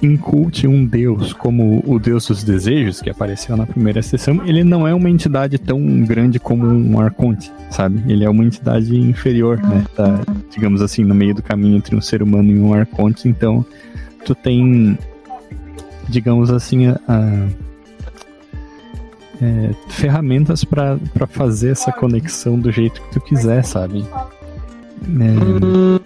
inculte 0.06 0.68
um 0.68 0.86
deus 0.86 1.34
como 1.34 1.82
o 1.86 2.00
deus 2.00 2.28
dos 2.28 2.44
desejos, 2.44 3.02
que 3.02 3.10
apareceu 3.10 3.56
na 3.56 3.66
primeira 3.66 4.02
sessão, 4.02 4.42
ele 4.46 4.64
não 4.64 4.88
é 4.88 4.94
uma 4.94 5.10
entidade 5.10 5.58
tão 5.58 5.80
grande 6.02 6.40
como 6.40 6.66
um 6.66 7.00
arconte, 7.00 7.52
sabe? 7.70 8.04
Ele 8.12 8.24
é 8.24 8.30
uma 8.30 8.44
entidade 8.44 8.96
inferior, 8.98 9.62
né? 9.62 9.84
Tá, 9.96 10.20
digamos 10.50 10.82
assim, 10.82 11.04
no 11.04 11.16
meio 11.16 11.34
do 11.34 11.44
caminho 11.44 11.78
entre 11.78 11.96
um 11.96 12.02
ser 12.02 12.22
humano 12.22 12.52
e 12.52 12.60
um 12.60 12.74
arconte, 12.74 13.28
então 13.28 13.66
tu 14.26 14.36
tem, 14.36 14.98
digamos 16.10 16.50
assim, 16.50 16.88
a, 16.88 17.00
a 17.08 17.48
é, 19.44 19.72
ferramentas 19.90 20.64
para 20.64 20.98
fazer 21.28 21.72
essa 21.72 21.92
conexão 21.92 22.58
do 22.58 22.72
jeito 22.72 23.02
que 23.02 23.12
tu 23.12 23.22
quiser, 23.22 23.64
sabe? 23.64 24.06
É... 25.20 26.00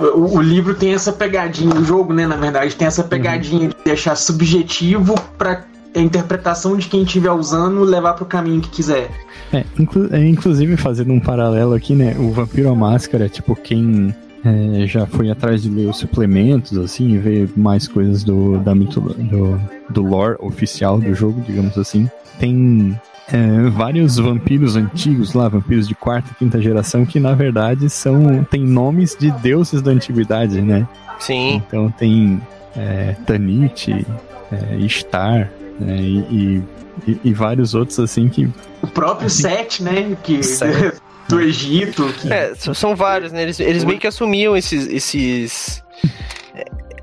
O, 0.00 0.36
o, 0.36 0.42
livro 0.42 0.74
tem 0.74 0.94
essa 0.94 1.12
pegadinha, 1.12 1.74
o 1.74 1.84
jogo, 1.84 2.12
né, 2.12 2.26
na 2.26 2.36
verdade, 2.36 2.74
tem 2.74 2.86
essa 2.86 3.04
pegadinha 3.04 3.62
uhum. 3.62 3.68
de 3.68 3.76
deixar 3.84 4.16
subjetivo 4.16 5.14
para 5.36 5.64
a 5.94 6.00
interpretação 6.00 6.76
de 6.76 6.88
quem 6.88 7.02
estiver 7.02 7.32
usando 7.32 7.82
levar 7.82 8.14
para 8.14 8.24
o 8.24 8.26
caminho 8.26 8.60
que 8.60 8.68
quiser. 8.68 9.10
É, 9.52 9.64
inclu 9.78 10.08
é, 10.12 10.26
inclusive 10.26 10.76
fazendo 10.76 11.12
um 11.12 11.20
paralelo 11.20 11.74
aqui, 11.74 11.94
né, 11.94 12.16
o 12.18 12.30
Vampiro 12.30 12.68
à 12.68 12.74
Máscara, 12.74 13.28
tipo, 13.28 13.56
quem 13.56 14.14
é, 14.44 14.86
já 14.86 15.06
foi 15.06 15.30
atrás 15.30 15.62
de 15.62 15.68
ler 15.68 15.88
os 15.88 15.98
suplementos, 15.98 16.76
assim, 16.78 17.10
e 17.10 17.18
ver 17.18 17.48
mais 17.56 17.88
coisas 17.88 18.22
do, 18.22 18.58
da 18.58 18.74
mito, 18.74 19.00
do, 19.00 19.60
do 19.90 20.02
lore 20.02 20.36
oficial 20.40 20.98
do 20.98 21.14
jogo, 21.14 21.40
digamos 21.40 21.76
assim. 21.76 22.08
Tem 22.38 22.98
é, 23.32 23.68
vários 23.70 24.16
vampiros 24.16 24.76
antigos 24.76 25.34
lá, 25.34 25.48
vampiros 25.48 25.86
de 25.86 25.94
quarta, 25.94 26.34
quinta 26.38 26.60
geração, 26.60 27.04
que 27.04 27.20
na 27.20 27.34
verdade 27.34 27.90
são 27.90 28.44
tem 28.44 28.64
nomes 28.64 29.16
de 29.18 29.30
deuses 29.30 29.82
da 29.82 29.90
antiguidade, 29.90 30.60
né? 30.60 30.88
Sim. 31.18 31.56
Então 31.66 31.90
tem 31.90 32.40
é, 32.76 33.16
Tanit, 33.26 34.06
é, 34.52 34.76
Ishtar, 34.76 35.50
né? 35.78 35.96
E, 36.00 36.62
e, 37.06 37.20
e, 37.24 37.32
vários 37.32 37.74
outros 37.74 37.98
assim 37.98 38.28
que. 38.28 38.48
O 38.82 38.86
próprio 38.86 39.26
assim, 39.26 39.42
Sete, 39.42 39.82
né? 39.82 40.16
Que, 40.22 40.40
do 41.28 41.40
Egito. 41.40 42.12
Que... 42.14 42.32
É, 42.32 42.54
são 42.54 42.96
vários, 42.96 43.32
né? 43.32 43.42
Eles, 43.42 43.60
eles 43.60 43.84
meio 43.84 43.98
que 43.98 44.06
assumiam 44.06 44.56
esses. 44.56 44.86
esses 44.86 45.84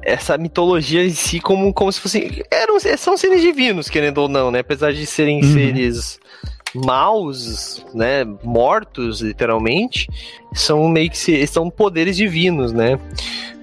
essa 0.01 0.37
mitologia 0.37 1.03
em 1.03 1.09
si 1.09 1.39
como, 1.39 1.73
como 1.73 1.91
se 1.91 1.99
fossem. 1.99 2.43
Eram, 2.51 2.77
são 2.95 3.17
seres 3.17 3.41
divinos, 3.41 3.89
querendo 3.89 4.19
ou 4.19 4.29
não, 4.29 4.51
né? 4.51 4.59
Apesar 4.59 4.93
de 4.93 5.03
serem 5.05 5.43
uhum. 5.43 5.53
seres 5.53 6.19
maus, 6.75 7.85
né, 7.93 8.25
mortos, 8.43 9.21
literalmente, 9.21 10.07
são 10.53 10.87
meio 10.87 11.09
que 11.09 11.17
se, 11.17 11.45
são 11.47 11.69
poderes 11.69 12.15
divinos, 12.15 12.71
né? 12.71 12.99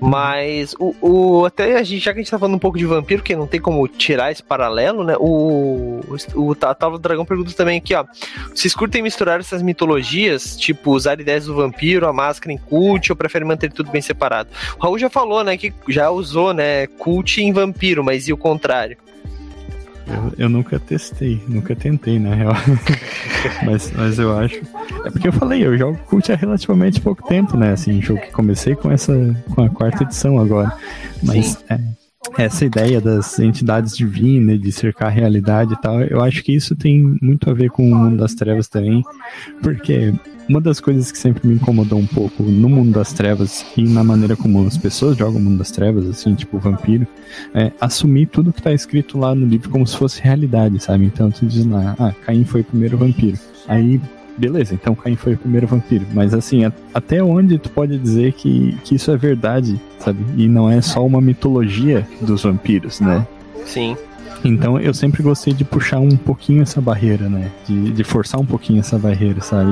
Mas 0.00 0.74
o, 0.80 0.94
o, 1.00 1.44
até 1.44 1.76
a 1.76 1.82
gente, 1.84 2.04
já 2.04 2.12
que 2.12 2.18
a 2.18 2.22
gente 2.22 2.30
tá 2.30 2.38
falando 2.38 2.56
um 2.56 2.58
pouco 2.58 2.76
de 2.76 2.84
vampiro, 2.84 3.22
que 3.22 3.36
não 3.36 3.46
tem 3.46 3.60
como 3.60 3.86
tirar 3.86 4.32
esse 4.32 4.42
paralelo, 4.42 5.04
né? 5.04 5.14
O, 5.16 6.00
o, 6.34 6.48
o 6.48 6.54
Távola 6.56 6.98
do 6.98 7.02
Dragão 7.02 7.24
pergunta 7.24 7.52
também 7.52 7.78
aqui, 7.78 7.94
ó. 7.94 8.04
Vocês 8.52 8.74
curtem 8.74 9.00
misturar 9.00 9.38
essas 9.38 9.62
mitologias, 9.62 10.56
tipo 10.56 10.90
usar 10.90 11.20
ideias 11.20 11.46
do 11.46 11.54
vampiro, 11.54 12.08
a 12.08 12.12
máscara 12.12 12.52
em 12.52 12.58
cult, 12.58 13.12
ou 13.12 13.16
preferem 13.16 13.46
manter 13.46 13.72
tudo 13.72 13.92
bem 13.92 14.02
separado? 14.02 14.50
O 14.76 14.82
Raul 14.82 14.98
já 14.98 15.08
falou, 15.08 15.44
né, 15.44 15.56
que 15.56 15.72
já 15.88 16.10
usou, 16.10 16.52
né, 16.52 16.88
cult 16.88 17.40
em 17.40 17.52
vampiro, 17.52 18.02
mas 18.02 18.26
e 18.26 18.32
o 18.32 18.36
contrário? 18.36 18.96
Eu, 20.07 20.32
eu 20.44 20.48
nunca 20.48 20.78
testei, 20.78 21.40
nunca 21.48 21.74
tentei, 21.74 22.18
na 22.18 22.34
real. 22.34 22.55
mas, 23.64 23.92
mas 23.92 24.18
eu 24.18 24.36
acho. 24.36 24.61
É 25.05 25.11
porque 25.11 25.28
eu 25.28 25.32
falei, 25.32 25.64
eu 25.64 25.76
jogo 25.76 25.98
Cult 26.07 26.30
há 26.32 26.36
relativamente 26.36 27.00
pouco 27.00 27.26
tempo, 27.26 27.57
né? 27.57 27.72
Assim, 27.72 28.00
jogo 28.03 28.20
que 28.20 28.30
comecei 28.30 28.74
com 28.74 28.90
essa. 28.90 29.12
com 29.55 29.62
a 29.62 29.68
quarta 29.68 30.03
edição 30.03 30.38
agora. 30.38 30.72
Mas 31.22 31.62
é, 31.70 31.78
essa 32.38 32.64
ideia 32.64 33.00
das 33.00 33.38
entidades 33.38 33.96
divinas, 33.96 34.61
de 34.61 34.72
cercar 34.72 35.09
a 35.09 35.11
realidade 35.11 35.74
e 35.74 35.80
tal, 35.80 36.00
eu 36.03 36.22
acho 36.22 36.42
que 36.42 36.53
isso 36.53 36.74
tem 36.76 37.16
muito 37.20 37.50
a 37.50 37.55
ver 37.55 37.70
com 37.70 37.90
o 37.90 37.94
mundo 37.94 38.16
das 38.16 38.34
trevas 38.34 38.68
também. 38.68 39.03
Porque 39.62 40.12
uma 40.53 40.61
das 40.61 40.80
coisas 40.80 41.11
que 41.11 41.16
sempre 41.16 41.48
me 41.48 41.55
incomodou 41.55 41.98
um 41.98 42.07
pouco 42.07 42.42
no 42.42 42.68
mundo 42.68 42.92
das 42.92 43.11
trevas 43.11 43.64
e 43.74 43.84
na 43.84 44.05
maneira 44.05 44.36
como 44.36 44.66
as 44.66 44.76
pessoas 44.76 45.16
jogam 45.16 45.40
o 45.40 45.42
mundo 45.42 45.57
das 45.57 45.70
trevas, 45.70 46.07
assim, 46.07 46.34
tipo 46.34 46.59
vampiro, 46.59 47.07
é 47.55 47.72
assumir 47.80 48.26
tudo 48.26 48.53
que 48.53 48.61
tá 48.61 48.70
escrito 48.70 49.18
lá 49.18 49.34
no 49.34 49.46
livro 49.46 49.70
como 49.70 49.86
se 49.86 49.96
fosse 49.96 50.20
realidade, 50.20 50.78
sabe? 50.78 51.07
Então 51.07 51.30
tu 51.30 51.46
diz 51.46 51.64
lá, 51.64 51.96
ah, 51.98 52.12
Caim 52.26 52.44
foi 52.44 52.61
o 52.61 52.64
primeiro 52.64 52.98
vampiro. 52.98 53.38
Aí, 53.66 53.98
beleza, 54.36 54.74
então 54.74 54.94
Caim 54.94 55.16
foi 55.16 55.32
o 55.32 55.38
primeiro 55.38 55.66
vampiro. 55.66 56.05
Mas 56.12 56.34
assim, 56.34 56.66
a, 56.66 56.72
até 56.92 57.22
onde 57.22 57.57
tu 57.57 57.70
pode 57.70 57.96
dizer 57.96 58.34
que, 58.34 58.76
que 58.84 58.96
isso 58.96 59.11
é 59.11 59.16
verdade, 59.16 59.80
sabe? 59.98 60.22
E 60.36 60.48
não 60.48 60.70
é 60.70 60.82
só 60.82 61.05
uma 61.05 61.20
mitologia 61.22 62.07
dos 62.20 62.42
vampiros, 62.42 63.00
né? 63.00 63.26
Sim. 63.64 63.96
Então 64.45 64.78
eu 64.78 64.93
sempre 64.93 65.22
gostei 65.22 65.53
de 65.53 65.64
puxar 65.64 65.99
um 65.99 66.16
pouquinho 66.16 66.62
essa 66.62 66.80
barreira, 66.80 67.28
né? 67.28 67.51
De, 67.66 67.93
de 67.93 68.05
forçar 68.05 68.40
um 68.40 68.47
pouquinho 68.47 68.80
essa 68.80 68.99
barreira, 68.99 69.40
sabe? 69.40 69.70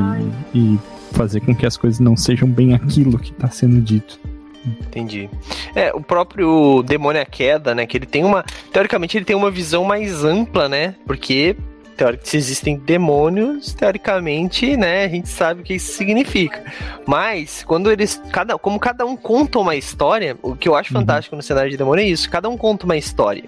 E, 0.55 0.59
e 0.59 0.79
fazer 1.13 1.41
com 1.41 1.55
que 1.55 1.67
as 1.67 1.77
coisas 1.77 2.01
não 2.01 2.17
sejam 2.17 2.49
bem 2.49 2.75
aquilo 2.75 3.19
que 3.19 3.33
está 3.33 3.49
sendo 3.49 3.81
dito. 3.81 4.19
Entendi. 4.67 5.29
É, 5.75 5.93
o 5.95 6.01
próprio 6.01 6.83
Demônio 6.83 7.23
a 7.23 7.25
Queda, 7.25 7.75
né? 7.75 7.87
Que 7.87 7.97
ele 7.97 8.07
tem 8.07 8.25
uma. 8.25 8.45
Teoricamente, 8.73 9.17
ele 9.17 9.25
tem 9.25 9.37
uma 9.37 9.51
visão 9.51 9.85
mais 9.85 10.23
ampla, 10.25 10.69
né? 10.69 10.95
Porque 11.07 11.57
se 12.23 12.37
existem 12.37 12.79
demônios, 12.79 13.75
teoricamente, 13.75 14.77
né, 14.77 15.05
a 15.05 15.09
gente 15.09 15.29
sabe 15.29 15.61
o 15.61 15.65
que 15.65 15.75
isso 15.75 15.93
significa. 15.93 16.63
Mas, 17.07 17.65
quando 17.65 17.91
eles. 17.91 18.21
Cada, 18.31 18.59
como 18.59 18.79
cada 18.79 19.05
um 19.05 19.17
conta 19.17 19.59
uma 19.59 19.77
história, 19.77 20.37
o 20.43 20.55
que 20.55 20.69
eu 20.69 20.75
acho 20.75 20.95
uhum. 20.95 21.01
fantástico 21.01 21.37
no 21.37 21.43
cenário 21.43 21.71
de 21.71 21.77
demônio 21.77 22.03
é 22.03 22.09
isso: 22.09 22.31
cada 22.31 22.49
um 22.49 22.57
conta 22.57 22.85
uma 22.85 22.97
história. 22.97 23.45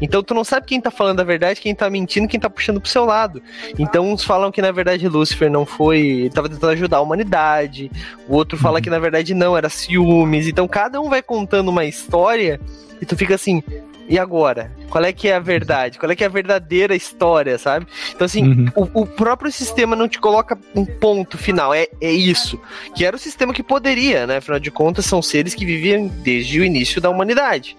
Então 0.00 0.22
tu 0.22 0.34
não 0.34 0.44
sabe 0.44 0.66
quem 0.66 0.80
tá 0.80 0.90
falando 0.90 1.20
a 1.20 1.24
verdade, 1.24 1.60
quem 1.60 1.74
tá 1.74 1.88
mentindo, 1.90 2.28
quem 2.28 2.40
tá 2.40 2.50
puxando 2.50 2.80
pro 2.80 2.90
seu 2.90 3.04
lado. 3.04 3.42
Então 3.78 4.10
uns 4.10 4.24
falam 4.24 4.50
que 4.50 4.62
na 4.62 4.70
verdade 4.70 5.08
Lúcifer 5.08 5.50
não 5.50 5.64
foi. 5.64 5.98
Ele 5.98 6.30
tava 6.30 6.48
tentando 6.48 6.72
ajudar 6.72 6.98
a 6.98 7.00
humanidade. 7.00 7.90
O 8.28 8.34
outro 8.34 8.58
fala 8.58 8.76
uhum. 8.76 8.82
que 8.82 8.90
na 8.90 8.98
verdade 8.98 9.34
não, 9.34 9.56
era 9.56 9.68
ciúmes. 9.68 10.46
Então 10.46 10.68
cada 10.68 11.00
um 11.00 11.08
vai 11.08 11.22
contando 11.22 11.68
uma 11.68 11.84
história 11.84 12.60
e 13.00 13.06
tu 13.06 13.16
fica 13.16 13.34
assim, 13.34 13.62
e 14.08 14.18
agora? 14.18 14.72
Qual 14.88 15.04
é 15.04 15.12
que 15.12 15.28
é 15.28 15.34
a 15.34 15.40
verdade? 15.40 15.98
Qual 15.98 16.10
é 16.10 16.16
que 16.16 16.24
é 16.24 16.26
a 16.26 16.30
verdadeira 16.30 16.96
história, 16.96 17.58
sabe? 17.58 17.86
Então, 18.14 18.24
assim, 18.24 18.42
uhum. 18.42 18.66
o, 18.74 19.02
o, 19.02 19.06
próprio 19.06 19.52
sistema 19.52 19.94
não 19.94 20.08
te 20.08 20.18
coloca 20.18 20.58
um 20.74 20.84
ponto 20.84 21.36
final. 21.36 21.74
É, 21.74 21.86
é 22.00 22.10
isso. 22.10 22.58
Que 22.94 23.04
era 23.04 23.14
o 23.14 23.18
sistema 23.18 23.52
que 23.52 23.62
poderia, 23.62 24.26
né? 24.26 24.38
Afinal 24.38 24.58
de 24.58 24.70
contas, 24.70 25.04
são 25.04 25.20
seres 25.20 25.54
que 25.54 25.66
viviam 25.66 26.08
desde 26.08 26.58
o 26.58 26.64
início 26.64 27.00
da 27.00 27.10
humanidade. 27.10 27.76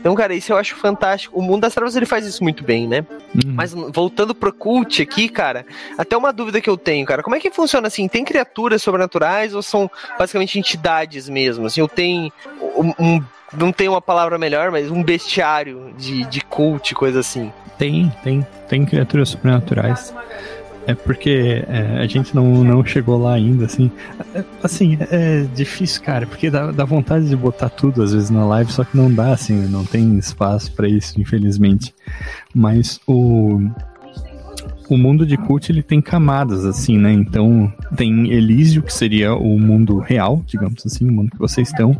Então, 0.00 0.14
cara, 0.14 0.34
isso 0.34 0.52
eu 0.52 0.56
acho 0.56 0.74
fantástico. 0.76 1.38
O 1.38 1.42
mundo 1.42 1.62
das 1.62 1.74
trevas 1.74 1.94
ele 1.94 2.06
faz 2.06 2.26
isso 2.26 2.42
muito 2.42 2.64
bem, 2.64 2.88
né? 2.88 3.04
Uhum. 3.34 3.52
Mas 3.54 3.72
voltando 3.72 4.34
pro 4.34 4.52
cult 4.52 5.02
aqui, 5.02 5.28
cara, 5.28 5.64
até 5.96 6.16
uma 6.16 6.32
dúvida 6.32 6.60
que 6.60 6.70
eu 6.70 6.76
tenho, 6.76 7.04
cara, 7.06 7.22
como 7.22 7.36
é 7.36 7.40
que 7.40 7.50
funciona 7.50 7.88
assim? 7.88 8.08
Tem 8.08 8.24
criaturas 8.24 8.82
sobrenaturais 8.82 9.54
ou 9.54 9.62
são 9.62 9.90
basicamente 10.18 10.58
entidades 10.58 11.28
mesmo? 11.28 11.66
Assim, 11.66 11.80
eu 11.80 11.88
tenho 11.88 12.32
um, 12.76 12.92
um 12.98 13.22
não 13.56 13.72
tem 13.72 13.88
uma 13.88 14.00
palavra 14.00 14.38
melhor, 14.38 14.70
mas 14.70 14.90
um 14.90 15.02
bestiário 15.02 15.92
de, 15.96 16.24
de 16.26 16.40
cult, 16.40 16.94
coisa 16.94 17.20
assim. 17.20 17.50
Tem, 17.78 18.12
tem. 18.22 18.46
Tem 18.68 18.84
criaturas 18.84 19.30
sobrenaturais. 19.30 20.14
É 20.86 20.94
porque 20.94 21.64
é, 21.68 21.98
a 21.98 22.06
gente 22.06 22.34
não, 22.34 22.64
não 22.64 22.84
chegou 22.84 23.18
lá 23.18 23.34
ainda, 23.34 23.66
assim. 23.66 23.90
É, 24.34 24.42
assim, 24.62 24.96
é 25.10 25.46
difícil, 25.54 26.02
cara, 26.02 26.26
porque 26.26 26.50
dá, 26.50 26.70
dá 26.70 26.84
vontade 26.84 27.28
de 27.28 27.36
botar 27.36 27.68
tudo 27.68 28.02
às 28.02 28.12
vezes 28.12 28.30
na 28.30 28.46
live, 28.46 28.72
só 28.72 28.84
que 28.84 28.96
não 28.96 29.12
dá, 29.12 29.32
assim, 29.32 29.54
não 29.68 29.84
tem 29.84 30.16
espaço 30.18 30.72
para 30.72 30.88
isso, 30.88 31.20
infelizmente. 31.20 31.94
Mas 32.54 33.00
o. 33.06 33.60
O 34.88 34.96
mundo 34.96 35.26
de 35.26 35.36
cult 35.36 35.70
ele 35.70 35.82
tem 35.82 36.00
camadas, 36.00 36.64
assim, 36.64 36.96
né? 36.96 37.12
Então 37.12 37.70
tem 37.94 38.30
Elísio, 38.32 38.82
que 38.82 38.92
seria 38.92 39.34
o 39.34 39.58
mundo 39.58 39.98
real, 39.98 40.42
digamos 40.46 40.86
assim, 40.86 41.06
o 41.06 41.12
mundo 41.12 41.30
que 41.30 41.38
vocês 41.38 41.68
estão. 41.68 41.94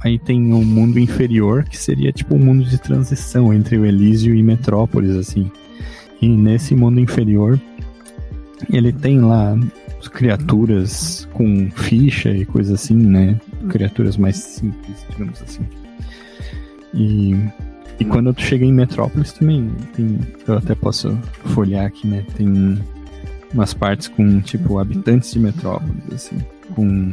Aí 0.00 0.18
tem 0.18 0.52
o 0.52 0.64
mundo 0.64 0.98
inferior, 0.98 1.64
que 1.64 1.76
seria 1.76 2.12
tipo 2.12 2.36
um 2.36 2.38
mundo 2.38 2.64
de 2.64 2.78
transição 2.78 3.52
entre 3.52 3.76
o 3.76 3.84
Elísio 3.84 4.34
e 4.34 4.42
Metrópolis, 4.42 5.16
assim. 5.16 5.50
E 6.22 6.28
nesse 6.28 6.74
mundo 6.74 7.00
inferior, 7.00 7.60
ele 8.72 8.92
tem 8.92 9.20
lá 9.20 9.56
criaturas 10.08 11.28
com 11.32 11.70
ficha 11.70 12.30
e 12.30 12.44
coisa 12.44 12.74
assim, 12.74 12.94
né? 12.94 13.40
Criaturas 13.68 14.16
mais 14.16 14.36
simples, 14.36 15.04
digamos 15.10 15.42
assim. 15.42 15.62
E, 16.94 17.36
e 17.98 18.04
quando 18.04 18.32
tu 18.32 18.42
chega 18.42 18.64
em 18.64 18.72
Metrópolis 18.72 19.32
também 19.32 19.70
tem. 19.94 20.18
Eu 20.46 20.58
até 20.58 20.74
posso 20.74 21.16
folhear 21.46 21.86
aqui, 21.86 22.06
né? 22.06 22.24
Tem 22.36 22.78
umas 23.52 23.74
partes 23.74 24.08
com, 24.08 24.40
tipo, 24.40 24.78
habitantes 24.78 25.32
de 25.32 25.40
Metrópolis, 25.40 26.04
assim. 26.12 26.38
Com 26.74 27.12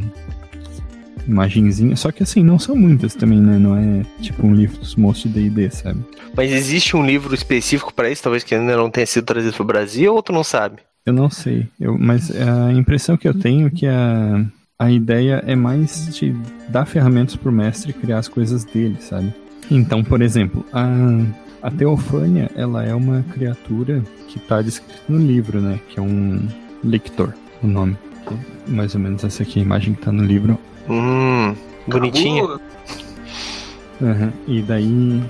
imagenzinha, 1.27 1.95
só 1.95 2.11
que 2.11 2.23
assim, 2.23 2.43
não 2.43 2.59
são 2.59 2.75
muitas 2.75 3.15
também, 3.15 3.39
né? 3.39 3.57
Não 3.57 3.77
é 3.77 4.03
tipo 4.21 4.45
um 4.45 4.53
livro 4.53 4.77
dos 4.77 4.95
monstros 4.95 5.33
de 5.33 5.49
D&D, 5.49 5.69
sabe? 5.69 5.99
Mas 6.35 6.51
existe 6.51 6.95
um 6.95 7.05
livro 7.05 7.33
específico 7.33 7.93
para 7.93 8.09
isso, 8.09 8.23
talvez 8.23 8.43
que 8.43 8.53
ainda 8.53 8.75
não 8.75 8.89
tenha 8.89 9.05
sido 9.05 9.25
trazido 9.25 9.53
pro 9.53 9.65
Brasil, 9.65 10.13
ou 10.13 10.21
tu 10.21 10.33
não 10.33 10.43
sabe? 10.43 10.77
Eu 11.05 11.13
não 11.13 11.29
sei, 11.29 11.67
eu, 11.79 11.97
mas 11.97 12.31
a 12.35 12.71
impressão 12.73 13.15
que 13.15 13.27
eu 13.27 13.33
tenho 13.33 13.67
é 13.67 13.69
que 13.69 13.85
a, 13.85 14.43
a 14.79 14.91
ideia 14.91 15.43
é 15.45 15.55
mais 15.55 16.15
de 16.15 16.35
dar 16.67 16.85
ferramentas 16.85 17.35
pro 17.35 17.51
mestre 17.51 17.93
criar 17.93 18.19
as 18.19 18.27
coisas 18.27 18.63
dele, 18.63 18.97
sabe? 18.99 19.33
Então, 19.69 20.03
por 20.03 20.21
exemplo, 20.21 20.65
a, 20.71 20.87
a 21.61 21.71
Teofânia, 21.71 22.49
ela 22.55 22.83
é 22.83 22.93
uma 22.93 23.23
criatura 23.33 24.03
que 24.27 24.39
tá 24.39 24.61
descrita 24.61 25.01
no 25.09 25.17
livro, 25.17 25.61
né? 25.61 25.79
Que 25.89 25.99
é 25.99 26.01
um 26.01 26.47
lictor, 26.83 27.33
o 27.63 27.67
nome. 27.67 27.97
Mais 28.67 28.95
ou 28.95 29.01
menos 29.01 29.23
essa 29.23 29.43
aqui, 29.43 29.59
a 29.59 29.63
imagem 29.63 29.93
que 29.93 30.01
tá 30.01 30.11
no 30.11 30.23
livro. 30.23 30.59
Hum, 30.89 31.55
bonitinho. 31.87 32.59
Uhum. 34.01 34.31
E 34.47 34.61
daí 34.61 35.23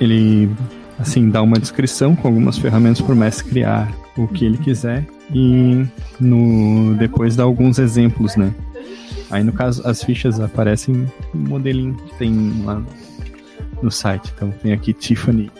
ele 0.00 0.50
assim 0.98 1.30
dá 1.30 1.42
uma 1.42 1.58
descrição 1.58 2.14
com 2.16 2.28
algumas 2.28 2.58
ferramentas 2.58 3.00
para 3.00 3.14
o 3.14 3.16
mestre 3.16 3.48
criar 3.48 3.92
o 4.16 4.26
que 4.26 4.44
ele 4.44 4.58
quiser 4.58 5.06
e 5.32 5.84
no 6.20 6.94
depois 6.94 7.36
dá 7.36 7.44
alguns 7.44 7.78
exemplos, 7.78 8.36
né? 8.36 8.52
Aí 9.30 9.44
no 9.44 9.52
caso 9.52 9.86
as 9.86 10.02
fichas 10.02 10.40
aparecem 10.40 11.06
no 11.34 11.48
modelinho 11.48 11.94
que 11.94 12.18
tem 12.18 12.62
lá 12.64 12.82
no 13.82 13.90
site. 13.90 14.32
Então 14.34 14.50
tem 14.62 14.72
aqui 14.72 14.92
Tiffany 14.92 15.50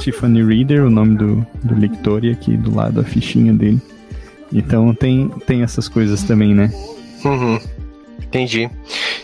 Tiffany 0.00 0.42
Reader, 0.42 0.86
o 0.86 0.90
nome 0.90 1.16
do, 1.16 1.46
do 1.62 1.74
leitor, 1.74 2.24
e 2.24 2.30
aqui 2.30 2.56
do 2.56 2.74
lado 2.74 3.00
a 3.00 3.04
fichinha 3.04 3.52
dele. 3.52 3.80
Então 4.52 4.92
tem, 4.94 5.28
tem 5.46 5.62
essas 5.62 5.88
coisas 5.88 6.22
também, 6.22 6.54
né? 6.54 6.72
Uhum. 7.24 7.60
Entendi. 8.22 8.70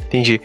Entendi. 0.00 0.40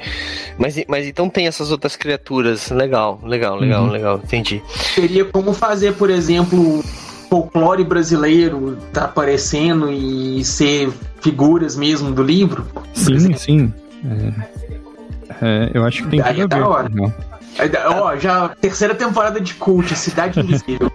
Mas, 0.57 0.75
mas 0.87 1.07
então 1.07 1.29
tem 1.29 1.47
essas 1.47 1.71
outras 1.71 1.95
criaturas. 1.95 2.69
Legal, 2.69 3.19
legal, 3.23 3.57
legal, 3.57 3.85
uhum. 3.85 3.91
legal. 3.91 4.21
Entendi. 4.23 4.61
Seria 4.93 5.25
como 5.25 5.53
fazer, 5.53 5.93
por 5.95 6.09
exemplo, 6.09 6.83
folclore 7.29 7.83
brasileiro 7.83 8.77
tá 8.93 9.05
aparecendo 9.05 9.91
e 9.91 10.43
ser 10.43 10.91
figuras 11.21 11.75
mesmo 11.75 12.11
do 12.11 12.21
livro? 12.21 12.67
Sim, 12.93 13.33
sim. 13.33 13.73
É, 15.41 15.45
é, 15.45 15.71
eu 15.73 15.85
acho 15.85 16.03
que 16.03 16.09
tem 16.09 16.21
Aí 16.21 16.35
tudo 16.41 16.53
é 16.53 16.57
a 16.57 16.59
ver. 16.59 16.67
Hora. 16.67 16.91
Ó, 18.01 18.15
já 18.17 18.49
terceira 18.49 18.93
temporada 18.93 19.39
de 19.39 19.53
Cult, 19.55 19.95
Cidade 19.95 20.39
Invisível. 20.41 20.91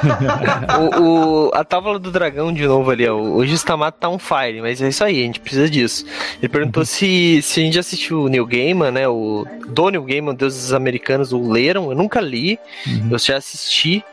o, 0.98 1.02
o, 1.02 1.50
a 1.54 1.64
tábua 1.64 1.98
do 1.98 2.10
dragão 2.10 2.52
de 2.52 2.66
novo 2.66 2.90
ali, 2.90 3.08
ó. 3.08 3.16
O 3.16 3.46
Justamato 3.46 3.98
tá 3.98 4.08
on 4.08 4.18
fire, 4.18 4.60
mas 4.60 4.80
é 4.80 4.88
isso 4.88 5.04
aí, 5.04 5.20
a 5.22 5.26
gente 5.26 5.40
precisa 5.40 5.68
disso. 5.68 6.04
Ele 6.38 6.48
perguntou 6.48 6.84
se, 6.84 7.40
se 7.42 7.60
a 7.60 7.62
gente 7.64 7.74
já 7.74 7.80
assistiu 7.80 8.22
o 8.22 8.28
Neil 8.28 8.46
Gaiman, 8.46 8.90
né? 8.90 9.08
O 9.08 9.46
do 9.68 9.90
Neil 9.90 10.04
Gaiman, 10.04 10.34
Deuses 10.34 10.72
Americanos, 10.72 11.32
o 11.32 11.50
leram. 11.50 11.90
Eu 11.90 11.96
nunca 11.96 12.20
li, 12.20 12.58
uhum. 12.86 13.08
eu 13.12 13.18
já 13.18 13.36
assisti. 13.36 14.04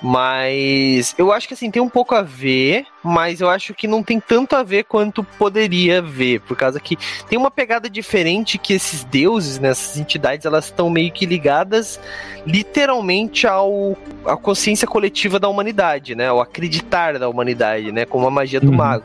Mas 0.00 1.14
eu 1.18 1.32
acho 1.32 1.48
que 1.48 1.54
assim, 1.54 1.70
tem 1.70 1.82
um 1.82 1.88
pouco 1.88 2.14
a 2.14 2.22
ver, 2.22 2.86
mas 3.02 3.40
eu 3.40 3.50
acho 3.50 3.74
que 3.74 3.88
não 3.88 4.02
tem 4.02 4.20
tanto 4.20 4.54
a 4.54 4.62
ver 4.62 4.84
quanto 4.84 5.24
poderia 5.24 6.00
ver, 6.00 6.40
por 6.42 6.56
causa 6.56 6.78
que 6.78 6.96
tem 7.28 7.36
uma 7.36 7.50
pegada 7.50 7.90
diferente 7.90 8.58
que 8.58 8.74
esses 8.74 9.02
deuses, 9.02 9.58
né, 9.58 9.70
essas 9.70 9.98
entidades, 9.98 10.46
elas 10.46 10.66
estão 10.66 10.88
meio 10.88 11.10
que 11.10 11.26
ligadas 11.26 11.98
literalmente 12.46 13.46
ao 13.46 13.96
à 14.24 14.36
consciência 14.36 14.86
coletiva 14.86 15.27
da 15.36 15.48
humanidade, 15.48 16.14
né, 16.14 16.28
ao 16.28 16.40
acreditar 16.40 17.18
da 17.18 17.28
humanidade, 17.28 17.90
né, 17.90 18.04
como 18.04 18.24
a 18.28 18.30
magia 18.30 18.60
do 18.60 18.70
uhum. 18.70 18.76
mago. 18.76 19.04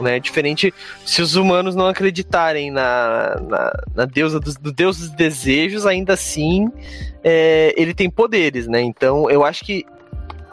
Né, 0.00 0.20
diferente 0.20 0.72
se 1.04 1.20
os 1.20 1.34
humanos 1.34 1.74
não 1.74 1.86
acreditarem 1.86 2.70
na, 2.70 3.36
na, 3.46 3.72
na 3.94 4.04
deusa 4.06 4.38
dos, 4.38 4.54
do 4.56 4.72
deus 4.72 4.98
dos 4.98 5.10
desejos, 5.10 5.84
ainda 5.84 6.14
assim 6.14 6.70
é, 7.22 7.74
ele 7.76 7.92
tem 7.92 8.08
poderes, 8.08 8.66
né? 8.66 8.80
Então 8.80 9.28
eu 9.28 9.44
acho 9.44 9.62
que 9.64 9.84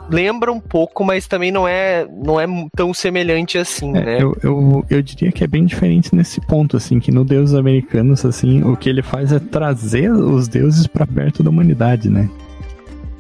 lembra 0.10 0.52
um 0.52 0.60
pouco, 0.60 1.04
mas 1.04 1.28
também 1.28 1.52
não 1.52 1.68
é, 1.68 2.08
não 2.24 2.40
é 2.40 2.46
tão 2.76 2.94
semelhante 2.94 3.58
assim, 3.58 3.96
é, 3.96 4.06
né? 4.06 4.22
Eu, 4.22 4.36
eu, 4.42 4.86
eu 4.90 5.02
diria 5.02 5.32
que 5.32 5.44
é 5.44 5.48
bem 5.48 5.66
diferente 5.66 6.16
nesse 6.16 6.40
ponto, 6.42 6.78
assim, 6.78 7.00
que 7.00 7.12
no 7.12 7.24
Deus 7.24 7.54
Americanos, 7.54 8.26
assim, 8.26 8.64
o 8.64 8.76
que 8.76 8.90
ele 8.90 9.02
faz 9.02 9.32
é 9.32 9.40
trazer 9.40 10.12
os 10.12 10.48
deuses 10.48 10.88
para 10.88 11.06
perto 11.06 11.44
da 11.44 11.50
humanidade, 11.50 12.10
né? 12.10 12.30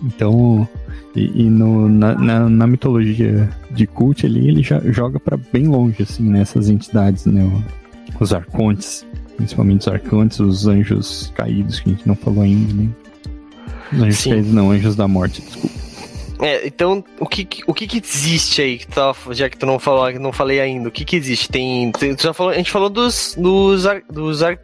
Então, 0.03 0.67
e, 1.15 1.43
e 1.43 1.49
no, 1.49 1.89
na, 1.89 2.15
na, 2.15 2.49
na, 2.49 2.67
mitologia 2.67 3.49
de 3.71 3.87
Cult 3.87 4.25
ali, 4.25 4.47
ele 4.47 4.61
já 4.61 4.79
joga 4.91 5.19
para 5.19 5.37
bem 5.51 5.67
longe, 5.67 6.03
assim, 6.03 6.23
nessas 6.23 6.67
né, 6.67 6.75
entidades, 6.75 7.25
né? 7.25 7.49
Os 8.19 8.33
arcontes, 8.33 9.05
principalmente 9.35 9.81
os 9.81 9.87
arcontes, 9.87 10.39
os 10.39 10.67
anjos 10.67 11.31
caídos, 11.35 11.79
que 11.79 11.89
a 11.89 11.93
gente 11.93 12.07
não 12.07 12.15
falou 12.15 12.43
ainda, 12.43 12.73
né? 12.73 12.89
Os 13.91 14.01
anjos 14.01 14.19
Sim. 14.19 14.29
caídos, 14.31 14.53
não, 14.53 14.71
anjos 14.71 14.95
da 14.95 15.07
morte, 15.07 15.41
desculpa. 15.41 15.87
É, 16.39 16.67
então, 16.67 17.03
o 17.19 17.25
que, 17.25 17.47
o 17.65 17.73
que, 17.73 17.87
que 17.87 17.97
existe 17.97 18.61
aí, 18.61 18.77
que 18.77 18.87
tá, 18.87 19.15
já 19.31 19.49
que 19.49 19.57
tu 19.57 19.65
não 19.65 19.79
falou, 19.79 20.11
não 20.19 20.31
falei 20.31 20.59
ainda, 20.59 20.89
o 20.89 20.91
que 20.91 21.03
que 21.03 21.15
existe? 21.15 21.49
Tem, 21.49 21.91
tem 21.91 22.15
já 22.17 22.31
falou, 22.31 22.51
a 22.51 22.57
gente 22.57 22.71
falou 22.71 22.89
dos, 22.89 23.35
dos, 23.35 23.85
dos 24.11 24.43
ar, 24.43 24.59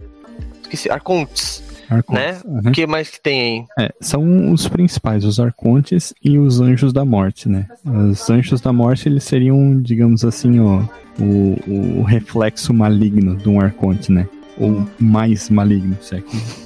esqueci, 0.62 0.90
arcontes, 0.90 1.64
arcontes 1.94 2.24
né? 2.24 2.42
Uhum. 2.46 2.70
O 2.70 2.72
que 2.72 2.86
mais 2.88 3.10
que 3.10 3.22
tem 3.22 3.42
aí? 3.42 3.86
É, 3.86 3.94
são 4.02 4.52
os 4.52 4.68
principais, 4.68 5.24
os 5.24 5.40
arcontes 5.40 6.14
e 6.24 6.38
os 6.38 6.60
anjos 6.60 6.94
da 6.94 7.06
morte, 7.06 7.50
né? 7.50 7.68
Os 7.86 8.30
anjos 8.30 8.62
da 8.62 8.74
morte, 8.74 9.08
eles 9.08 9.24
seriam, 9.24 9.82
digamos 9.82 10.24
assim, 10.24 10.60
ó, 10.60 10.84
o, 11.20 12.00
o 12.00 12.04
reflexo 12.04 12.74
maligno 12.74 13.36
de 13.36 13.50
um 13.50 13.60
arconte, 13.60 14.12
né? 14.12 14.28
Ou 14.58 14.88
mais 15.00 15.50
maligno, 15.50 15.98
se 16.02 16.16
é 16.16 16.22
que 16.22 16.64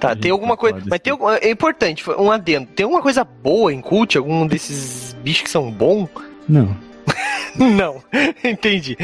Tá, 0.00 0.16
tem 0.16 0.30
alguma 0.30 0.56
coisa. 0.56 0.80
Mas 0.86 0.98
tem 0.98 1.12
é 1.42 1.50
importante, 1.50 2.02
um 2.10 2.30
adendo. 2.30 2.66
Tem 2.74 2.84
alguma 2.84 3.02
coisa 3.02 3.22
boa 3.22 3.72
em 3.72 3.80
cult? 3.80 4.16
Algum 4.16 4.46
desses 4.46 5.14
bichos 5.22 5.42
que 5.42 5.50
são 5.50 5.70
bons? 5.70 6.08
Não. 6.48 6.76
Não, 7.56 8.02
entendi. 8.44 8.96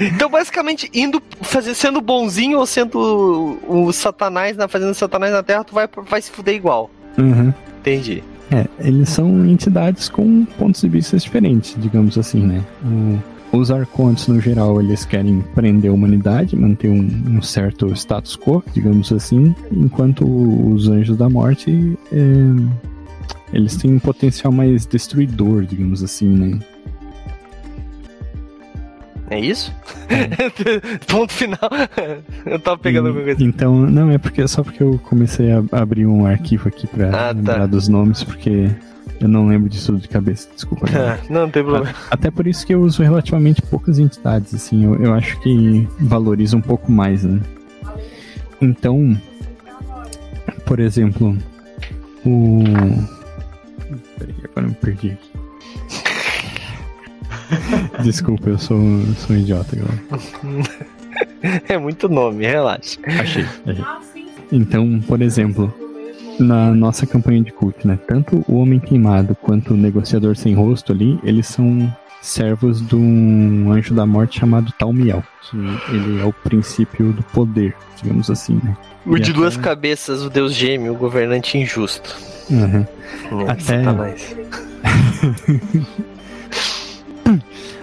Então, 0.00 0.30
basicamente, 0.30 0.90
indo 0.94 1.20
fazer, 1.42 1.74
sendo 1.74 2.00
bonzinho 2.00 2.58
ou 2.58 2.66
sendo 2.66 3.58
o, 3.66 3.92
satanás, 3.92 4.56
na, 4.56 4.68
fazendo 4.68 4.94
satanás 4.94 5.32
na 5.32 5.42
Terra, 5.42 5.64
tu 5.64 5.74
vai, 5.74 5.88
vai 6.08 6.22
se 6.22 6.30
fuder 6.30 6.54
igual. 6.54 6.90
Uhum. 7.18 7.52
Entendi. 7.80 8.22
É, 8.50 8.66
eles 8.80 9.10
são 9.10 9.44
entidades 9.44 10.08
com 10.08 10.44
pontos 10.44 10.80
de 10.80 10.88
vista 10.88 11.16
diferentes, 11.18 11.76
digamos 11.78 12.16
assim, 12.16 12.40
né? 12.40 12.64
Os 13.52 13.70
arcontes, 13.70 14.28
no 14.28 14.40
geral, 14.40 14.80
eles 14.80 15.04
querem 15.04 15.42
prender 15.54 15.90
a 15.90 15.94
humanidade, 15.94 16.54
manter 16.54 16.88
um, 16.88 17.08
um, 17.28 17.42
certo 17.42 17.92
status 17.94 18.36
quo, 18.36 18.62
digamos 18.72 19.12
assim, 19.12 19.54
enquanto 19.72 20.24
os 20.24 20.88
anjos 20.88 21.16
da 21.16 21.28
morte, 21.28 21.98
é, 22.12 22.18
eles 23.52 23.76
têm 23.76 23.94
um 23.94 23.98
potencial 23.98 24.52
mais 24.52 24.86
destruidor, 24.86 25.64
digamos 25.64 26.02
assim, 26.02 26.28
né? 26.28 26.58
É 29.30 29.38
isso? 29.38 29.74
É. 30.08 30.28
Ponto 31.06 31.32
final. 31.32 31.58
eu 32.46 32.58
tava 32.58 32.78
pegando 32.78 33.08
alguma 33.08 33.24
coisa. 33.24 33.42
Então, 33.42 33.78
não, 33.78 34.10
é 34.10 34.18
porque 34.18 34.46
só 34.48 34.62
porque 34.62 34.82
eu 34.82 34.98
comecei 35.04 35.50
a 35.52 35.62
abrir 35.72 36.06
um 36.06 36.26
arquivo 36.26 36.68
aqui 36.68 36.86
pra 36.86 37.08
ah, 37.08 37.10
tá. 37.10 37.32
lembrar 37.32 37.58
tá. 37.58 37.66
dos 37.66 37.88
nomes, 37.88 38.24
porque 38.24 38.70
eu 39.20 39.28
não 39.28 39.46
lembro 39.46 39.68
disso 39.68 39.96
de 39.96 40.08
cabeça, 40.08 40.48
desculpa. 40.54 40.86
não, 41.28 41.42
não 41.42 41.50
tem 41.50 41.62
problema. 41.62 41.94
Até 42.10 42.30
por 42.30 42.46
isso 42.46 42.66
que 42.66 42.74
eu 42.74 42.80
uso 42.82 43.02
relativamente 43.02 43.60
poucas 43.62 43.98
entidades, 43.98 44.54
assim, 44.54 44.84
eu, 44.84 44.94
eu 45.02 45.12
acho 45.14 45.38
que 45.40 45.86
valoriza 46.00 46.56
um 46.56 46.60
pouco 46.60 46.90
mais, 46.90 47.24
né? 47.24 47.40
Então, 48.60 49.16
por 50.64 50.80
exemplo, 50.80 51.36
o. 52.24 52.62
Peraí, 54.18 54.34
agora 54.44 54.66
eu 54.66 54.68
me 54.68 54.74
perdi 54.74 55.10
aqui. 55.12 55.47
Desculpa, 58.02 58.50
eu 58.50 58.58
sou, 58.58 58.78
sou 59.16 59.36
um 59.36 59.38
idiota 59.38 59.76
agora. 59.76 59.98
É 61.68 61.78
muito 61.78 62.08
nome, 62.08 62.46
relaxa. 62.46 62.98
Achei, 63.06 63.44
achei. 63.66 63.84
Então, 64.50 65.00
por 65.06 65.20
exemplo, 65.20 65.72
na 66.38 66.72
nossa 66.72 67.06
campanha 67.06 67.42
de 67.42 67.52
cult, 67.52 67.86
né? 67.86 67.98
Tanto 68.06 68.44
o 68.48 68.56
Homem 68.56 68.78
Queimado 68.80 69.34
quanto 69.34 69.74
o 69.74 69.76
Negociador 69.76 70.36
Sem 70.36 70.54
Rosto 70.54 70.92
ali, 70.92 71.18
eles 71.22 71.46
são 71.46 71.92
servos 72.20 72.86
de 72.86 72.96
um 72.96 73.70
anjo 73.72 73.94
da 73.94 74.04
morte 74.04 74.40
chamado 74.40 74.72
Talmiel, 74.72 75.22
que 75.48 75.56
ele 75.94 76.20
é 76.20 76.24
o 76.24 76.32
princípio 76.32 77.12
do 77.12 77.22
poder, 77.22 77.74
digamos 78.00 78.30
assim, 78.30 78.60
né? 78.62 78.76
O 79.06 79.16
e 79.16 79.20
de 79.20 79.30
até... 79.30 79.38
duas 79.38 79.56
cabeças, 79.56 80.22
o 80.22 80.30
deus 80.30 80.54
gêmeo, 80.54 80.92
o 80.92 80.96
governante 80.96 81.56
injusto. 81.56 82.16
Uhum. 82.50 82.86
até... 83.48 83.82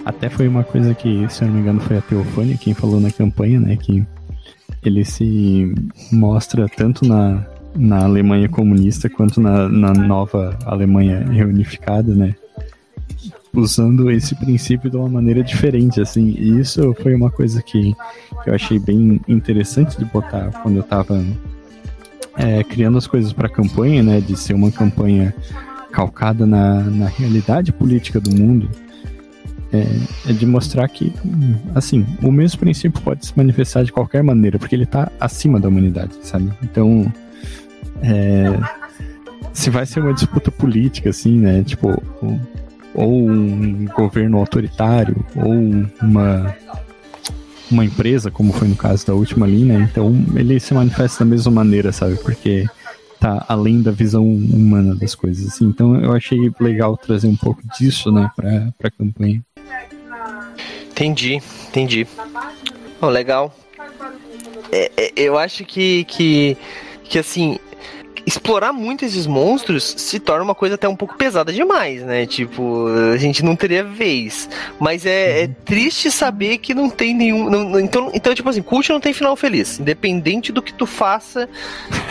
até 0.05 0.29
foi 0.29 0.47
uma 0.47 0.63
coisa 0.63 0.93
que, 0.93 1.27
se 1.29 1.43
eu 1.43 1.47
não 1.47 1.55
me 1.55 1.61
engano, 1.61 1.79
foi 1.79 1.97
a 1.97 2.01
Teofânia 2.01 2.57
quem 2.57 2.75
falou 2.75 2.99
na 2.99 3.09
campanha, 3.09 3.59
né? 3.59 3.75
Que 3.75 4.05
ele 4.83 5.03
se 5.03 5.73
mostra 6.11 6.69
tanto 6.69 7.07
na, 7.07 7.43
na 7.75 8.03
Alemanha 8.03 8.47
comunista 8.47 9.09
quanto 9.09 9.41
na, 9.41 9.67
na 9.67 9.93
nova 9.93 10.55
Alemanha 10.63 11.25
reunificada, 11.25 12.13
né? 12.13 12.35
Usando 13.51 14.11
esse 14.11 14.35
princípio 14.35 14.91
de 14.91 14.97
uma 14.97 15.09
maneira 15.09 15.43
diferente, 15.43 15.99
assim. 15.99 16.35
E 16.37 16.59
isso 16.59 16.93
foi 17.01 17.15
uma 17.15 17.31
coisa 17.31 17.63
que, 17.63 17.95
que 18.43 18.49
eu 18.49 18.53
achei 18.53 18.77
bem 18.77 19.19
interessante 19.27 19.97
de 19.97 20.05
botar 20.05 20.51
quando 20.61 20.77
eu 20.77 20.83
tava 20.83 21.25
é, 22.37 22.63
criando 22.63 22.99
as 22.99 23.07
coisas 23.07 23.33
para 23.33 23.47
a 23.47 23.51
campanha, 23.51 24.03
né? 24.03 24.21
De 24.21 24.37
ser 24.37 24.53
uma 24.53 24.69
campanha 24.69 25.33
calcada 25.91 26.45
na, 26.45 26.81
na 26.83 27.07
realidade 27.07 27.71
política 27.71 28.19
do 28.19 28.29
mundo. 28.29 28.69
É, 29.75 30.29
é, 30.29 30.33
de 30.33 30.45
mostrar 30.45 30.87
que, 30.87 31.13
assim, 31.73 32.05
o 32.21 32.31
mesmo 32.31 32.59
princípio 32.59 33.01
pode 33.01 33.25
se 33.25 33.33
manifestar 33.35 33.83
de 33.83 33.91
qualquer 33.91 34.23
maneira, 34.23 34.57
porque 34.57 34.75
ele 34.75 34.83
está 34.83 35.11
acima 35.19 35.59
da 35.59 35.67
humanidade, 35.67 36.13
sabe? 36.21 36.51
Então, 36.63 37.11
é, 38.01 38.57
se 39.51 39.69
vai 39.69 39.85
ser 39.85 39.99
uma 40.01 40.13
disputa 40.13 40.51
política, 40.51 41.09
assim, 41.09 41.37
né? 41.37 41.63
Tipo, 41.63 42.01
ou 42.93 43.29
um 43.29 43.85
governo 43.85 44.37
autoritário, 44.37 45.25
ou 45.35 45.51
uma, 46.01 46.55
uma 47.69 47.83
empresa, 47.83 48.31
como 48.31 48.53
foi 48.53 48.67
no 48.67 48.75
caso 48.75 49.05
da 49.05 49.13
última 49.13 49.45
linha, 49.45 49.79
então 49.79 50.13
ele 50.35 50.59
se 50.59 50.73
manifesta 50.73 51.23
da 51.23 51.29
mesma 51.29 51.51
maneira, 51.51 51.91
sabe? 51.91 52.15
Porque 52.15 52.65
tá 53.19 53.45
além 53.47 53.81
da 53.81 53.91
visão 53.91 54.25
humana 54.25 54.95
das 54.95 55.15
coisas, 55.15 55.47
assim. 55.47 55.65
Então 55.65 55.95
eu 55.95 56.13
achei 56.13 56.51
legal 56.59 56.95
trazer 56.95 57.27
um 57.27 57.35
pouco 57.35 57.61
disso, 57.77 58.11
né, 58.11 58.29
pra, 58.35 58.73
pra 58.77 58.91
campanha. 58.91 59.43
Entendi, 60.95 61.41
entendi. 61.67 62.07
Oh, 63.01 63.07
legal. 63.07 63.53
É, 64.71 64.89
é, 64.95 65.11
eu 65.17 65.37
acho 65.37 65.65
que, 65.65 66.05
que, 66.05 66.55
que 67.03 67.19
assim, 67.19 67.59
explorar 68.25 68.71
muito 68.71 69.03
esses 69.03 69.27
monstros 69.27 69.83
se 69.83 70.21
torna 70.21 70.45
uma 70.45 70.55
coisa 70.55 70.75
até 70.75 70.87
um 70.87 70.95
pouco 70.95 71.17
pesada 71.17 71.51
demais, 71.51 72.01
né? 72.01 72.25
Tipo, 72.25 72.87
a 73.13 73.17
gente 73.17 73.43
não 73.43 73.57
teria 73.57 73.83
vez. 73.83 74.49
Mas 74.79 75.05
é, 75.05 75.43
é 75.43 75.47
triste 75.47 76.09
saber 76.09 76.59
que 76.59 76.73
não 76.73 76.89
tem 76.89 77.13
nenhum. 77.13 77.49
Não, 77.49 77.77
então, 77.77 78.09
então, 78.13 78.33
tipo 78.33 78.47
assim, 78.47 78.61
cult 78.61 78.89
não 78.89 79.01
tem 79.01 79.11
final 79.11 79.35
feliz. 79.35 79.77
Independente 79.77 80.53
do 80.53 80.61
que 80.61 80.73
tu 80.73 80.85
faça, 80.85 81.49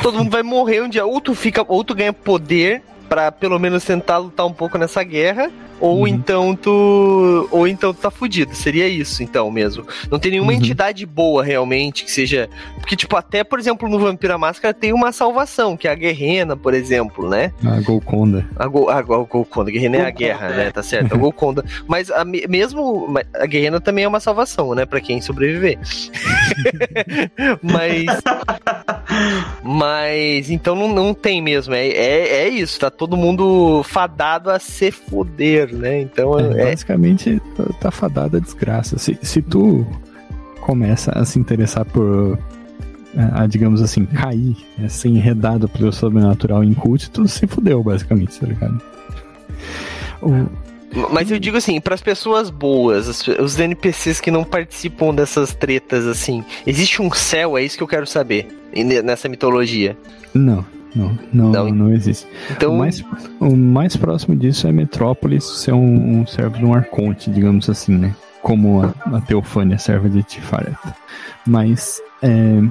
todo 0.02 0.18
mundo 0.18 0.30
vai 0.30 0.42
morrer 0.42 0.82
um 0.82 0.90
dia. 0.90 1.06
Ou 1.06 1.22
tu 1.22 1.34
fica, 1.34 1.64
ou 1.66 1.82
tu 1.82 1.94
ganha 1.94 2.12
poder 2.12 2.82
para 3.08 3.30
pelo 3.30 3.58
menos 3.58 3.84
tentar 3.84 4.18
lutar 4.18 4.46
um 4.46 4.52
pouco 4.52 4.78
nessa 4.78 5.02
guerra, 5.02 5.50
ou 5.80 6.00
uhum. 6.00 6.06
então 6.06 6.56
tu 6.56 7.48
ou 7.50 7.66
então 7.66 7.92
tu 7.92 8.00
tá 8.00 8.10
fudido. 8.10 8.54
Seria 8.54 8.88
isso 8.88 9.22
então 9.22 9.50
mesmo. 9.50 9.86
Não 10.10 10.18
tem 10.18 10.32
nenhuma 10.32 10.52
uhum. 10.52 10.58
entidade 10.58 11.04
boa 11.04 11.44
realmente 11.44 12.04
que 12.04 12.10
seja, 12.10 12.48
porque 12.76 12.96
tipo 12.96 13.16
até 13.16 13.44
por 13.44 13.58
exemplo 13.58 13.88
no 13.88 13.98
Vampira 13.98 14.38
Máscara 14.38 14.72
tem 14.72 14.92
uma 14.92 15.12
salvação, 15.12 15.76
que 15.76 15.88
é 15.88 15.90
a 15.90 15.94
Guerrena, 15.94 16.56
por 16.56 16.74
exemplo, 16.74 17.28
né? 17.28 17.52
A 17.64 17.80
Golconda. 17.80 18.46
A, 18.56 18.66
Go, 18.66 18.88
a, 18.88 18.98
a 18.98 19.02
Golconda, 19.02 19.70
Guerrena 19.70 19.98
é 19.98 20.06
a 20.06 20.10
guerra, 20.10 20.48
né? 20.48 20.70
Tá 20.70 20.82
certo, 20.82 21.14
a 21.14 21.18
Golconda. 21.18 21.64
Mas 21.86 22.10
a, 22.10 22.24
mesmo 22.24 23.14
a 23.34 23.46
Guerrena 23.46 23.80
também 23.80 24.04
é 24.04 24.08
uma 24.08 24.20
salvação, 24.20 24.74
né, 24.74 24.86
para 24.86 25.00
quem 25.00 25.20
sobreviver. 25.20 25.78
mas 27.62 28.06
mas 29.62 30.50
então 30.50 30.74
não, 30.74 30.92
não 30.92 31.14
tem 31.14 31.40
mesmo, 31.40 31.74
é, 31.74 31.86
é, 31.86 32.28
é 32.44 32.48
isso, 32.48 32.78
tá 32.80 32.90
todo 32.90 33.16
mundo 33.16 33.82
fadado 33.84 34.50
a 34.50 34.58
se 34.58 34.90
foder, 34.90 35.74
né? 35.74 36.00
Então 36.00 36.38
é, 36.38 36.60
é... 36.60 36.64
basicamente 36.70 37.40
tá, 37.56 37.64
tá 37.80 37.90
fadado 37.90 38.36
a 38.36 38.40
desgraça. 38.40 38.98
Se, 38.98 39.18
se 39.22 39.42
tu 39.42 39.86
começa 40.60 41.12
a 41.12 41.24
se 41.24 41.38
interessar 41.38 41.84
por 41.84 42.38
a, 43.16 43.46
digamos 43.46 43.80
assim, 43.80 44.04
cair, 44.06 44.56
né, 44.76 44.88
ser 44.88 45.08
enredado 45.08 45.68
pelo 45.68 45.92
sobrenatural 45.92 46.64
em 46.64 46.74
cult, 46.74 47.10
tu 47.10 47.26
se 47.28 47.46
fudeu, 47.46 47.82
basicamente, 47.82 48.38
tá 48.38 48.46
ligado? 48.46 48.80
O... 50.20 50.46
Mas 51.10 51.30
eu 51.30 51.38
digo 51.38 51.56
assim, 51.56 51.80
para 51.80 51.94
as 51.94 52.00
pessoas 52.00 52.50
boas, 52.50 53.26
os 53.28 53.58
NPCs 53.58 54.20
que 54.20 54.30
não 54.30 54.44
participam 54.44 55.14
dessas 55.14 55.54
tretas, 55.54 56.06
assim, 56.06 56.44
existe 56.66 57.02
um 57.02 57.12
céu? 57.12 57.58
É 57.58 57.62
isso 57.62 57.76
que 57.76 57.82
eu 57.82 57.88
quero 57.88 58.06
saber 58.06 58.48
nessa 59.04 59.28
mitologia. 59.28 59.96
Não, 60.32 60.64
não, 60.94 61.18
não, 61.32 61.52
não, 61.52 61.68
não 61.70 61.92
existe. 61.92 62.26
Então... 62.50 62.74
O, 62.74 62.78
mais, 62.78 63.04
o 63.40 63.56
mais 63.56 63.96
próximo 63.96 64.36
disso 64.36 64.66
é 64.66 64.72
Metrópolis 64.72 65.44
ser 65.44 65.72
um, 65.72 66.20
um 66.20 66.26
servo 66.26 66.58
de 66.58 66.64
um 66.64 66.72
arconte, 66.72 67.30
digamos 67.30 67.68
assim, 67.68 67.96
né? 67.96 68.14
Como 68.42 68.82
a, 68.82 68.94
a 69.16 69.20
Teofânia, 69.20 69.78
serva 69.78 70.08
de 70.08 70.22
Tifaret. 70.22 70.76
Mas, 71.46 72.00
é, 72.22 72.62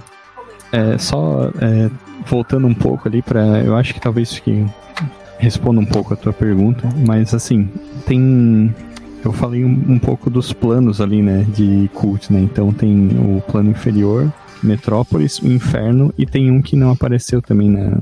é 0.71 0.97
só 0.97 1.51
é, 1.59 1.89
voltando 2.25 2.67
um 2.67 2.73
pouco 2.73 3.07
ali 3.07 3.21
para, 3.21 3.61
eu 3.63 3.75
acho 3.75 3.93
que 3.93 3.99
talvez 3.99 4.39
que 4.39 4.65
responda 5.37 5.79
um 5.79 5.85
pouco 5.85 6.13
a 6.13 6.17
tua 6.17 6.33
pergunta, 6.33 6.87
mas 7.05 7.33
assim, 7.33 7.69
tem 8.05 8.73
eu 9.23 9.31
falei 9.31 9.63
um, 9.63 9.93
um, 9.93 9.99
pouco 9.99 10.29
dos 10.29 10.51
planos 10.51 10.99
ali, 10.99 11.21
né, 11.21 11.45
de 11.55 11.89
cult, 11.93 12.31
né? 12.31 12.41
Então 12.41 12.73
tem 12.73 13.07
o 13.07 13.41
plano 13.41 13.71
inferior, 13.71 14.31
Metrópolis, 14.61 15.39
o 15.39 15.47
Inferno, 15.47 16.13
e 16.17 16.25
tem 16.25 16.51
um 16.51 16.61
que 16.61 16.75
não 16.75 16.91
apareceu 16.91 17.41
também 17.41 17.69
na, 17.69 17.99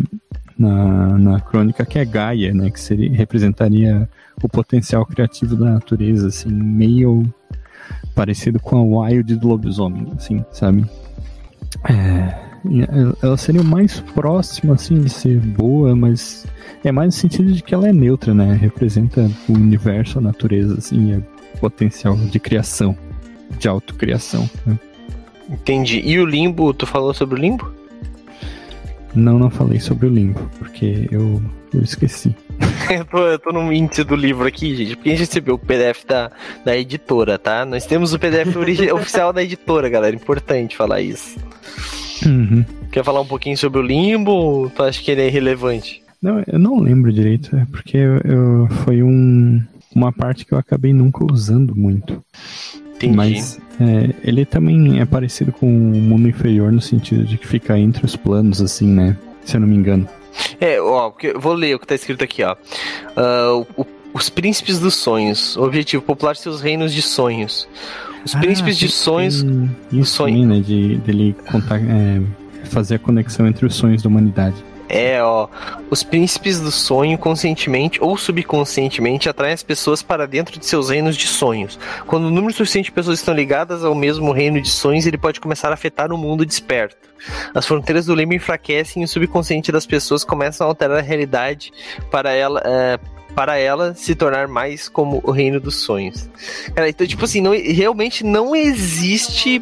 na, 0.58 1.18
na 1.20 1.40
crônica, 1.40 1.86
que 1.86 2.00
é 2.00 2.06
Gaia, 2.06 2.54
né? 2.54 2.72
Que 2.72 2.80
seria, 2.80 3.12
representaria 3.12 4.10
o 4.42 4.50
potencial 4.50 5.06
criativo 5.06 5.56
da 5.56 5.72
natureza, 5.72 6.28
assim, 6.28 6.50
meio 6.50 7.24
parecido 8.16 8.60
com 8.60 8.78
a 8.78 9.04
Wild 9.04 9.36
do 9.36 9.48
lobisomem, 9.48 10.08
assim, 10.16 10.44
sabe? 10.52 10.86
É, 11.88 12.51
ela 13.22 13.38
seria 13.38 13.62
o 13.62 13.66
mais 13.66 14.00
próxima, 14.00 14.76
assim, 14.76 15.02
de 15.02 15.10
ser 15.10 15.40
boa, 15.40 15.96
mas 15.96 16.46
é 16.84 16.92
mais 16.92 17.08
no 17.08 17.12
sentido 17.14 17.52
de 17.52 17.64
que 17.64 17.74
ela 17.74 17.88
é 17.88 17.94
neutra, 17.94 18.34
né? 18.34 18.54
Representa 18.54 19.30
o 19.50 19.54
universo, 19.54 20.20
a 20.20 20.22
natureza, 20.22 20.78
assim, 20.78 21.14
é 21.14 21.22
potencial 21.60 22.16
de 22.16 22.40
criação, 22.40 22.96
de 23.58 23.68
autocriação, 23.68 24.50
né? 24.66 24.78
Entendi. 25.50 26.02
E 26.06 26.20
o 26.20 26.26
limbo, 26.26 26.74
tu 26.74 26.86
falou 26.86 27.14
sobre 27.14 27.36
o 27.36 27.42
limbo? 27.42 27.72
Não, 29.14 29.38
não 29.38 29.50
falei 29.50 29.80
sobre 29.80 30.08
o 30.08 30.10
limbo, 30.10 30.40
porque 30.58 31.08
eu, 31.12 31.42
eu 31.74 31.82
esqueci. 31.82 32.34
eu, 32.90 33.04
tô, 33.04 33.28
eu 33.28 33.40
tô 33.40 33.52
no 33.52 33.74
índice 33.74 34.04
do 34.04 34.16
livro 34.16 34.48
aqui, 34.48 34.76
gente, 34.76 34.96
porque 34.96 35.10
a 35.10 35.12
gente 35.12 35.28
recebeu 35.28 35.56
o 35.56 35.60
PDF 35.60 36.06
da, 36.08 36.32
da 36.64 36.78
editora, 36.78 37.38
tá? 37.38 37.66
Nós 37.66 37.86
temos 37.86 38.14
o 38.14 38.20
PDF 38.20 38.56
oficial 38.94 39.34
da 39.34 39.44
editora, 39.44 39.90
galera. 39.90 40.16
Importante 40.16 40.78
falar 40.78 41.02
isso. 41.02 41.38
Uhum. 42.26 42.66
Quer 42.92 43.04
falar 43.04 43.22
um 43.22 43.26
pouquinho 43.26 43.58
sobre 43.58 43.80
o 43.80 43.84
limbo 43.84 44.32
ou 44.32 44.70
tu 44.70 44.84
acha 44.84 45.02
que 45.02 45.12
ele 45.12 45.22
é 45.22 45.28
irrelevante? 45.28 46.02
Não, 46.22 46.44
eu 46.46 46.60
não 46.60 46.80
lembro 46.80 47.12
direito, 47.12 47.56
é 47.56 47.66
porque 47.66 47.98
eu, 47.98 48.18
eu, 48.24 48.68
foi 48.84 49.02
um, 49.02 49.62
uma 49.96 50.12
parte 50.12 50.46
que 50.46 50.54
eu 50.54 50.58
acabei 50.58 50.94
nunca 50.94 51.26
usando 51.26 51.76
muito. 51.76 52.24
Entendi. 52.96 53.16
Mas 53.16 53.60
é, 53.80 54.14
ele 54.24 54.46
também 54.46 55.00
é 55.00 55.06
parecido 55.06 55.52
com 55.52 55.66
o 55.66 56.02
mundo 56.02 56.28
inferior 56.28 56.72
no 56.72 56.82
sentido 56.82 57.26
de 57.26 57.38
que 57.38 57.48
fica 57.48 57.78
entre 57.80 58.06
os 58.06 58.16
planos, 58.16 58.62
assim, 58.62 58.88
né? 58.88 59.18
Se 59.44 59.58
eu 59.58 59.62
não 59.62 59.68
me 59.68 59.76
engano. 59.76 60.08
É, 60.60 60.80
ó, 60.80 61.12
vou 61.40 61.54
ler 61.54 61.76
o 61.76 61.80
que 61.80 61.88
tá 61.88 61.96
escrito 61.96 62.24
aqui, 62.24 62.44
ó. 62.44 62.54
Uh, 62.54 63.66
o, 63.76 63.86
os 64.14 64.30
príncipes 64.30 64.80
dos 64.80 64.94
sonhos. 64.94 65.58
O 65.58 65.64
objetivo 65.64 66.04
popular 66.04 66.36
seus 66.36 66.62
reinos 66.62 66.94
de 66.94 67.02
sonhos. 67.02 67.68
Os 68.24 68.36
ah, 68.36 68.40
príncipes 68.40 68.78
de 68.78 68.90
sonhos. 68.90 69.46
Isso 69.92 70.16
sonho... 70.16 70.42
Também, 70.42 70.60
né? 70.60 70.64
De 70.64 70.98
dele 70.98 71.36
contar, 71.50 71.80
é, 71.80 72.22
fazer 72.66 72.96
a 72.96 73.00
conexão 73.00 73.48
entre 73.48 73.66
os 73.66 73.76
sonhos 73.76 74.02
da 74.02 74.10
humanidade. 74.10 74.64
É, 74.94 75.24
ó. 75.24 75.48
Os 75.90 76.04
príncipes 76.04 76.60
do 76.60 76.70
sonho, 76.70 77.18
conscientemente 77.18 77.98
ou 78.04 78.18
subconscientemente, 78.18 79.30
atraem 79.30 79.54
as 79.54 79.64
pessoas 79.64 80.04
para 80.04 80.28
dentro 80.28 80.60
de 80.60 80.66
seus 80.66 80.90
reinos 80.90 81.16
de 81.16 81.28
sonhos. 81.28 81.80
Quando 82.06 82.26
o 82.26 82.30
número 82.30 82.54
suficiente 82.54 82.88
de 82.88 82.92
pessoas 82.92 83.20
estão 83.20 83.34
ligadas 83.34 83.86
ao 83.86 83.96
mesmo 83.96 84.34
reino 84.34 84.62
de 84.62 84.70
sonhos, 84.70 85.06
ele 85.06 85.18
pode 85.18 85.40
começar 85.40 85.70
a 85.70 85.76
afetar 85.76 86.12
o 86.12 86.18
mundo 86.18 86.46
desperto. 86.46 86.98
As 87.56 87.66
fronteiras 87.66 88.06
do 88.06 88.14
limbo 88.14 88.34
enfraquecem 88.34 89.02
e 89.02 89.06
o 89.06 89.08
subconsciente 89.08 89.72
das 89.72 89.86
pessoas 89.86 90.26
começam 90.26 90.68
a 90.68 90.70
alterar 90.70 90.98
a 90.98 91.02
realidade 91.02 91.72
para 92.12 92.34
ela. 92.34 92.62
É, 92.66 93.00
para 93.36 93.58
ela 93.58 93.94
se 93.94 94.16
tornar 94.16 94.48
mais 94.48 94.90
como 94.90 95.22
o 95.24 95.32
reino 95.32 95.60
dos 95.60 95.76
sonhos. 95.76 96.30
Cara, 96.76 96.90
então, 96.90 97.06
tipo 97.08 97.26
assim, 97.26 97.42
não, 97.42 97.52
realmente 97.52 98.24
não 98.24 98.56
existe 98.56 99.62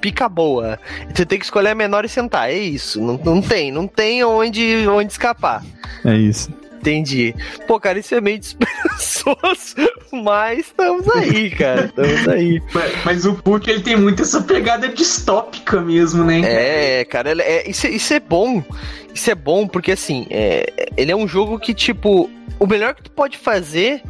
pica 0.00 0.28
boa. 0.28 0.78
Você 1.14 1.24
tem 1.24 1.38
que 1.38 1.44
escolher 1.44 1.70
a 1.70 1.74
menor 1.74 2.04
e 2.04 2.08
sentar. 2.08 2.50
É 2.50 2.58
isso. 2.58 3.00
Não, 3.00 3.18
não 3.24 3.40
tem, 3.40 3.72
não 3.72 3.86
tem 3.86 4.22
onde, 4.22 4.86
onde 4.86 5.12
escapar. 5.12 5.64
É 6.04 6.14
isso. 6.14 6.50
Entendi. 6.84 7.34
Pô, 7.66 7.80
cara, 7.80 7.98
isso 7.98 8.14
é 8.14 8.20
meio 8.20 8.38
desesperançoso, 8.38 9.74
mas 10.12 10.58
estamos 10.58 11.08
aí, 11.16 11.50
cara. 11.50 11.86
Estamos 11.86 12.28
aí. 12.28 12.62
Mas, 12.74 13.04
mas, 13.06 13.24
o 13.24 13.34
Puck, 13.34 13.70
ele 13.70 13.80
tem 13.80 13.96
muito 13.96 14.20
essa 14.20 14.42
pegada 14.42 14.86
distópica 14.90 15.80
mesmo, 15.80 16.22
né? 16.24 16.42
É, 16.44 17.04
cara, 17.06 17.34
é, 17.40 17.68
isso, 17.68 17.86
isso 17.86 18.12
é 18.12 18.20
bom. 18.20 18.62
Isso 19.14 19.30
é 19.30 19.34
bom 19.34 19.66
porque, 19.66 19.92
assim, 19.92 20.26
é, 20.28 20.90
ele 20.94 21.10
é 21.10 21.16
um 21.16 21.26
jogo 21.26 21.58
que, 21.58 21.72
tipo, 21.72 22.28
o 22.60 22.66
melhor 22.66 22.94
que 22.94 23.04
tu 23.04 23.10
pode 23.10 23.38
fazer 23.38 24.02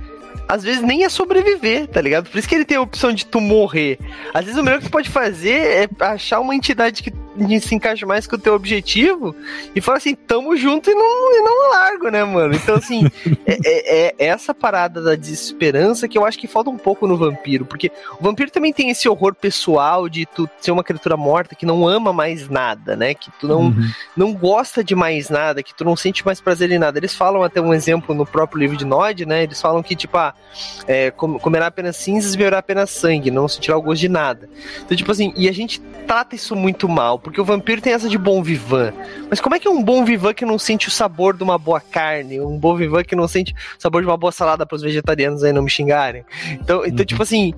às 0.48 0.62
vezes 0.62 0.82
nem 0.82 1.04
é 1.04 1.08
sobreviver, 1.08 1.86
tá 1.86 2.00
ligado? 2.00 2.28
Por 2.28 2.38
isso 2.38 2.48
que 2.48 2.54
ele 2.54 2.66
tem 2.66 2.76
a 2.76 2.82
opção 2.82 3.12
de 3.12 3.24
tu 3.24 3.40
morrer. 3.40 3.98
Às 4.34 4.44
vezes 4.44 4.60
o 4.60 4.62
melhor 4.62 4.78
que 4.78 4.86
tu 4.86 4.90
pode 4.90 5.08
fazer 5.08 5.58
é 5.58 5.88
achar 6.00 6.40
uma 6.40 6.54
entidade 6.54 7.02
que 7.02 7.10
se 7.60 7.74
encaixa 7.74 8.06
mais 8.06 8.26
com 8.26 8.36
o 8.36 8.38
teu 8.38 8.54
objetivo 8.54 9.34
e 9.74 9.80
falar 9.80 9.98
assim, 9.98 10.14
tamo 10.14 10.56
junto 10.56 10.90
e 10.90 10.94
não, 10.94 11.36
e 11.36 11.42
não 11.42 11.70
largo, 11.70 12.08
né, 12.08 12.24
mano? 12.24 12.54
Então, 12.54 12.76
assim, 12.76 13.06
é, 13.46 13.58
é, 13.64 14.14
é, 14.18 14.26
essa 14.26 14.54
parada 14.54 15.02
da 15.02 15.14
desesperança 15.14 16.08
que 16.08 16.16
eu 16.16 16.24
acho 16.24 16.38
que 16.38 16.46
falta 16.46 16.70
um 16.70 16.78
pouco 16.78 17.06
no 17.06 17.16
vampiro, 17.16 17.64
porque 17.64 17.90
o 18.18 18.22
vampiro 18.22 18.50
também 18.50 18.72
tem 18.72 18.90
esse 18.90 19.08
horror 19.08 19.34
pessoal 19.34 20.08
de 20.08 20.26
tu 20.26 20.48
ser 20.60 20.70
uma 20.70 20.84
criatura 20.84 21.16
morta 21.16 21.54
que 21.54 21.66
não 21.66 21.86
ama 21.86 22.12
mais 22.12 22.48
nada, 22.48 22.96
né? 22.96 23.14
Que 23.14 23.30
tu 23.38 23.48
não, 23.48 23.62
uhum. 23.62 23.90
não 24.16 24.32
gosta 24.32 24.82
de 24.82 24.94
mais 24.94 25.28
nada, 25.28 25.62
que 25.62 25.74
tu 25.74 25.84
não 25.84 25.96
sente 25.96 26.24
mais 26.24 26.40
prazer 26.40 26.70
em 26.70 26.78
nada. 26.78 26.98
Eles 26.98 27.14
falam 27.14 27.42
até 27.42 27.60
um 27.60 27.74
exemplo 27.74 28.14
no 28.14 28.26
próprio 28.26 28.60
livro 28.60 28.76
de 28.76 28.84
Nod, 28.84 29.26
né? 29.26 29.42
Eles 29.42 29.60
falam 29.60 29.82
que, 29.82 29.96
tipo, 29.96 30.16
ah, 30.16 30.34
é, 30.86 31.10
comerá 31.10 31.66
apenas 31.66 31.96
cinzas 31.96 32.34
e 32.34 32.38
beberá 32.38 32.58
apenas 32.58 32.90
sangue, 32.90 33.30
não 33.30 33.48
sentirá 33.48 33.76
o 33.76 33.82
gosto 33.82 34.00
de 34.00 34.08
nada. 34.08 34.48
Então, 34.84 34.96
tipo 34.96 35.10
assim, 35.10 35.32
e 35.36 35.48
a 35.48 35.52
gente 35.52 35.80
trata 36.06 36.34
isso 36.34 36.54
muito 36.54 36.88
mal, 36.88 37.18
porque 37.24 37.40
o 37.40 37.44
vampiro 37.44 37.80
tem 37.80 37.94
essa 37.94 38.08
de 38.08 38.18
bom 38.18 38.42
vivan. 38.42 38.92
Mas 39.30 39.40
como 39.40 39.56
é 39.56 39.58
que 39.58 39.66
é 39.66 39.70
um 39.70 39.82
bom 39.82 40.04
vivan 40.04 40.34
que 40.34 40.44
não 40.44 40.58
sente 40.58 40.88
o 40.88 40.90
sabor 40.90 41.34
de 41.34 41.42
uma 41.42 41.56
boa 41.56 41.80
carne? 41.80 42.38
Um 42.38 42.58
bom 42.58 42.76
vivan 42.76 43.02
que 43.02 43.16
não 43.16 43.26
sente 43.26 43.54
o 43.54 43.82
sabor 43.82 44.02
de 44.02 44.06
uma 44.06 44.16
boa 44.16 44.30
salada 44.30 44.66
para 44.66 44.76
os 44.76 44.82
vegetarianos 44.82 45.42
aí 45.42 45.52
não 45.52 45.62
me 45.62 45.70
xingarem? 45.70 46.22
Então, 46.52 46.84
então 46.84 46.98
uhum. 46.98 47.04
tipo 47.04 47.22
assim, 47.22 47.54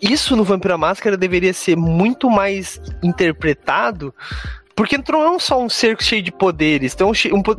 isso 0.00 0.36
no 0.36 0.44
Vampira 0.44 0.76
Máscara 0.76 1.16
deveria 1.16 1.54
ser 1.54 1.76
muito 1.76 2.28
mais 2.28 2.78
interpretado 3.02 4.14
porque 4.76 4.98
tu 4.98 5.12
não 5.12 5.34
é 5.34 5.38
só 5.38 5.62
um 5.62 5.68
ser 5.68 6.00
cheio 6.02 6.22
de 6.22 6.32
poderes, 6.32 6.96
é 6.98 7.04
um, 7.04 7.12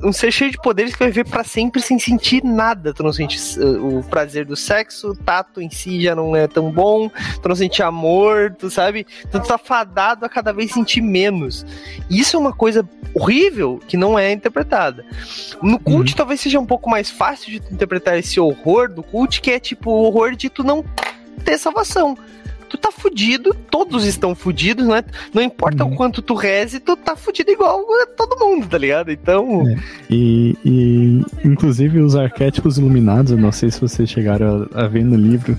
um, 0.04 0.12
ser 0.12 0.32
cheio 0.32 0.52
de 0.52 0.58
poderes 0.58 0.94
que 0.94 1.00
vai 1.00 1.08
viver 1.08 1.30
para 1.30 1.44
sempre 1.44 1.82
sem 1.82 1.98
sentir 1.98 2.44
nada. 2.44 2.94
Tu 2.94 3.02
não 3.04 3.14
sente 3.14 3.40
uh, 3.60 4.00
o 4.00 4.04
prazer 4.04 4.46
do 4.46 4.56
sexo, 4.56 5.12
o 5.12 5.16
tato 5.16 5.62
em 5.62 5.70
si 5.70 6.02
já 6.02 6.14
não 6.14 6.36
é 6.36 6.48
tão 6.48 6.70
bom, 6.70 7.10
tu 7.42 7.48
não 7.48 7.56
sente 7.56 7.82
amor, 7.82 8.54
tu 8.60 8.70
sabe? 8.70 9.08
Então 9.28 9.42
tu 9.42 9.48
tá 9.48 9.58
fadado 9.58 10.26
a 10.26 10.30
cada 10.30 10.52
vez 10.52 10.72
sentir 10.72 11.02
menos. 11.02 11.66
Isso 12.10 12.36
é 12.36 12.40
uma 12.40 12.54
coisa 12.54 12.88
horrível 13.14 13.80
que 13.88 13.96
não 13.96 14.20
é 14.20 14.34
interpretada. 14.34 15.06
No 15.62 15.80
cult 15.80 16.12
uhum. 16.12 16.18
talvez 16.18 16.42
seja 16.42 16.60
um 16.60 16.66
pouco 16.66 16.90
mais 16.90 17.10
fácil 17.10 17.50
de 17.50 17.74
interpretar 17.74 18.18
esse 18.18 18.40
horror 18.42 18.90
do 18.90 19.02
cult, 19.02 19.40
que 19.40 19.52
é 19.52 19.60
tipo 19.60 19.90
o 19.90 20.04
horror 20.04 20.36
de 20.36 20.50
tu 20.50 20.64
não 20.64 20.84
ter 21.46 21.58
salvação. 21.58 22.18
Tu 22.66 22.78
tá 22.78 22.92
fudido, 22.92 23.54
todos 23.70 24.06
estão 24.06 24.34
fudidos, 24.36 24.86
né? 24.88 25.04
Não 25.34 25.42
importa 25.42 25.84
Uhum. 25.86 25.94
o 25.94 25.96
quanto 25.96 26.22
tu 26.22 26.34
reze, 26.34 26.80
tu 26.80 26.96
tá 26.96 27.16
fudido 27.16 27.52
igual 27.52 27.86
a 28.02 28.06
todo 28.08 28.38
mundo, 28.40 28.68
tá 28.68 28.78
ligado? 28.78 29.12
Então, 29.12 29.68
É. 29.68 29.78
E, 30.10 30.56
e, 30.66 31.22
inclusive 31.44 32.00
os 32.02 32.16
arquétipos 32.16 32.78
iluminados, 32.78 33.32
eu 33.32 33.38
não 33.38 33.52
sei 33.52 33.72
se 33.72 33.80
vocês 33.82 34.10
chegaram 34.10 34.68
a, 34.74 34.86
a 34.86 34.88
ver 34.88 35.04
no 35.04 35.16
livro, 35.16 35.58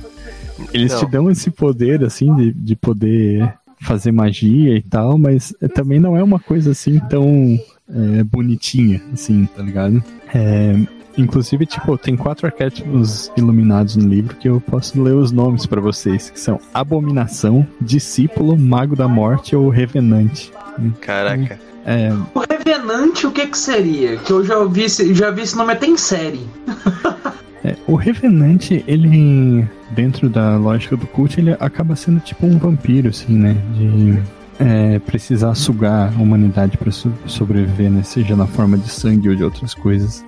eles 0.72 0.92
Não. 0.92 1.00
te 1.00 1.10
dão 1.10 1.30
esse 1.30 1.50
poder, 1.50 2.02
assim, 2.04 2.34
de, 2.34 2.52
de 2.52 2.76
poder 2.76 3.52
fazer 3.80 4.10
magia 4.10 4.74
e 4.76 4.82
tal, 4.82 5.18
mas 5.18 5.54
é, 5.60 5.68
também 5.68 6.00
não 6.00 6.16
é 6.16 6.22
uma 6.22 6.40
coisa 6.40 6.70
assim 6.70 6.98
tão 7.10 7.58
é, 7.88 8.24
bonitinha, 8.24 9.02
assim, 9.12 9.46
tá 9.54 9.62
ligado? 9.62 10.02
É, 10.34 10.74
inclusive, 11.16 11.66
tipo, 11.66 11.96
tem 11.98 12.16
quatro 12.16 12.46
arquétipos 12.46 13.30
iluminados 13.36 13.96
no 13.96 14.08
livro 14.08 14.36
que 14.36 14.48
eu 14.48 14.60
posso 14.60 15.00
ler 15.02 15.14
os 15.14 15.32
nomes 15.32 15.66
pra 15.66 15.80
vocês, 15.80 16.30
que 16.30 16.38
são 16.40 16.58
Abominação, 16.72 17.66
Discípulo, 17.80 18.56
Mago 18.58 18.94
da 18.96 19.08
Morte 19.08 19.54
ou 19.56 19.68
Revenante. 19.68 20.52
caraca. 21.00 21.58
É, 21.84 22.10
O 22.34 22.40
Revenante, 22.40 23.26
o 23.26 23.30
que 23.30 23.46
que 23.46 23.56
seria? 23.58 24.16
Que 24.16 24.32
eu 24.32 24.44
já 24.44 24.58
ouvi 24.58 24.86
já 24.88 25.30
vi 25.30 25.42
esse 25.42 25.56
nome 25.56 25.72
até 25.72 25.86
em 25.86 25.96
série. 25.96 26.40
É, 27.64 27.74
o 27.88 27.96
Revenante, 27.96 28.84
ele, 28.86 29.66
dentro 29.90 30.28
da 30.28 30.56
lógica 30.56 30.96
do 30.96 31.04
cult, 31.04 31.40
ele 31.40 31.50
acaba 31.58 31.96
sendo 31.96 32.20
tipo 32.20 32.46
um 32.46 32.58
vampiro, 32.58 33.08
assim, 33.08 33.32
né? 33.36 33.56
De 33.74 34.22
é, 34.60 35.00
precisar 35.00 35.52
sugar 35.56 36.12
a 36.16 36.22
humanidade 36.22 36.78
pra 36.78 36.92
so- 36.92 37.12
sobreviver, 37.26 37.90
né? 37.90 38.04
Seja 38.04 38.36
na 38.36 38.46
forma 38.46 38.78
de 38.78 38.88
sangue 38.88 39.30
ou 39.30 39.34
de 39.34 39.42
outras 39.42 39.74
coisas. 39.74 40.24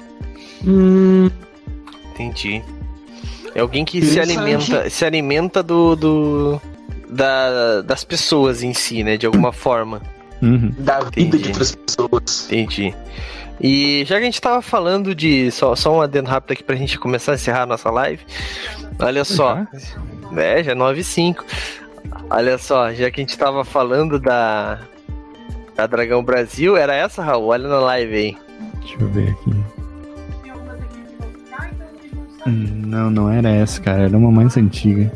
Hum, 0.67 1.31
Entendi. 2.13 2.63
É 3.55 3.61
alguém 3.61 3.85
que 3.85 4.05
se 4.05 4.19
alimenta, 4.21 4.91
se 4.91 5.05
alimenta 5.05 5.63
do, 5.63 5.95
do 5.97 6.61
da, 7.09 7.83
das 7.83 8.05
pessoas 8.05 8.63
em 8.63 8.75
si, 8.75 9.03
né? 9.05 9.17
De 9.17 9.27
alguma 9.27 9.53
forma. 9.53 10.03
Uhum. 10.41 10.73
da 10.79 11.01
vida 11.01 11.21
Entendi. 11.21 11.39
de 11.39 11.49
outras 11.49 11.75
pessoas. 11.75 12.47
Entendi. 12.47 12.95
E 13.61 14.05
já 14.07 14.17
que 14.17 14.23
a 14.23 14.25
gente 14.25 14.41
tava 14.41 14.63
falando 14.63 15.15
de. 15.15 15.51
Só, 15.51 15.75
só 15.75 15.97
um 15.97 16.01
adendo 16.01 16.29
rápido 16.29 16.53
aqui 16.53 16.63
pra 16.63 16.77
gente 16.77 16.99
começar 16.99 17.33
a 17.33 17.35
encerrar 17.35 17.63
a 17.63 17.67
nossa 17.67 17.91
live. 17.91 18.23
Olha 18.99 19.25
só. 19.25 19.65
É, 20.37 20.63
já 20.63 20.75
9 20.75 21.01
e 21.01 21.05
5. 21.05 21.45
Olha 22.31 22.59
só, 22.59 22.93
já 22.93 23.11
que 23.11 23.21
a 23.21 23.25
gente 23.25 23.37
tava 23.39 23.65
falando 23.65 24.19
da. 24.19 24.79
Da 25.75 25.87
Dragão 25.87 26.25
Brasil, 26.25 26.77
era 26.77 26.95
essa, 26.95 27.23
Raul? 27.23 27.47
Olha 27.47 27.69
na 27.69 27.79
live 27.79 28.15
aí. 28.17 28.37
Deixa 28.81 28.97
eu 29.01 29.09
ver 29.09 29.31
aqui. 29.31 29.78
Não, 32.49 33.11
não 33.11 33.31
era 33.31 33.49
essa, 33.49 33.81
cara. 33.81 34.03
Era 34.05 34.17
uma 34.17 34.31
mais 34.31 34.57
antiga. 34.57 35.11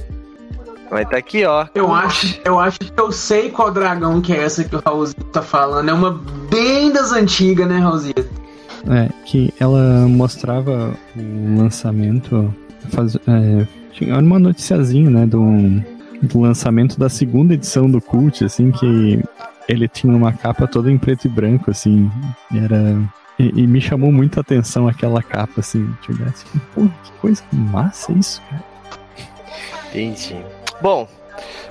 Vai 0.91 1.07
tá 1.07 1.17
aqui, 1.17 1.45
ó. 1.47 1.67
Eu 1.75 1.93
acho, 1.95 2.39
eu 2.45 2.59
acho 2.59 2.79
que 2.79 3.01
eu 3.01 3.11
sei 3.11 3.51
qual 3.51 3.71
dragão 3.71 4.21
que 4.21 4.33
é 4.33 4.43
essa 4.45 4.63
que 4.63 4.77
o 4.77 4.83
Raulzito 4.85 5.25
tá 5.25 5.41
falando. 5.41 5.89
É 5.89 5.93
uma 5.93 6.21
bem 6.51 6.93
das 6.93 7.13
antigas, 7.13 7.67
né, 7.67 7.79
Raulzito? 7.79 8.29
É, 8.91 9.09
que 9.25 9.55
ela 9.59 10.07
mostrava 10.07 10.95
o 11.17 11.59
lançamento. 11.59 12.53
Faz, 12.91 13.17
é, 13.17 13.67
tinha 13.93 14.19
uma 14.19 14.39
noticiazinha, 14.39 15.09
né, 15.09 15.27
do, 15.27 15.43
do 16.23 16.41
lançamento 16.41 16.99
da 16.99 17.09
segunda 17.09 17.55
edição 17.55 17.91
do 17.91 18.01
Cult, 18.01 18.45
assim, 18.45 18.71
que 18.71 19.23
ele 19.69 19.89
tinha 19.89 20.15
uma 20.15 20.33
capa 20.33 20.67
toda 20.67 20.91
em 20.91 20.99
preto 20.99 21.27
e 21.27 21.31
branco, 21.31 21.71
assim, 21.71 22.11
e 22.51 22.59
era. 22.59 22.99
E, 23.43 23.63
e 23.63 23.67
me 23.67 23.81
chamou 23.81 24.13
muita 24.13 24.41
atenção 24.41 24.87
aquela 24.87 25.21
capa, 25.21 25.59
assim, 25.59 25.85
de 26.01 26.13
olhar 26.13 26.33
pô, 26.73 26.83
que 27.03 27.13
coisa 27.21 27.43
massa 27.53 28.13
isso, 28.13 28.41
cara. 28.49 28.63
Entendi. 29.89 30.37
Bom, 30.81 31.09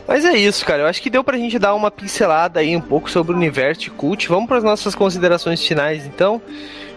mas 0.05 0.25
é 0.25 0.33
isso, 0.35 0.65
cara. 0.65 0.81
Eu 0.83 0.87
acho 0.87 1.01
que 1.01 1.09
deu 1.09 1.23
pra 1.23 1.37
gente 1.37 1.57
dar 1.57 1.73
uma 1.73 1.89
pincelada 1.89 2.59
aí 2.59 2.75
um 2.75 2.81
pouco 2.81 3.09
sobre 3.09 3.33
o 3.33 3.37
universo 3.37 3.83
de 3.83 3.89
cult. 3.89 4.27
Vamos 4.27 4.47
para 4.47 4.57
as 4.57 4.63
nossas 4.63 4.93
considerações 4.93 5.65
finais, 5.65 6.05
então. 6.05 6.41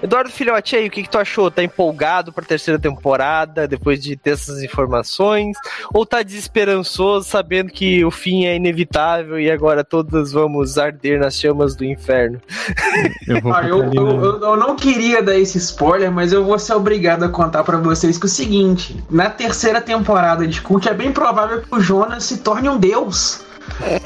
Eduardo 0.05 0.29
Filhote, 0.31 0.77
aí, 0.77 0.87
o 0.87 0.91
que, 0.91 1.03
que 1.03 1.09
tu 1.09 1.17
achou? 1.17 1.51
Tá 1.51 1.63
empolgado 1.65 2.31
pra 2.31 2.45
terceira 2.45 2.79
temporada 2.79 3.67
depois 3.67 4.03
de 4.03 4.17
ter 4.17 4.33
essas 4.33 4.63
informações? 4.63 5.57
Ou 5.95 6.05
tá 6.05 6.23
desesperançoso 6.23 7.27
sabendo 7.27 7.73
que 7.73 8.05
o 8.05 8.11
fim 8.11 8.45
é 8.45 8.55
inevitável 8.55 9.41
e 9.41 9.51
agora 9.51 9.83
todos 9.83 10.31
vamos 10.31 10.77
arder 10.77 11.19
nas 11.19 11.41
chamas 11.41 11.75
do 11.75 11.87
inferno? 11.87 12.39
Eu 13.27 13.55
Ah, 13.55 13.67
eu, 13.67 13.83
eu, 13.95 14.41
eu- 14.43 14.57
não 14.57 14.77
queria 14.77 15.23
dar 15.23 15.39
esse 15.39 15.57
spoiler, 15.57 16.13
mas 16.13 16.33
eu 16.33 16.45
vou 16.45 16.59
ser 16.59 16.75
obrigado 16.75 17.23
a 17.25 17.29
contar 17.31 17.65
pra 17.65 17.79
vocês 17.79 18.19
que 18.19 18.25
é 18.25 18.27
o 18.27 18.31
seguinte: 18.31 19.03
na 19.11 19.31
terceira 19.31 19.81
temporada 19.81 20.47
de 20.47 20.61
Cult 20.61 20.87
é 20.87 20.93
bem 20.93 21.13
provável 21.13 21.63
que 21.63 21.75
o 21.75 21.81
Jonas 21.81 22.25
se 22.25 22.39
torne 22.39 22.69
um 22.69 22.77
deus. 22.79 23.41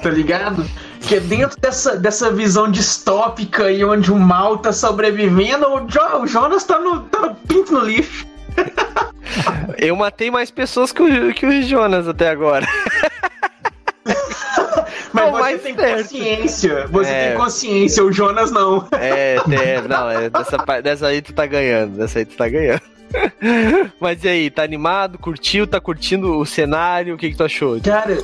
Tá 0.03 0.11
ligado? 0.11 0.65
Que 1.01 1.17
é 1.17 1.21
dentro 1.21 1.59
dessa, 1.61 1.97
dessa 1.97 2.31
visão 2.31 2.71
distópica 2.71 3.65
aí 3.65 3.85
onde 3.85 4.11
o 4.13 4.17
mal 4.17 4.59
tá 4.59 4.73
sobrevivendo, 4.73 5.67
o, 5.67 5.87
jo, 5.89 6.01
o 6.23 6.27
Jonas 6.27 6.65
tá 6.65 6.79
no, 6.79 7.01
tá 7.03 7.21
no 7.21 7.35
pinto 7.35 7.73
no 7.73 7.81
lixo. 7.81 8.27
Eu 9.79 9.95
matei 9.97 10.31
mais 10.31 10.51
pessoas 10.51 10.91
que 10.93 11.01
o, 11.03 11.33
que 11.35 11.47
o 11.47 11.63
Jonas 11.63 12.09
até 12.09 12.29
agora. 12.29 12.67
Mas 15.13 15.33
Não, 15.33 15.39
você 15.39 15.59
tem 15.59 15.75
certo. 15.75 16.03
consciência. 16.03 16.87
Você 16.89 17.11
É. 17.11 17.29
tem 17.29 17.37
consciência, 17.39 18.05
o 18.05 18.13
Jonas 18.13 18.51
não. 18.51 18.87
É, 18.93 19.37
é, 19.37 19.81
não, 19.89 20.11
é, 20.11 20.29
dessa, 20.31 20.57
dessa 20.83 21.07
aí 21.07 21.23
tu 21.23 21.33
tá 21.33 21.47
ganhando, 21.47 21.97
dessa 21.97 22.19
aí 22.19 22.25
tu 22.27 22.37
tá 22.37 22.49
ganhando. 22.49 22.83
Mas 24.01 24.23
e 24.25 24.29
aí, 24.29 24.51
tá 24.51 24.63
animado? 24.63 25.19
Curtiu? 25.19 25.67
Tá 25.67 25.81
curtindo 25.81 26.39
o 26.39 26.45
cenário? 26.45 27.15
O 27.15 27.19
que, 27.19 27.31
que 27.31 27.37
tu 27.37 27.45
achou? 27.45 27.81
Cara, 27.81 28.19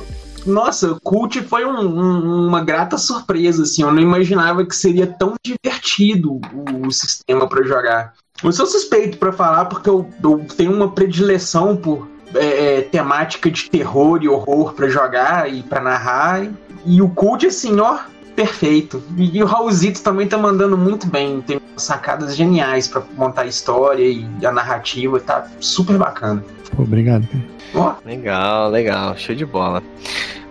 nossa, 0.45 0.97
Cult 1.03 1.41
foi 1.43 1.65
um- 1.65 1.79
um- 1.79 2.47
uma 2.47 2.63
grata 2.63 2.97
surpresa, 2.97 3.63
assim. 3.63 3.81
Eu 3.81 3.91
não 3.91 4.01
imaginava 4.01 4.65
que 4.65 4.75
seria 4.75 5.07
tão 5.07 5.33
divertido 5.43 6.39
o, 6.53 6.87
o 6.87 6.91
sistema 6.91 7.47
pra 7.47 7.63
jogar. 7.63 8.13
Eu 8.43 8.51
sou 8.51 8.65
suspeito 8.65 9.17
pra 9.17 9.31
falar 9.31 9.65
porque 9.65 9.89
eu, 9.89 10.07
eu 10.23 10.45
tenho 10.57 10.73
uma 10.73 10.91
predileção 10.91 11.75
por 11.75 12.07
é, 12.33 12.77
é, 12.77 12.81
temática 12.81 13.49
de 13.49 13.69
terror 13.69 14.21
e 14.21 14.27
horror 14.27 14.73
pra 14.73 14.89
jogar 14.89 15.51
e 15.51 15.63
pra 15.63 15.79
narrar. 15.79 16.43
E, 16.43 16.51
e 16.85 17.01
o 17.01 17.09
Cult, 17.09 17.45
assim, 17.45 17.79
ó, 17.79 17.97
perfeito. 18.35 19.01
E, 19.17 19.37
e 19.37 19.43
o 19.43 19.45
Raulzito 19.45 20.01
também 20.01 20.27
tá 20.27 20.37
mandando 20.37 20.77
muito 20.77 21.07
bem. 21.07 21.41
Tem 21.41 21.59
sacadas 21.77 22.35
geniais 22.35 22.87
pra 22.87 23.01
montar 23.17 23.43
a 23.43 23.47
história 23.47 24.03
e 24.03 24.27
a 24.45 24.51
narrativa. 24.51 25.19
Tá 25.19 25.47
super 25.59 25.97
bacana. 25.97 26.43
Obrigado, 26.77 27.27
cara. 27.27 27.43
Ó, 27.73 27.93
Legal, 28.05 28.69
legal, 28.69 29.17
show 29.17 29.35
de 29.35 29.45
bola. 29.45 29.83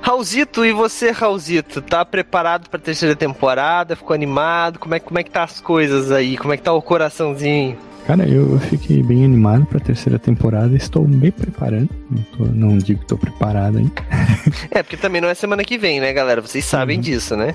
Raulzito, 0.00 0.64
e 0.66 0.72
você, 0.72 1.10
Raulzito? 1.10 1.80
Tá 1.80 2.04
preparado 2.04 2.68
pra 2.68 2.78
terceira 2.78 3.16
temporada? 3.16 3.96
Ficou 3.96 4.12
animado? 4.14 4.78
Como 4.78 4.94
é, 4.94 5.00
como 5.00 5.18
é 5.18 5.22
que 5.22 5.30
tá 5.30 5.42
as 5.44 5.60
coisas 5.60 6.12
aí? 6.12 6.36
Como 6.36 6.52
é 6.52 6.58
que 6.58 6.62
tá 6.62 6.72
o 6.74 6.82
coraçãozinho? 6.82 7.78
Cara, 8.06 8.28
eu, 8.28 8.58
fiquei 8.60 9.02
bem 9.02 9.24
animado 9.24 9.64
pra 9.64 9.80
terceira 9.80 10.18
temporada. 10.18 10.76
Estou 10.76 11.08
me 11.08 11.30
preparando. 11.30 11.88
Não, 12.10 12.22
tô- 12.36 12.44
não 12.52 12.78
digo 12.78 13.00
que 13.00 13.06
tô 13.06 13.16
preparado 13.16 13.78
ainda. 13.78 13.92
É, 14.70 14.82
porque 14.82 14.96
também 14.96 15.20
não 15.22 15.28
é 15.28 15.34
semana 15.34 15.64
que 15.64 15.78
vem, 15.78 16.00
né, 16.00 16.12
galera? 16.12 16.40
Vocês 16.42 16.64
sabem 16.66 16.96
Uhum. 16.96 17.02
disso, 17.02 17.34
né? 17.36 17.54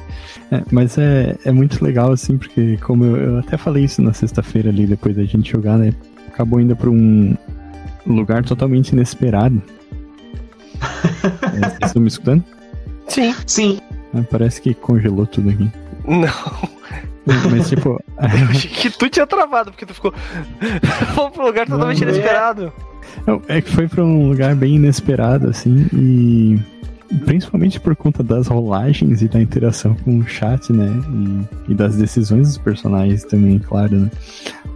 É, 0.51 0.63
mas 0.71 0.97
é, 0.97 1.35
é 1.45 1.51
muito 1.51 1.83
legal, 1.85 2.11
assim, 2.11 2.37
porque 2.37 2.77
como 2.77 3.05
eu, 3.05 3.15
eu 3.17 3.37
até 3.39 3.57
falei 3.57 3.83
isso 3.83 4.01
na 4.01 4.11
sexta-feira 4.13 4.69
ali, 4.69 4.87
depois 4.87 5.15
da 5.15 5.23
gente 5.23 5.51
jogar, 5.51 5.77
né? 5.77 5.93
Acabou 6.27 6.59
indo 6.59 6.75
pra 6.75 6.89
um 6.89 7.35
lugar 8.07 8.43
totalmente 8.43 8.89
inesperado. 8.89 9.61
É, 11.21 11.59
Vocês 11.69 11.77
estão 11.87 12.01
me 12.01 12.07
escutando? 12.07 12.43
Sim. 13.07 13.35
sim, 13.45 13.79
Ah, 14.13 14.23
parece 14.29 14.61
que 14.61 14.73
congelou 14.73 15.25
tudo 15.27 15.49
aqui. 15.49 15.69
Não, 16.07 16.69
Mas, 17.25 17.69
tipo, 17.69 17.89
eu 18.17 18.49
achei 18.49 18.69
que 18.69 18.89
tu 18.89 19.09
tinha 19.09 19.27
travado, 19.27 19.71
porque 19.71 19.85
tu 19.85 19.93
ficou. 19.93 20.13
Vamos 21.15 21.31
pro 21.31 21.45
lugar 21.45 21.67
totalmente 21.67 22.01
Não, 22.01 22.07
é. 22.07 22.11
inesperado. 22.11 22.73
Não, 23.25 23.41
é 23.47 23.61
que 23.61 23.69
foi 23.71 23.87
pra 23.87 24.03
um 24.03 24.29
lugar 24.29 24.55
bem 24.55 24.75
inesperado, 24.75 25.49
assim, 25.49 25.87
e 25.93 26.59
principalmente 27.25 27.79
por 27.79 27.95
conta 27.95 28.23
das 28.23 28.47
rolagens 28.47 29.21
e 29.21 29.27
da 29.27 29.41
interação 29.41 29.95
com 29.95 30.19
o 30.19 30.27
chat, 30.27 30.71
né? 30.71 30.87
E, 31.67 31.71
e 31.71 31.75
das 31.75 31.95
decisões 31.95 32.47
dos 32.47 32.57
personagens 32.57 33.23
também, 33.23 33.59
claro, 33.59 33.95
né? 33.95 34.11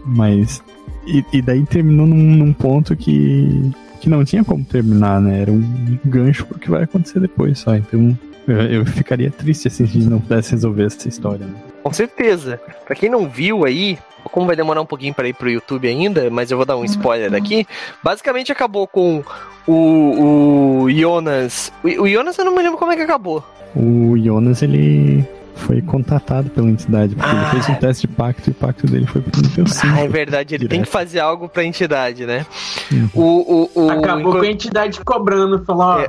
Mas. 0.06 0.62
E, 1.06 1.24
e 1.34 1.42
daí 1.42 1.66
terminou 1.66 2.08
num, 2.08 2.16
num 2.16 2.54
ponto 2.54 2.96
que, 2.96 3.72
que 4.00 4.10
não 4.10 4.24
tinha 4.24 4.44
como 4.44 4.64
terminar, 4.64 5.22
né? 5.22 5.42
Era 5.42 5.52
um 5.52 6.00
gancho 6.06 6.46
pro 6.46 6.58
que 6.58 6.70
vai 6.70 6.84
acontecer 6.84 7.20
depois 7.20 7.60
só. 7.60 7.76
Então 7.76 8.18
eu, 8.48 8.58
eu 8.58 8.86
ficaria 8.86 9.30
triste 9.30 9.68
assim 9.68 9.86
se 9.86 9.98
a 9.98 10.02
gente 10.02 10.10
não 10.10 10.20
pudesse 10.20 10.52
resolver 10.52 10.86
essa 10.86 11.08
história, 11.08 11.46
né? 11.46 11.73
Com 11.84 11.92
certeza. 11.94 12.60
Pra 12.86 12.96
quem 12.96 13.10
não 13.10 13.28
viu 13.28 13.66
aí, 13.66 13.98
como 14.32 14.48
vai 14.48 14.56
demorar 14.56 14.82
um 14.82 14.86
pouquinho 14.86 15.14
pra 15.14 15.28
ir 15.28 15.34
pro 15.34 15.50
YouTube 15.50 15.88
ainda, 15.88 16.30
mas 16.30 16.50
eu 16.50 16.58
vou 16.58 16.66
dar 16.66 16.78
um 16.78 16.86
spoiler 16.86 17.34
aqui. 17.36 17.68
Basicamente 18.02 18.52
acabou 18.52 18.88
com 18.88 19.24
o, 19.68 20.84
o 20.84 20.92
Jonas. 20.92 21.72
O, 21.84 21.88
o 22.04 22.08
Jonas 22.08 22.38
eu 22.38 22.46
não 22.46 22.56
me 22.56 22.62
lembro 22.64 22.78
como 22.78 22.92
é 22.92 22.96
que 22.96 23.02
acabou. 23.02 23.44
O 23.76 24.16
Jonas, 24.18 24.62
ele 24.62 25.28
foi 25.56 25.82
contatado 25.82 26.50
pela 26.50 26.70
entidade, 26.70 27.16
porque 27.16 27.30
Ah. 27.30 27.42
ele 27.42 27.50
fez 27.64 27.70
um 27.70 27.76
teste 27.80 28.08
de 28.08 28.14
pacto 28.14 28.50
e 28.50 28.52
o 28.52 28.56
pacto 28.56 28.88
dele 28.88 29.06
foi 29.06 29.22
pro 29.22 29.42
nível 29.42 29.68
5. 29.68 29.88
Ah, 29.94 30.00
é 30.02 30.08
verdade, 30.08 30.56
ele 30.56 30.68
tem 30.68 30.78
Direto. 30.80 30.86
que 30.88 30.92
fazer 30.92 31.20
algo 31.20 31.48
pra 31.50 31.64
entidade, 31.64 32.26
né? 32.26 32.46
Uhum. 32.92 33.10
O, 33.14 33.24
o, 33.24 33.86
o, 33.86 33.90
Acabou 33.92 34.20
enquanto- 34.20 34.40
com 34.40 34.46
a 34.46 34.52
entidade 34.52 35.02
cobrando, 35.04 35.64
falou, 35.66 35.84
ó, 35.84 36.00
É. 36.02 36.08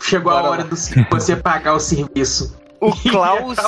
Chegou 0.00 0.30
Bora 0.32 0.46
a 0.46 0.50
hora 0.50 0.62
de 0.64 0.70
você 1.10 1.36
pagar 1.36 1.74
o 1.74 1.80
serviço. 1.80 2.54
O 2.80 2.92
Klaus, 3.08 3.58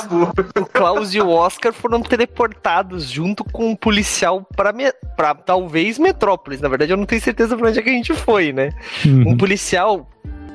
o 0.55 0.65
Klaus 0.65 1.13
e 1.13 1.21
o 1.21 1.29
Oscar 1.29 1.73
foram 1.73 2.01
teleportados 2.01 3.09
junto 3.09 3.43
com 3.43 3.69
um 3.69 3.75
policial 3.75 4.45
para 4.55 4.73
pra 5.15 5.33
talvez 5.33 5.97
Metrópolis. 5.97 6.61
Na 6.61 6.69
verdade, 6.69 6.93
eu 6.93 6.97
não 6.97 7.05
tenho 7.05 7.21
certeza 7.21 7.57
pra 7.57 7.69
onde 7.69 7.79
é 7.79 7.81
que 7.81 7.89
a 7.89 7.93
gente 7.93 8.13
foi, 8.13 8.53
né? 8.53 8.71
Uhum. 9.05 9.29
Um 9.29 9.37
policial 9.37 10.07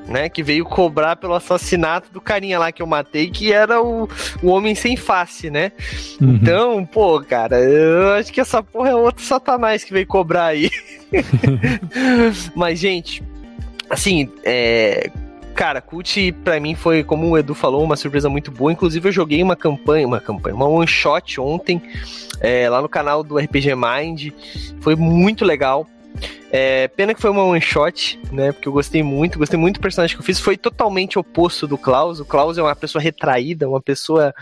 né, 0.07 0.29
que 0.29 0.43
veio 0.43 0.65
cobrar 0.65 1.17
pelo 1.17 1.35
assassinato 1.35 2.13
do 2.13 2.21
carinha 2.21 2.59
lá 2.59 2.71
que 2.71 2.83
eu 2.83 2.87
matei, 2.87 3.31
que 3.31 3.53
era 3.53 3.83
o, 3.83 4.09
o 4.43 4.49
homem 4.49 4.75
sem 4.75 4.97
face, 4.97 5.51
né? 5.51 5.73
Uhum. 6.21 6.35
Então, 6.35 6.85
pô, 6.85 7.21
cara, 7.23 7.59
eu 7.59 8.13
acho 8.13 8.33
que 8.33 8.41
essa 8.41 8.63
porra 8.63 8.91
é 8.91 8.95
outro 8.95 9.25
satanás 9.25 9.83
que 9.83 9.93
veio 9.93 10.07
cobrar 10.07 10.47
aí. 10.47 10.71
Mas, 12.55 12.79
gente, 12.79 13.23
assim, 13.89 14.31
é, 14.45 15.11
Cara, 15.55 15.81
Cult 15.81 16.33
pra 16.45 16.59
mim 16.59 16.75
foi, 16.75 17.05
como 17.05 17.29
o 17.29 17.39
Edu 17.39 17.55
falou, 17.55 17.83
uma 17.85 17.97
surpresa 17.97 18.29
muito 18.29 18.51
boa. 18.51 18.73
Inclusive, 18.73 19.09
eu 19.09 19.13
joguei 19.13 19.43
uma 19.43 19.55
campanha, 19.55 20.07
uma 20.07 20.21
campanha, 20.21 20.57
uma 20.57 20.67
one 20.67 20.87
shot 20.87 21.41
ontem, 21.41 21.81
é, 22.41 22.69
lá 22.69 22.83
no 22.83 22.89
canal 22.89 23.23
do 23.23 23.39
RPG 23.39 23.75
Mind. 23.75 24.33
Foi 24.81 24.97
muito 24.97 25.45
legal. 25.45 25.87
É, 26.51 26.89
pena 26.89 27.15
que 27.15 27.21
foi 27.21 27.31
uma 27.31 27.45
one 27.45 27.61
shot, 27.61 28.19
né? 28.33 28.53
Porque 28.53 28.69
eu 28.69 28.73
gostei 28.73 29.03
muito, 29.03 29.39
gostei 29.39 29.59
muito 29.59 29.77
do 29.77 29.83
personagem 29.83 30.17
que 30.17 30.21
eu 30.21 30.27
fiz. 30.27 30.41
Foi 30.41 30.57
totalmente 30.57 31.19
oposto 31.19 31.67
do 31.67 31.79
Klaus. 31.79 32.19
O 32.19 32.25
Klaus 32.25 32.59
é 32.59 32.63
uma 32.63 32.75
pessoa 32.75 33.01
retraída, 33.03 33.69
uma 33.69 33.81
pessoa 33.81 34.35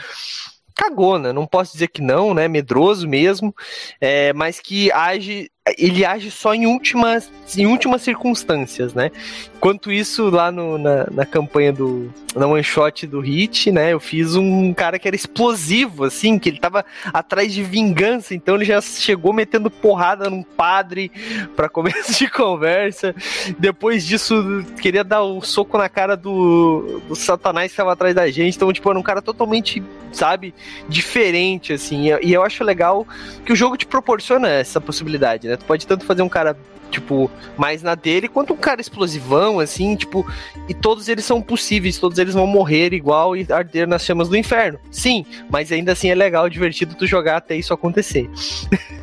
cagona, 0.74 1.32
não 1.32 1.46
posso 1.46 1.74
dizer 1.74 1.88
que 1.88 2.02
não, 2.02 2.34
né? 2.34 2.48
Medroso 2.48 3.06
mesmo, 3.06 3.54
é, 4.00 4.32
mas 4.32 4.58
que 4.60 4.90
age 4.90 5.50
ele 5.78 6.04
age 6.04 6.28
só 6.30 6.54
em 6.54 6.66
últimas, 6.66 7.30
em 7.56 7.66
últimas 7.66 8.02
circunstâncias, 8.02 8.94
né? 8.94 9.12
Enquanto 9.56 9.92
isso, 9.92 10.28
lá 10.28 10.50
no, 10.50 10.76
na, 10.76 11.06
na 11.08 11.24
campanha 11.24 11.72
do. 11.72 12.12
Na 12.34 12.46
one 12.46 12.64
shot 12.64 13.06
do 13.06 13.20
Hit, 13.20 13.70
né? 13.70 13.92
Eu 13.92 14.00
fiz 14.00 14.34
um 14.34 14.72
cara 14.72 14.98
que 14.98 15.06
era 15.06 15.14
explosivo, 15.14 16.04
assim, 16.04 16.38
que 16.38 16.48
ele 16.48 16.58
tava 16.58 16.84
atrás 17.12 17.52
de 17.52 17.62
vingança, 17.62 18.34
então 18.34 18.56
ele 18.56 18.64
já 18.64 18.80
chegou 18.80 19.34
metendo 19.34 19.70
porrada 19.70 20.30
num 20.30 20.42
padre 20.42 21.12
para 21.54 21.68
começo 21.68 22.18
de 22.18 22.28
conversa. 22.32 23.14
Depois 23.58 24.04
disso, 24.04 24.64
queria 24.80 25.04
dar 25.04 25.22
um 25.24 25.42
soco 25.42 25.76
na 25.78 25.88
cara 25.88 26.16
do, 26.16 27.02
do 27.06 27.14
Satanás 27.14 27.70
que 27.70 27.76
tava 27.76 27.92
atrás 27.92 28.14
da 28.14 28.28
gente. 28.30 28.56
Então, 28.56 28.72
tipo, 28.72 28.90
era 28.90 28.98
um 28.98 29.02
cara 29.02 29.20
totalmente, 29.20 29.82
sabe, 30.10 30.54
diferente, 30.88 31.74
assim. 31.74 32.06
E 32.22 32.32
eu 32.32 32.42
acho 32.42 32.64
legal 32.64 33.06
que 33.44 33.52
o 33.52 33.56
jogo 33.56 33.76
te 33.76 33.86
proporciona 33.86 34.48
essa 34.48 34.80
possibilidade, 34.80 35.46
né? 35.46 35.51
Né? 35.53 35.57
Tu 35.57 35.64
pode 35.64 35.86
tanto 35.86 36.05
fazer 36.05 36.22
um 36.22 36.28
cara, 36.28 36.57
tipo, 36.90 37.30
mais 37.57 37.82
na 37.82 37.94
dele, 37.94 38.28
quanto 38.28 38.53
um 38.53 38.57
cara 38.57 38.80
explosivão, 38.80 39.61
assim, 39.61 39.94
tipo, 39.94 40.26
e 40.68 40.74
todos 40.74 41.09
eles 41.09 41.24
são 41.24 41.40
possíveis, 41.40 41.98
todos 41.98 42.18
eles 42.18 42.34
vão 42.34 42.46
morrer 42.46 42.92
igual 42.92 43.36
e 43.36 43.46
arder 43.50 43.86
nas 43.86 44.05
chamas 44.05 44.28
do 44.28 44.36
inferno. 44.36 44.78
Sim, 44.90 45.24
mas 45.50 45.70
ainda 45.70 45.92
assim 45.92 46.09
é 46.09 46.14
legal, 46.14 46.48
divertido 46.48 46.94
tu 46.94 47.07
jogar 47.07 47.36
até 47.36 47.55
isso 47.57 47.72
acontecer. 47.72 48.28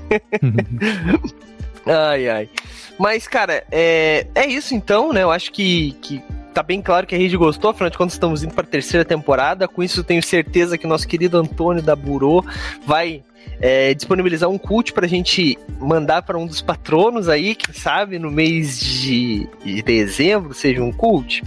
ai, 1.86 2.30
ai. 2.30 2.50
Mas, 2.98 3.28
cara, 3.28 3.64
é, 3.72 4.28
é 4.36 4.46
isso 4.46 4.76
então, 4.76 5.14
né? 5.14 5.24
Eu 5.24 5.32
acho 5.32 5.52
que, 5.54 5.94
que 6.02 6.22
tá 6.54 6.62
bem 6.62 6.82
claro 6.82 7.08
que 7.08 7.16
a 7.16 7.18
rede 7.18 7.38
gostou, 7.38 7.72
afinal 7.72 7.90
de 7.90 7.98
contas 7.98 8.14
estamos 8.14 8.44
indo 8.44 8.54
para 8.54 8.66
a 8.66 8.70
terceira 8.70 9.06
temporada. 9.06 9.68
Com 9.68 9.82
isso, 9.82 10.04
tenho 10.04 10.22
certeza 10.22 10.78
que 10.78 10.86
nosso 10.86 11.08
querido 11.08 11.38
Antônio 11.38 11.82
da 11.82 11.96
Burô 11.96 12.44
vai 12.86 13.24
é, 13.62 13.94
disponibilizar 13.94 14.50
um 14.50 14.58
cult 14.58 14.94
pra 14.94 15.08
gente 15.08 15.58
mandar 15.80 16.22
para 16.22 16.38
um 16.38 16.46
dos 16.46 16.62
patronos 16.62 17.28
aí, 17.28 17.56
quem 17.56 17.74
sabe 17.74 18.20
no 18.20 18.32
mês 18.32 18.80
de, 18.80 19.48
de 19.64 19.82
dezembro 19.82 20.54
seja 20.54 20.84
um 20.84 20.92
cult. 20.92 21.44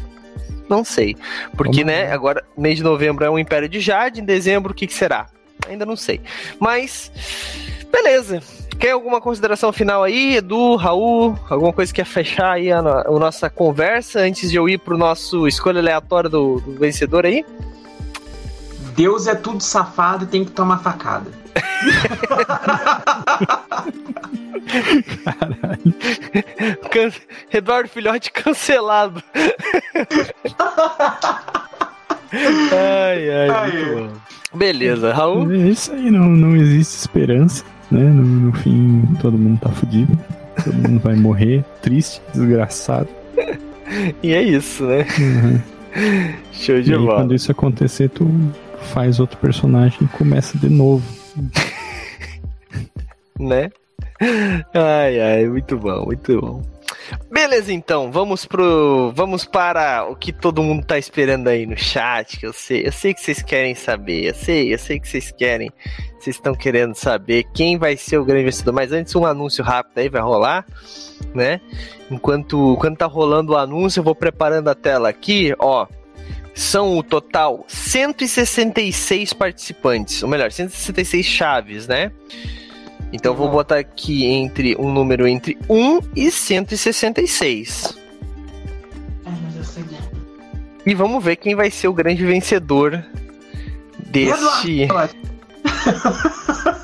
Não 0.69 0.85
sei. 0.85 1.17
Porque, 1.57 1.85
né, 1.85 2.11
agora, 2.11 2.43
mês 2.57 2.77
de 2.77 2.83
novembro 2.83 3.25
é 3.25 3.31
um 3.31 3.39
Império 3.39 3.69
de 3.69 3.81
Jade, 3.81 4.21
em 4.21 4.25
dezembro 4.25 4.73
o 4.73 4.75
que, 4.75 4.87
que 4.87 4.95
será? 4.95 5.27
Ainda 5.69 5.85
não 5.85 5.97
sei. 5.97 6.21
Mas, 6.59 7.13
beleza. 7.93 8.43
Quer 8.79 8.93
alguma 8.93 9.21
consideração 9.21 9.73
final 9.73 10.03
aí, 10.03 10.37
Edu, 10.37 10.75
Raul? 10.77 11.39
Alguma 11.49 11.73
coisa 11.73 11.93
que 11.93 12.03
quer 12.03 12.07
fechar 12.07 12.53
aí 12.53 12.73
a, 12.73 12.79
a, 12.79 13.11
nossa 13.11 13.49
conversa 13.49 14.21
antes 14.21 14.51
de 14.51 14.57
eu 14.57 14.69
ir 14.69 14.79
pro 14.79 14.99
nosso 14.99 15.47
escolha 15.47 15.79
aleatória 15.79 16.29
do, 16.29 16.61
do 16.61 16.73
vencedor 16.81 17.25
aí? 17.25 17.45
Deus 18.95 19.27
é 19.27 19.35
tudo 19.35 19.63
safado 19.63 20.25
e 20.25 20.27
tem 20.27 20.45
que 20.45 20.51
tomar 20.51 20.79
facada. 20.79 21.31
Caralho. 25.25 25.95
Can... 26.91 27.11
Eduardo 27.53 27.89
Filhote 27.89 28.31
cancelado. 28.31 29.23
ai, 32.73 33.31
ai, 33.31 33.51
ai 33.51 34.11
Beleza, 34.55 35.13
Raul? 35.13 35.53
É 35.53 35.57
isso 35.69 35.93
aí, 35.93 36.11
não, 36.11 36.29
não 36.29 36.55
existe 36.57 37.01
esperança, 37.01 37.65
né? 37.91 38.01
No, 38.01 38.23
no 38.23 38.53
fim, 38.53 39.03
todo 39.21 39.37
mundo 39.39 39.61
tá 39.61 39.71
fudido. 39.71 40.19
Todo 40.63 40.75
mundo 40.75 41.01
vai 41.01 41.15
morrer, 41.15 41.65
triste, 41.81 42.21
desgraçado. 42.33 43.09
e 44.23 44.33
é 44.33 44.43
isso, 44.43 44.85
né? 44.85 45.07
Uhum. 45.19 45.61
Show 46.53 46.81
de 46.81 46.97
bola. 46.97 47.17
Quando 47.17 47.35
isso 47.35 47.51
acontecer, 47.51 48.09
tu 48.11 48.31
faz 48.83 49.21
outro 49.21 49.39
personagem 49.39 49.99
e 50.03 50.09
começa 50.09 50.59
de 50.59 50.69
novo. 50.69 51.05
né? 53.39 53.71
Ai, 54.75 55.21
ai, 55.21 55.47
muito 55.47 55.77
bom, 55.79 56.05
muito 56.05 56.41
bom. 56.41 56.63
Beleza, 57.31 57.73
então, 57.73 58.11
vamos 58.11 58.47
pro. 58.47 59.13
Vamos 59.15 59.45
para 59.45 60.07
o 60.09 60.15
que 60.15 60.33
todo 60.33 60.63
mundo 60.63 60.85
tá 60.85 60.99
esperando 60.99 61.49
aí 61.49 61.67
no 61.67 61.77
chat, 61.77 62.39
que 62.39 62.47
eu 62.47 62.53
sei, 62.53 62.87
eu 62.87 62.93
sei 62.93 63.13
que 63.13 63.21
vocês 63.21 63.43
querem 63.43 63.75
saber, 63.75 64.29
eu 64.29 64.35
sei, 64.35 64.73
eu 64.73 64.79
sei 64.79 65.01
que 65.01 65.09
vocês 65.09 65.33
querem, 65.33 65.71
vocês 66.19 66.37
estão 66.37 66.55
querendo 66.55 66.95
saber 66.95 67.45
quem 67.55 67.77
vai 67.79 67.97
ser 67.97 68.19
o 68.19 68.25
grande 68.25 68.45
vencedor, 68.45 68.73
mas 68.73 68.93
antes 68.93 69.15
um 69.17 69.27
anúncio 69.27 69.65
rápido 69.65 69.99
aí 69.99 70.09
vai 70.09 70.23
rolar, 70.23 70.65
né? 71.35 71.61
Enquanto, 72.11 72.75
enquanto 72.75 72.99
tá 72.99 73.07
rolando 73.07 73.53
o 73.53 73.57
anúncio, 73.57 74.01
eu 74.01 74.05
vou 74.05 74.15
preparando 74.15 74.69
a 74.69 74.75
tela 74.75 75.09
aqui, 75.09 75.55
ó. 75.59 75.87
São 76.55 76.99
o 76.99 77.03
total 77.03 77.65
166 77.67 79.33
participantes, 79.33 80.23
ou 80.23 80.29
melhor, 80.29 80.53
166 80.53 81.25
chaves, 81.25 81.87
né? 81.87 82.13
Então 83.13 83.35
vou 83.35 83.51
botar 83.51 83.79
aqui 83.79 84.25
entre 84.25 84.75
um 84.77 84.91
número 84.91 85.27
entre 85.27 85.59
1 85.69 86.01
e 86.17 86.31
166. 86.31 87.99
E 90.85 90.95
vamos 90.95 91.23
ver 91.23 91.37
quem 91.37 91.55
vai 91.55 91.71
ser 91.71 91.89
o 91.89 91.93
grande 91.93 92.25
vencedor 92.25 93.05
deste. 93.99 94.89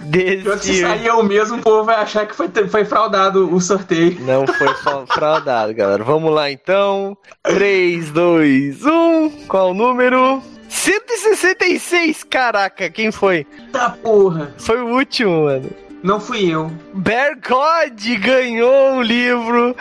Desse... 0.00 0.74
Se 0.74 0.80
sair 0.80 1.06
eu 1.06 1.22
mesmo, 1.22 1.58
o 1.58 1.62
povo 1.62 1.84
vai 1.84 1.96
achar 1.96 2.26
que 2.26 2.34
foi, 2.34 2.48
foi 2.68 2.84
fraudado 2.84 3.52
o 3.52 3.60
sorteio. 3.60 4.18
Não 4.20 4.46
foi 4.46 4.68
fraudado, 5.08 5.74
galera. 5.74 6.02
Vamos 6.04 6.32
lá 6.32 6.50
então. 6.50 7.16
3, 7.42 8.10
2, 8.10 8.84
1. 8.84 9.30
Qual 9.48 9.70
o 9.70 9.74
número? 9.74 10.42
166, 10.68 12.24
caraca, 12.24 12.90
quem 12.90 13.10
foi? 13.10 13.46
Tá 13.72 13.90
porra. 13.90 14.52
Foi 14.58 14.80
o 14.80 14.88
último, 14.88 15.44
mano. 15.44 15.70
Não 16.02 16.20
fui 16.20 16.54
eu. 16.54 16.70
Bergode 16.94 18.16
ganhou 18.16 18.98
o 18.98 19.02
livro. 19.02 19.74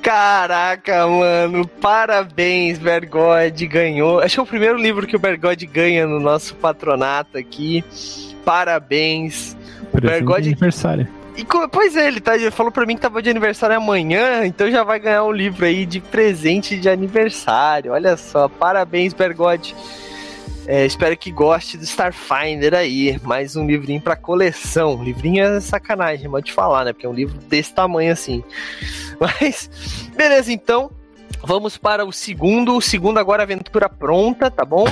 Caraca, 0.00 1.06
mano. 1.08 1.66
Parabéns, 1.66 2.78
Bergode 2.78 3.66
ganhou. 3.66 4.20
Acho 4.20 4.36
que 4.36 4.40
é 4.40 4.42
o 4.44 4.46
primeiro 4.46 4.78
livro 4.78 5.06
que 5.06 5.16
o 5.16 5.18
Bergode 5.18 5.66
ganha 5.66 6.06
no 6.06 6.20
nosso 6.20 6.54
patronato 6.54 7.36
aqui. 7.36 7.82
Parabéns. 8.46 9.56
O 9.92 10.00
Bergode. 10.00 10.50
aniversário. 10.50 11.08
E, 11.36 11.44
pois 11.70 11.96
é, 11.96 12.06
ele, 12.06 12.20
tá, 12.20 12.36
ele 12.36 12.50
falou 12.52 12.70
pra 12.70 12.86
mim 12.86 12.94
que 12.94 13.02
tava 13.02 13.20
de 13.20 13.28
aniversário 13.28 13.76
amanhã, 13.76 14.46
então 14.46 14.70
já 14.70 14.84
vai 14.84 15.00
ganhar 15.00 15.24
um 15.24 15.32
livro 15.32 15.66
aí 15.66 15.84
de 15.84 16.00
presente 16.00 16.78
de 16.78 16.88
aniversário. 16.88 17.92
Olha 17.92 18.16
só, 18.16 18.48
parabéns, 18.48 19.12
Bergode. 19.12 19.74
É, 20.64 20.86
espero 20.86 21.16
que 21.16 21.30
goste 21.30 21.76
do 21.76 21.82
Starfinder 21.82 22.72
aí. 22.72 23.20
Mais 23.24 23.56
um 23.56 23.66
livrinho 23.66 24.00
pra 24.00 24.14
coleção. 24.14 25.02
Livrinho 25.02 25.44
é 25.44 25.60
sacanagem, 25.60 26.30
pode 26.30 26.52
falar, 26.52 26.84
né? 26.84 26.92
Porque 26.92 27.06
é 27.06 27.08
um 27.08 27.14
livro 27.14 27.36
desse 27.48 27.74
tamanho 27.74 28.12
assim. 28.12 28.44
Mas, 29.18 29.68
beleza, 30.16 30.52
então. 30.52 30.90
Vamos 31.44 31.76
para 31.76 32.04
o 32.04 32.12
segundo. 32.12 32.76
O 32.76 32.80
segundo 32.80 33.18
agora, 33.18 33.42
aventura 33.42 33.88
pronta, 33.88 34.50
tá 34.50 34.64
bom? 34.64 34.86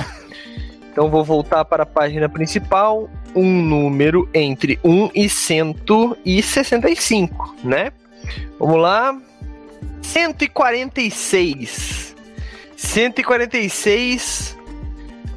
Então 0.95 1.09
vou 1.09 1.25
voltar 1.25 1.65
para 1.65 1.83
a 1.83 1.85
página 1.85 2.29
principal. 2.29 3.09
Um 3.35 3.61
número 3.61 4.29
entre 4.33 4.79
1 4.81 5.09
e 5.13 5.27
165, 5.27 7.53
né? 7.65 7.91
Vamos 8.57 8.79
lá. 8.79 9.19
146. 10.01 12.15
146 12.77 14.57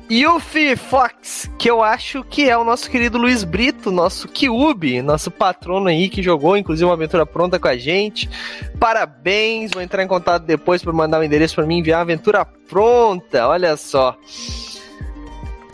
Yuffie 0.09 0.77
Fox, 0.77 1.51
que 1.59 1.69
eu 1.69 1.83
acho 1.83 2.23
que 2.23 2.49
é 2.49 2.57
o 2.57 2.63
nosso 2.63 2.89
querido 2.89 3.19
Luiz 3.19 3.43
Brito, 3.43 3.91
nosso 3.91 4.29
Kyubi, 4.29 5.03
nosso 5.03 5.29
patrono 5.29 5.89
aí 5.89 6.09
que 6.09 6.23
jogou, 6.23 6.57
inclusive, 6.57 6.87
uma 6.87 6.95
aventura 6.95 7.27
pronta 7.27 7.59
com 7.59 7.67
a 7.67 7.77
gente. 7.77 8.31
Parabéns, 8.79 9.73
vou 9.73 9.83
entrar 9.83 10.05
em 10.05 10.09
contato 10.09 10.45
depois 10.45 10.85
para 10.85 10.93
mandar 10.93 11.19
o 11.19 11.23
um 11.23 11.25
endereço 11.25 11.57
para 11.57 11.67
mim 11.67 11.79
enviar 11.79 11.99
a 11.99 12.03
aventura 12.03 12.45
pronta, 12.45 13.49
olha 13.49 13.77
só. 13.77 14.17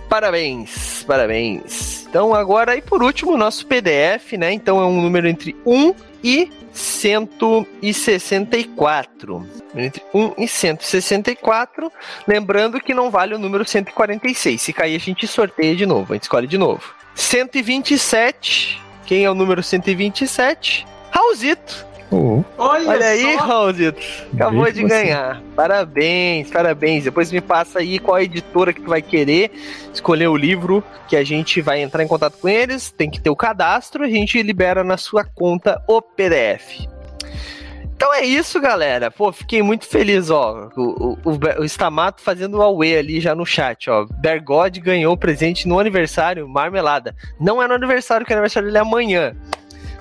Parabéns, 0.09 1.05
parabéns. 1.07 2.07
Então 2.09 2.35
agora 2.35 2.75
e 2.77 2.83
por 2.83 3.03
último 3.03 3.37
nosso 3.37 3.67
PDF, 3.67 4.33
né? 4.39 4.53
Então 4.53 4.81
é 4.81 4.87
um 4.87 5.01
número 5.01 5.29
entre 5.29 5.57
1 5.67 5.93
e 6.23 6.49
164. 6.73 9.45
Entre 9.75 10.01
1 10.13 10.35
e 10.39 10.47
164. 10.47 11.91
Lembrando 12.27 12.81
que 12.81 12.95
não 12.95 13.11
vale 13.11 13.35
o 13.35 13.39
número 13.39 13.65
146. 13.65 14.63
Se 14.63 14.73
cair, 14.73 14.97
a 14.97 15.01
gente 15.01 15.27
sorteia 15.27 15.75
de 15.75 15.87
novo. 15.87 16.13
A 16.13 16.17
gente 16.17 16.25
escolhe 16.25 16.47
de 16.47 16.59
novo. 16.59 16.95
127. 17.15 18.79
Quem 19.07 19.25
é 19.25 19.31
o 19.31 19.35
número 19.35 19.63
127? 19.63 20.87
Raulzito. 21.11 21.87
Olha, 22.59 22.89
Olha 22.89 23.07
aí, 23.07 23.37
Raulzito. 23.37 24.01
Acabou 24.35 24.71
de 24.71 24.83
ganhar. 24.85 25.43
Parabéns, 25.55 26.51
parabéns. 26.51 27.05
Depois 27.05 27.33
me 27.33 27.41
passa 27.41 27.81
aí 27.81 27.99
qual 27.99 28.21
editora 28.21 28.73
que 28.73 28.81
tu 28.81 28.89
vai 28.89 29.03
querer 29.03 29.51
escolher 29.93 30.29
o 30.29 30.37
livro 30.37 30.83
que 31.09 31.17
a 31.17 31.25
gente 31.25 31.61
vai 31.61 31.83
entrar 31.83 32.03
em 32.03 32.09
contato 32.09 32.39
com 32.39 32.49
eles. 32.49 32.91
Tem 32.91 33.11
que 33.11 33.21
ter 33.21 33.31
o 33.31 33.37
cadastro, 33.37 34.05
a 34.05 34.09
gente 34.09 34.41
libera 34.43 34.85
na 34.85 34.97
sua 34.97 35.25
conta 35.25 35.83
o 35.89 36.01
PDF. 36.01 36.87
Então 37.97 38.13
é 38.13 38.25
isso, 38.25 38.61
galera. 38.61 39.11
Pô, 39.11 39.33
fiquei 39.33 39.63
muito 39.63 39.87
feliz, 39.87 40.29
ó. 40.29 40.69
O, 40.77 41.17
o, 41.25 41.61
o 41.61 41.65
Stamato 41.65 42.21
fazendo 42.21 42.59
o 42.59 42.63
Aue 42.63 42.97
ali 42.97 43.21
já 43.21 43.35
no 43.35 43.47
chat, 43.47 43.89
ó. 43.89 44.05
Bergode 44.21 44.81
ganhou 44.81 45.15
o 45.15 45.17
presente 45.17 45.67
no 45.69 45.79
aniversário, 45.79 46.49
marmelada. 46.49 47.15
Não 47.41 47.63
é 47.63 47.69
no 47.69 47.75
aniversário, 47.75 48.27
que 48.27 48.33
o 48.33 48.35
aniversário 48.35 48.67
dele 48.67 48.79
é 48.79 48.81
amanhã. 48.81 49.35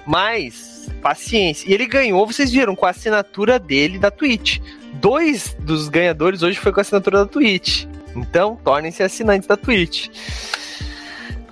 Mas 0.05 0.72
paciência. 1.01 1.69
E 1.69 1.73
ele 1.73 1.85
ganhou, 1.85 2.25
vocês 2.25 2.51
viram, 2.51 2.75
com 2.75 2.85
a 2.85 2.89
assinatura 2.89 3.59
dele 3.59 3.97
da 3.99 4.11
Twitch. 4.11 4.59
Dois 4.93 5.55
dos 5.59 5.89
ganhadores 5.89 6.43
hoje 6.43 6.59
foi 6.59 6.71
com 6.71 6.79
a 6.79 6.81
assinatura 6.81 7.19
da 7.19 7.25
Twitch. 7.25 7.85
Então, 8.15 8.57
tornem-se 8.63 9.01
assinantes 9.03 9.47
da 9.47 9.57
Twitch. 9.57 10.07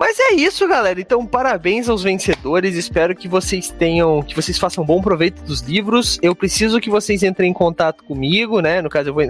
Mas 0.02 0.18
é 0.18 0.34
isso, 0.34 0.68
galera. 0.68 1.00
Então, 1.00 1.28
parabéns 1.28 1.88
aos 1.88 2.02
vencedores. 2.02 2.76
Espero 2.76 3.16
que 3.16 3.28
vocês 3.28 3.70
tenham, 3.70 4.24
que 4.24 4.36
vocês 4.36 4.58
façam 4.58 4.84
bom 4.84 5.00
proveito 5.00 5.44
dos 5.44 5.62
livros. 5.62 6.18
Eu 6.24 6.36
preciso 6.36 6.82
que 6.82 6.90
vocês 6.90 7.22
entrem 7.22 7.52
em 7.52 7.54
contato 7.54 8.04
comigo, 8.04 8.62
né? 8.62 8.82
No 8.82 8.90
caso, 8.90 9.10
eu 9.10 9.14
vou, 9.14 9.22
eu, 9.22 9.30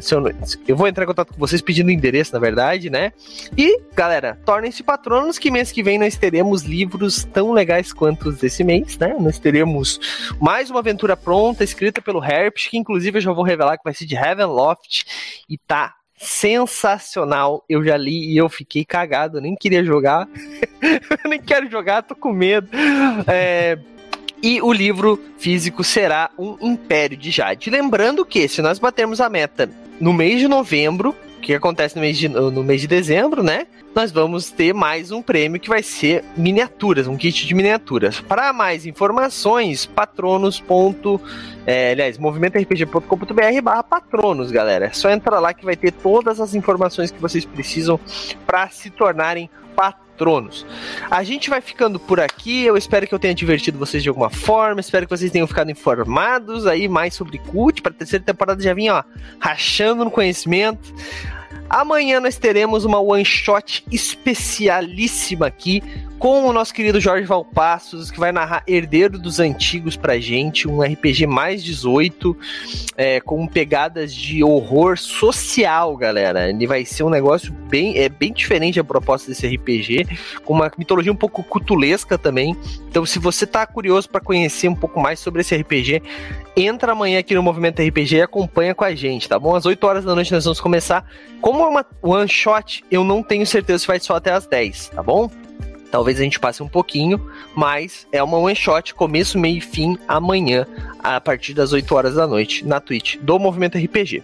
eu 0.69 0.75
vou 0.77 0.87
entrar 0.87 1.03
em 1.03 1.07
contato 1.07 1.33
com 1.33 1.37
vocês 1.37 1.61
pedindo 1.61 1.89
o 1.89 1.91
endereço, 1.91 2.31
na 2.31 2.39
verdade, 2.39 2.89
né? 2.89 3.11
E, 3.57 3.81
galera, 3.93 4.39
tornem-se 4.45 4.81
patronos 4.81 5.37
que 5.37 5.51
mês 5.51 5.73
que 5.73 5.83
vem 5.83 5.99
nós 5.99 6.15
teremos 6.15 6.61
livros 6.61 7.25
tão 7.25 7.51
legais 7.51 7.91
quanto 7.91 8.29
os 8.29 8.37
desse 8.37 8.63
mês, 8.63 8.97
né? 8.97 9.13
Nós 9.19 9.37
teremos 9.37 9.99
mais 10.39 10.69
uma 10.69 10.79
aventura 10.79 11.17
pronta, 11.17 11.65
escrita 11.65 12.01
pelo 12.01 12.23
Herpes, 12.23 12.67
que 12.67 12.77
inclusive 12.77 13.17
eu 13.17 13.21
já 13.21 13.33
vou 13.33 13.43
revelar 13.43 13.77
que 13.77 13.83
vai 13.83 13.93
ser 13.93 14.05
de 14.05 14.15
Heavenloft 14.15 15.03
e 15.49 15.57
tá 15.57 15.95
sensacional. 16.21 17.65
Eu 17.67 17.83
já 17.83 17.97
li 17.97 18.31
e 18.31 18.37
eu 18.37 18.47
fiquei 18.47 18.85
cagado, 18.85 19.41
nem 19.41 19.55
queria 19.55 19.83
jogar. 19.83 20.27
eu 21.23 21.29
nem 21.29 21.41
quero 21.41 21.69
jogar, 21.69 22.03
tô 22.03 22.15
com 22.15 22.31
medo. 22.31 22.69
É, 23.27 23.77
e 24.41 24.61
o 24.61 24.71
livro 24.71 25.19
físico 25.37 25.83
será 25.83 26.29
um 26.37 26.57
Império 26.61 27.17
de 27.17 27.31
Jade. 27.31 27.69
Lembrando 27.69 28.23
que, 28.23 28.47
se 28.47 28.61
nós 28.61 28.77
batermos 28.77 29.19
a 29.19 29.29
meta 29.29 29.69
no 29.99 30.13
mês 30.13 30.39
de 30.39 30.47
novembro, 30.47 31.15
que 31.41 31.53
acontece 31.53 31.95
no 31.95 32.01
mês 32.01 32.17
de, 32.17 32.29
no 32.29 32.63
mês 32.63 32.81
de 32.81 32.87
dezembro, 32.87 33.43
né? 33.43 33.67
Nós 33.93 34.11
vamos 34.11 34.49
ter 34.49 34.73
mais 34.73 35.11
um 35.11 35.21
prêmio 35.21 35.59
que 35.59 35.67
vai 35.67 35.83
ser 35.83 36.23
miniaturas, 36.37 37.07
um 37.07 37.17
kit 37.17 37.45
de 37.45 37.53
miniaturas. 37.53 38.21
Para 38.21 38.53
mais 38.53 38.85
informações, 38.85 39.85
patronos. 39.85 40.63
É, 41.65 41.91
aliás, 41.91 42.17
movimentorpg.com.br 42.17 43.61
barra 43.61 43.83
patronos, 43.83 44.49
galera. 44.49 44.85
É 44.85 44.91
só 44.93 45.09
entrar 45.09 45.39
lá 45.41 45.53
que 45.53 45.65
vai 45.65 45.75
ter 45.75 45.91
todas 45.91 46.39
as 46.39 46.55
informações 46.55 47.11
que 47.11 47.19
vocês 47.19 47.43
precisam 47.43 47.99
para 48.45 48.69
se 48.69 48.89
tornarem 48.89 49.49
patronos. 49.75 50.65
A 51.09 51.23
gente 51.23 51.49
vai 51.49 51.61
ficando 51.61 51.99
por 51.99 52.19
aqui. 52.19 52.63
Eu 52.63 52.77
espero 52.77 53.07
que 53.07 53.13
eu 53.13 53.19
tenha 53.19 53.33
divertido 53.33 53.79
vocês 53.79 54.03
de 54.03 54.09
alguma 54.09 54.29
forma. 54.29 54.79
Espero 54.79 55.05
que 55.05 55.17
vocês 55.17 55.31
tenham 55.31 55.47
ficado 55.47 55.71
informados 55.71 56.67
aí 56.67 56.87
mais 56.87 57.15
sobre 57.15 57.39
Cult. 57.39 57.81
Para 57.81 57.91
terceira 57.91 58.23
temporada 58.23 58.61
já 58.61 58.73
vinha 58.73 58.95
ó, 58.95 59.03
rachando 59.39 60.05
no 60.05 60.11
conhecimento. 60.11 60.93
Amanhã 61.73 62.19
nós 62.19 62.37
teremos 62.37 62.83
uma 62.83 62.99
one 62.99 63.23
shot 63.23 63.81
especialíssima 63.89 65.47
aqui 65.47 65.81
com 66.21 66.45
o 66.45 66.53
nosso 66.53 66.71
querido 66.71 67.01
Jorge 67.01 67.25
Valpassos, 67.25 68.11
que 68.11 68.19
vai 68.19 68.31
narrar 68.31 68.63
Herdeiro 68.67 69.17
dos 69.17 69.39
Antigos 69.39 69.97
pra 69.97 70.19
gente, 70.19 70.67
um 70.67 70.79
RPG 70.83 71.25
mais 71.25 71.63
18, 71.63 72.37
é, 72.95 73.19
com 73.19 73.47
pegadas 73.47 74.13
de 74.13 74.43
horror 74.43 74.99
social, 74.99 75.97
galera. 75.97 76.47
Ele 76.47 76.67
vai 76.67 76.85
ser 76.85 77.01
um 77.01 77.09
negócio 77.09 77.51
bem, 77.51 77.97
é, 77.97 78.07
bem 78.07 78.31
diferente 78.31 78.79
a 78.79 78.83
proposta 78.83 79.29
desse 79.29 79.47
RPG, 79.47 80.05
com 80.45 80.53
uma 80.53 80.71
mitologia 80.77 81.11
um 81.11 81.15
pouco 81.15 81.43
cutulesca 81.43 82.19
também. 82.19 82.55
Então, 82.87 83.03
se 83.03 83.17
você 83.17 83.47
tá 83.47 83.65
curioso 83.65 84.07
para 84.07 84.21
conhecer 84.21 84.67
um 84.67 84.75
pouco 84.75 84.99
mais 84.99 85.19
sobre 85.19 85.41
esse 85.41 85.55
RPG, 85.55 86.03
entra 86.55 86.91
amanhã 86.91 87.17
aqui 87.17 87.33
no 87.33 87.41
Movimento 87.41 87.81
RPG 87.81 88.17
e 88.17 88.21
acompanha 88.21 88.75
com 88.75 88.83
a 88.83 88.93
gente, 88.93 89.27
tá 89.27 89.39
bom? 89.39 89.55
Às 89.55 89.65
8 89.65 89.83
horas 89.87 90.05
da 90.05 90.13
noite 90.13 90.31
nós 90.31 90.43
vamos 90.43 90.61
começar. 90.61 91.03
Como 91.41 91.63
é 91.63 91.67
uma 91.67 91.85
one 92.03 92.29
shot, 92.29 92.83
eu 92.91 93.03
não 93.03 93.23
tenho 93.23 93.47
certeza 93.47 93.79
se 93.79 93.87
vai 93.87 93.99
só 93.99 94.17
até 94.17 94.31
as 94.31 94.45
10, 94.45 94.89
tá 94.89 95.01
bom? 95.01 95.27
Talvez 95.91 96.19
a 96.19 96.23
gente 96.23 96.39
passe 96.39 96.63
um 96.63 96.69
pouquinho, 96.69 97.19
mas 97.53 98.07
é 98.13 98.23
uma 98.23 98.37
one 98.37 98.55
shot, 98.55 98.95
começo, 98.95 99.37
meio 99.37 99.57
e 99.57 99.61
fim, 99.61 99.97
amanhã, 100.07 100.65
a 100.99 101.19
partir 101.19 101.53
das 101.53 101.73
8 101.73 101.93
horas 101.93 102.15
da 102.15 102.25
noite, 102.25 102.65
na 102.65 102.79
Twitch 102.79 103.17
do 103.17 103.37
Movimento 103.37 103.77
RPG. 103.77 104.23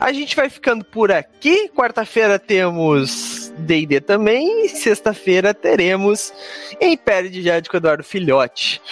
A 0.00 0.12
gente 0.12 0.34
vai 0.34 0.50
ficando 0.50 0.84
por 0.84 1.12
aqui. 1.12 1.68
Quarta-feira 1.68 2.38
temos 2.38 3.52
DD 3.58 4.00
também. 4.00 4.66
E 4.66 4.68
sexta-feira 4.68 5.54
teremos 5.54 6.32
Império 6.80 7.30
de 7.30 7.42
Jade 7.42 7.70
com 7.70 7.76
Eduardo 7.76 8.02
Filhote. 8.02 8.82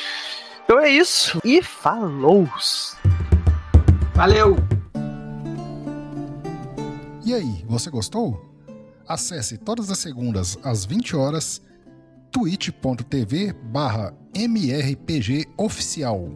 Então 0.64 0.78
é 0.78 0.88
isso. 0.88 1.40
E 1.44 1.60
falou! 1.62 2.48
Valeu! 4.14 4.56
E 7.24 7.34
aí, 7.34 7.64
você 7.66 7.90
gostou? 7.90 8.40
Acesse 9.06 9.58
todas 9.58 9.90
as 9.90 9.98
segundas 9.98 10.58
às 10.62 10.84
20 10.84 11.16
horas 11.16 11.60
twitch.tv 12.30 13.52
barra 13.72 14.12
mrpgoficial. 14.34 16.30